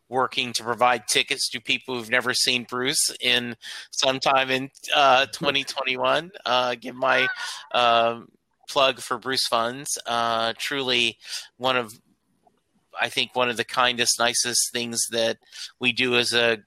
working 0.10 0.54
to 0.54 0.64
provide 0.64 1.08
tickets 1.08 1.50
to 1.50 1.60
people 1.60 1.96
who've 1.96 2.10
never 2.10 2.34
seen 2.34 2.64
Bruce 2.64 3.12
in 3.20 3.56
sometime 3.92 4.50
in 4.50 4.70
uh, 4.96 5.26
2021. 5.34 6.32
Uh, 6.46 6.76
give 6.80 6.96
my 6.96 7.28
um, 7.74 8.30
plug 8.70 9.00
for 9.00 9.18
Bruce 9.18 9.48
Funds. 9.48 9.98
Uh, 10.06 10.54
truly 10.58 11.18
one 11.58 11.78
of 11.78 11.94
I 13.00 13.10
think 13.10 13.36
one 13.36 13.50
of 13.50 13.58
the 13.58 13.64
kindest, 13.64 14.20
nicest 14.20 14.72
things 14.74 15.00
that 15.12 15.38
we 15.80 15.92
do 15.92 16.16
as 16.16 16.34
a 16.34 16.60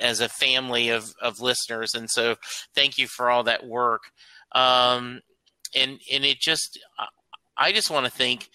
as 0.00 0.20
a 0.20 0.28
family 0.28 0.90
of 0.90 1.14
of 1.20 1.40
listeners, 1.40 1.94
and 1.94 2.10
so 2.10 2.36
thank 2.74 2.98
you 2.98 3.06
for 3.06 3.30
all 3.30 3.44
that 3.44 3.66
work. 3.66 4.10
Um, 4.52 5.22
and 5.74 6.00
and 6.12 6.24
it 6.24 6.40
just, 6.40 6.78
I 7.56 7.72
just 7.72 7.90
want 7.90 8.06
to 8.06 8.12
think, 8.12 8.48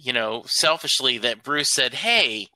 you 0.00 0.12
know, 0.12 0.44
selfishly 0.46 1.18
that 1.18 1.42
Bruce 1.42 1.72
said, 1.72 1.94
"Hey." 1.94 2.48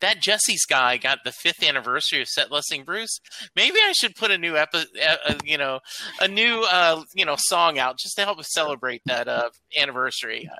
That 0.00 0.20
Jesse's 0.20 0.64
guy 0.68 0.96
got 0.96 1.18
the 1.24 1.30
fifth 1.30 1.62
anniversary 1.62 2.20
of 2.20 2.26
Set 2.26 2.50
Listing 2.50 2.82
Bruce. 2.82 3.20
Maybe 3.54 3.76
I 3.76 3.92
should 3.92 4.16
put 4.16 4.32
a 4.32 4.36
new 4.36 4.56
epi- 4.56 4.86
uh, 5.00 5.34
you 5.44 5.56
know, 5.56 5.78
a 6.20 6.26
new 6.26 6.64
uh, 6.68 7.04
you 7.14 7.24
know 7.24 7.36
song 7.38 7.78
out 7.78 8.00
just 8.00 8.16
to 8.16 8.24
help 8.24 8.40
us 8.40 8.48
celebrate 8.50 9.02
that 9.06 9.28
uh, 9.28 9.50
anniversary. 9.78 10.50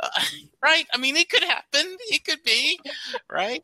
Uh, 0.00 0.08
right? 0.64 0.84
I 0.92 0.98
mean, 0.98 1.16
it 1.16 1.30
could 1.30 1.44
happen. 1.44 1.96
It 2.08 2.24
could 2.24 2.42
be, 2.42 2.80
right? 3.30 3.62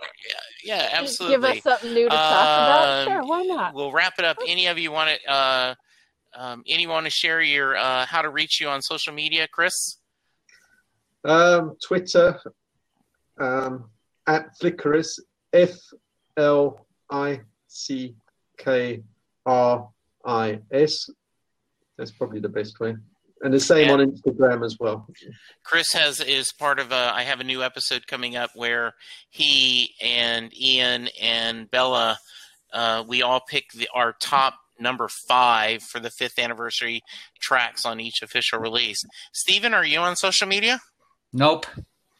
Yeah, 0.00 0.74
yeah, 0.76 0.88
absolutely. 0.92 1.36
Give 1.36 1.44
us 1.44 1.62
something 1.62 1.94
new 1.94 2.08
to 2.08 2.16
talk 2.16 2.18
about. 2.18 2.88
Um, 2.88 3.12
Sure, 3.12 3.24
why 3.26 3.42
not? 3.42 3.74
We'll 3.74 3.92
wrap 3.92 4.14
it 4.18 4.24
up. 4.24 4.38
Any 4.44 4.66
of 4.66 4.76
you 4.76 4.90
want 4.90 5.10
to? 5.10 5.76
Um, 6.34 6.62
anyone 6.66 6.94
want 6.94 7.06
to 7.06 7.10
share 7.10 7.40
your 7.40 7.76
uh, 7.76 8.06
how 8.06 8.22
to 8.22 8.30
reach 8.30 8.60
you 8.60 8.68
on 8.68 8.82
social 8.82 9.12
media, 9.12 9.48
Chris? 9.48 9.98
Um, 11.24 11.76
Twitter 11.84 12.38
um, 13.38 13.90
at 14.26 14.56
Flickeris, 14.58 15.18
F 15.52 15.70
L 16.36 16.86
I 17.10 17.40
C 17.66 18.14
K 18.56 19.02
R 19.46 19.88
I 20.24 20.60
S. 20.70 21.08
That's 21.96 22.10
probably 22.12 22.40
the 22.40 22.48
best 22.48 22.78
way. 22.80 22.96
And 23.42 23.54
the 23.54 23.60
same 23.60 23.86
Yeah. 23.86 23.92
on 23.94 24.00
Instagram 24.00 24.64
as 24.64 24.76
well. 24.80 25.06
Chris 25.64 25.92
has 25.92 26.20
is 26.20 26.52
part 26.52 26.78
of 26.80 26.90
a. 26.92 27.12
I 27.14 27.22
have 27.22 27.40
a 27.40 27.44
new 27.44 27.62
episode 27.62 28.06
coming 28.06 28.36
up 28.36 28.50
where 28.54 28.94
he 29.30 29.94
and 30.02 30.52
Ian 30.60 31.08
and 31.20 31.70
Bella, 31.70 32.18
uh, 32.72 33.04
we 33.06 33.22
all 33.22 33.40
pick 33.40 33.70
the, 33.72 33.88
our 33.94 34.12
top 34.20 34.54
number 34.80 35.08
five 35.08 35.82
for 35.82 36.00
the 36.00 36.10
fifth 36.10 36.38
anniversary 36.38 37.00
tracks 37.40 37.84
on 37.84 38.00
each 38.00 38.22
official 38.22 38.58
release. 38.58 39.04
Steven, 39.32 39.74
are 39.74 39.84
you 39.84 39.98
on 40.00 40.16
social 40.16 40.46
media? 40.46 40.80
Nope, 41.32 41.66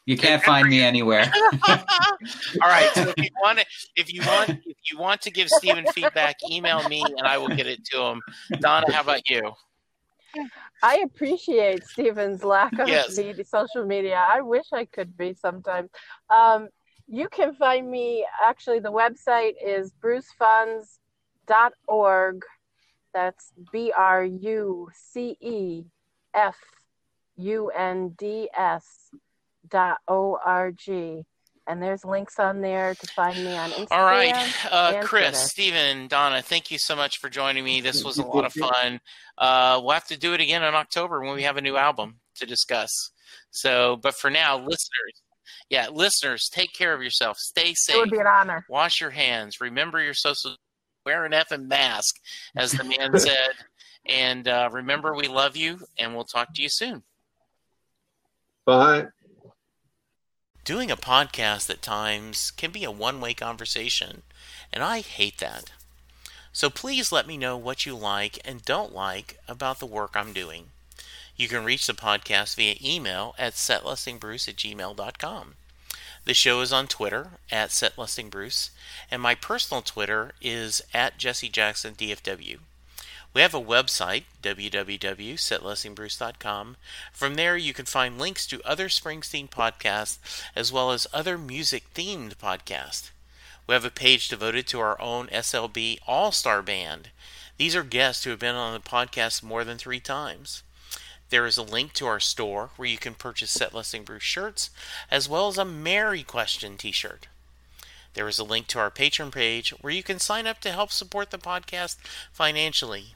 you 0.05 0.17
can't 0.17 0.43
find 0.43 0.67
me 0.67 0.81
anywhere. 0.81 1.31
All 1.67 2.69
right. 2.69 2.89
So 2.93 3.09
if 3.09 3.15
you 3.21 3.29
want 3.41 3.59
to, 3.59 3.65
if 3.95 4.13
you 4.13 4.21
want, 4.23 4.49
if 4.65 4.77
you 4.91 4.97
want 4.97 5.21
to 5.21 5.31
give 5.31 5.49
Steven 5.49 5.85
feedback, 5.85 6.35
email 6.49 6.83
me 6.83 7.13
and 7.17 7.27
I 7.27 7.37
will 7.37 7.49
get 7.49 7.67
it 7.67 7.83
to 7.91 8.01
him. 8.01 8.21
Donna, 8.61 8.87
how 8.91 9.01
about 9.01 9.27
you? 9.29 9.51
I 10.83 10.97
appreciate 11.03 11.83
Steven's 11.83 12.43
lack 12.43 12.77
of 12.79 12.87
Yes. 12.87 13.17
media, 13.17 13.43
social 13.43 13.85
media. 13.85 14.23
I 14.27 14.41
wish 14.41 14.65
I 14.71 14.85
could 14.85 15.17
be 15.17 15.33
sometimes. 15.33 15.89
Um, 16.29 16.69
you 17.07 17.27
can 17.29 17.55
find 17.55 17.89
me, 17.89 18.25
actually, 18.45 18.79
the 18.79 18.91
website 18.91 19.53
is 19.63 19.91
brucefunds.org. 21.49 22.43
That's 23.13 23.51
B 23.71 23.91
R 23.95 24.23
U 24.23 24.89
C 24.93 25.35
E 25.41 25.83
F 26.33 26.55
U 27.37 27.71
N 27.75 28.09
D 28.17 28.49
S 28.55 28.85
dot 29.67 29.97
O 30.07 30.37
R 30.43 30.71
G. 30.71 31.25
And 31.67 31.83
there's 31.83 32.03
links 32.03 32.39
on 32.39 32.61
there 32.61 32.95
to 32.95 33.07
find 33.07 33.37
me 33.37 33.55
on 33.55 33.69
Instagram. 33.71 33.91
All 33.91 34.03
right, 34.03 34.65
uh, 34.71 35.01
Chris, 35.03 35.37
Stephen, 35.51 36.07
Donna, 36.07 36.41
thank 36.41 36.71
you 36.71 36.79
so 36.79 36.95
much 36.95 37.19
for 37.19 37.29
joining 37.29 37.63
me. 37.63 37.79
This 37.79 38.03
was 38.03 38.17
a 38.17 38.25
lot 38.25 38.45
of 38.45 38.53
fun. 38.59 38.99
Uh, 39.37 39.79
we'll 39.79 39.93
have 39.93 40.07
to 40.07 40.17
do 40.17 40.33
it 40.33 40.41
again 40.41 40.63
in 40.63 40.73
October 40.73 41.21
when 41.21 41.35
we 41.35 41.43
have 41.43 41.57
a 41.57 41.61
new 41.61 41.77
album 41.77 42.21
to 42.37 42.47
discuss. 42.47 42.89
So, 43.51 43.97
but 44.01 44.15
for 44.15 44.31
now, 44.31 44.57
listeners, 44.57 45.21
yeah, 45.69 45.89
listeners, 45.89 46.49
take 46.51 46.73
care 46.73 46.95
of 46.95 47.03
yourself. 47.03 47.37
Stay 47.37 47.75
safe. 47.75 47.95
It 47.95 47.99
would 47.99 48.09
be 48.09 48.17
an 48.17 48.25
honor. 48.25 48.65
Wash 48.67 48.99
your 48.99 49.11
hands. 49.11 49.61
Remember 49.61 50.01
your 50.01 50.15
social. 50.15 50.55
Wear 51.09 51.25
an 51.25 51.31
effing 51.31 51.65
mask, 51.65 52.19
as 52.55 52.71
the 52.71 52.83
man 52.83 53.17
said. 53.19 53.53
And 54.05 54.47
uh, 54.47 54.69
remember, 54.71 55.15
we 55.15 55.27
love 55.27 55.57
you, 55.57 55.79
and 55.97 56.13
we'll 56.13 56.23
talk 56.23 56.53
to 56.53 56.61
you 56.61 56.69
soon. 56.69 57.01
Bye. 58.63 59.07
Doing 60.63 60.91
a 60.91 60.95
podcast 60.95 61.67
at 61.71 61.81
times 61.81 62.51
can 62.51 62.69
be 62.69 62.83
a 62.83 62.91
one 62.91 63.19
way 63.19 63.33
conversation, 63.33 64.21
and 64.71 64.83
I 64.83 64.99
hate 64.99 65.39
that. 65.39 65.71
So 66.53 66.69
please 66.69 67.11
let 67.11 67.25
me 67.25 67.37
know 67.37 67.57
what 67.57 67.87
you 67.87 67.95
like 67.95 68.37
and 68.45 68.63
don't 68.63 68.93
like 68.93 69.39
about 69.47 69.79
the 69.79 69.87
work 69.87 70.11
I'm 70.13 70.31
doing. 70.31 70.65
You 71.35 71.47
can 71.47 71.65
reach 71.65 71.87
the 71.87 71.93
podcast 71.93 72.55
via 72.55 72.75
email 72.83 73.33
at 73.39 73.53
setlistingbruce 73.53 74.47
at 74.47 74.57
gmail.com. 74.57 75.55
The 76.25 76.33
show 76.33 76.61
is 76.61 76.73
on 76.73 76.87
Twitter 76.87 77.31
at 77.51 77.69
setlistingbruce, 77.69 78.71
and 79.09 79.21
my 79.21 79.35
personal 79.35 79.81
Twitter 79.81 80.33
is 80.41 80.81
at 80.93 81.17
jessejacksondfw. 81.17 82.59
We 83.31 83.41
have 83.41 83.53
a 83.53 83.61
website, 83.61 84.23
www.setlistingbruce.com. 84.41 86.77
From 87.13 87.35
there, 87.35 87.55
you 87.57 87.73
can 87.73 87.85
find 87.85 88.17
links 88.17 88.47
to 88.47 88.63
other 88.63 88.89
Springsteen 88.89 89.47
podcasts 89.49 90.17
as 90.55 90.71
well 90.71 90.89
as 90.91 91.05
other 91.13 91.37
music 91.37 91.93
themed 91.93 92.37
podcasts. 92.37 93.11
We 93.67 93.73
have 93.73 93.85
a 93.85 93.91
page 93.91 94.29
devoted 94.29 94.65
to 94.67 94.79
our 94.79 94.99
own 94.99 95.27
SLB 95.27 95.99
All 96.07 96.31
Star 96.31 96.63
Band. 96.63 97.09
These 97.57 97.75
are 97.75 97.83
guests 97.83 98.23
who 98.23 98.31
have 98.31 98.39
been 98.39 98.55
on 98.55 98.73
the 98.73 98.79
podcast 98.79 99.43
more 99.43 99.63
than 99.63 99.77
three 99.77 99.99
times. 99.99 100.63
There 101.29 101.45
is 101.45 101.57
a 101.57 101.63
link 101.63 101.93
to 101.93 102.07
our 102.07 102.19
store 102.19 102.71
where 102.75 102.87
you 102.87 102.97
can 102.97 103.13
purchase 103.13 103.51
Set 103.51 103.73
Listing 103.73 104.03
Bruce 104.03 104.23
shirts 104.23 104.71
as 105.11 105.29
well 105.29 105.47
as 105.47 105.59
a 105.59 105.65
Mary 105.65 106.23
Question 106.23 106.75
t 106.75 106.91
shirt. 106.91 107.27
There 108.15 108.27
is 108.27 108.39
a 108.39 108.43
link 108.43 108.65
to 108.67 108.79
our 108.79 108.89
Patreon 108.89 109.31
page 109.31 109.69
where 109.81 109.93
you 109.93 110.01
can 110.01 110.19
sign 110.19 110.47
up 110.47 110.59
to 110.61 110.71
help 110.71 110.91
support 110.91 111.29
the 111.29 111.37
podcast 111.37 111.97
financially. 112.33 113.13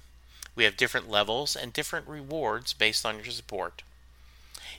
We 0.56 0.64
have 0.66 0.78
different 0.78 1.10
levels 1.10 1.56
and 1.56 1.74
different 1.74 2.08
rewards 2.08 2.74
based 2.74 3.04
on 3.04 3.16
your 3.16 3.26
support. 3.26 3.82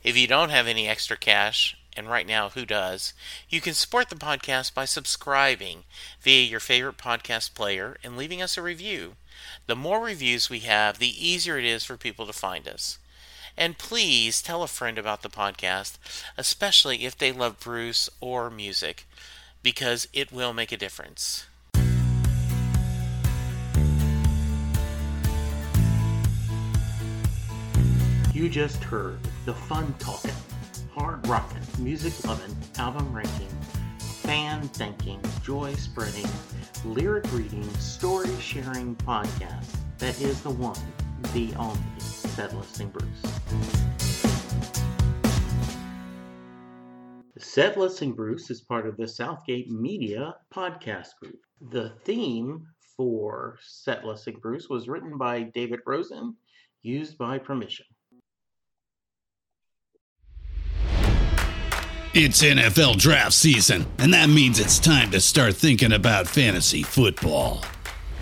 If 0.04 0.16
you 0.16 0.28
don't 0.28 0.50
have 0.50 0.68
any 0.68 0.86
extra 0.86 1.16
cash, 1.16 1.76
and 1.96 2.08
right 2.08 2.26
now, 2.26 2.50
who 2.50 2.64
does? 2.64 3.14
You 3.48 3.60
can 3.60 3.74
support 3.74 4.10
the 4.10 4.16
podcast 4.16 4.74
by 4.74 4.84
subscribing 4.84 5.84
via 6.20 6.42
your 6.42 6.60
favorite 6.60 6.98
podcast 6.98 7.54
player 7.54 7.96
and 8.04 8.16
leaving 8.16 8.42
us 8.42 8.56
a 8.56 8.62
review. 8.62 9.14
The 9.66 9.76
more 9.76 10.00
reviews 10.00 10.48
we 10.48 10.60
have, 10.60 10.98
the 10.98 11.28
easier 11.28 11.58
it 11.58 11.64
is 11.64 11.84
for 11.84 11.96
people 11.96 12.26
to 12.26 12.32
find 12.32 12.68
us. 12.68 12.98
And 13.56 13.78
please 13.78 14.42
tell 14.42 14.62
a 14.62 14.68
friend 14.68 14.98
about 14.98 15.22
the 15.22 15.28
podcast, 15.28 15.98
especially 16.36 17.04
if 17.04 17.16
they 17.16 17.32
love 17.32 17.60
Bruce 17.60 18.10
or 18.20 18.50
music, 18.50 19.06
because 19.62 20.08
it 20.12 20.32
will 20.32 20.52
make 20.52 20.72
a 20.72 20.76
difference. 20.76 21.46
You 28.34 28.48
just 28.48 28.82
heard 28.82 29.18
the 29.46 29.54
fun 29.54 29.94
talking, 30.00 30.34
hard 30.92 31.24
rocking, 31.28 31.62
music 31.78 32.12
loving, 32.26 32.56
album 32.78 33.12
ranking, 33.14 33.48
fan 33.98 34.62
thinking, 34.62 35.20
joy 35.44 35.74
spreading, 35.74 36.26
lyric 36.84 37.32
reading, 37.32 37.62
story 37.74 38.28
sharing 38.40 38.96
podcast 38.96 39.76
that 39.98 40.20
is 40.20 40.40
the 40.42 40.50
one, 40.50 40.80
the 41.32 41.54
only, 41.54 41.78
Set 42.34 42.52
Listing 42.52 42.88
Bruce. 42.88 43.22
Set 47.38 47.78
Listing 47.78 48.12
Bruce 48.12 48.50
is 48.50 48.60
part 48.60 48.88
of 48.88 48.96
the 48.96 49.06
Southgate 49.06 49.70
Media 49.70 50.34
podcast 50.52 51.10
group. 51.22 51.38
The 51.70 51.92
theme 52.04 52.66
for 52.96 53.56
Set 53.62 54.04
Listing 54.04 54.40
Bruce 54.42 54.68
was 54.68 54.88
written 54.88 55.16
by 55.16 55.42
David 55.42 55.78
Rosen, 55.86 56.34
used 56.82 57.16
by 57.18 57.38
permission. 57.38 57.86
It's 62.14 62.42
NFL 62.42 62.98
draft 62.98 63.34
season, 63.34 63.86
and 63.98 64.12
that 64.12 64.28
means 64.28 64.58
it's 64.58 64.80
time 64.80 65.12
to 65.12 65.20
start 65.20 65.54
thinking 65.54 65.92
about 65.92 66.26
fantasy 66.26 66.82
football. 66.82 67.64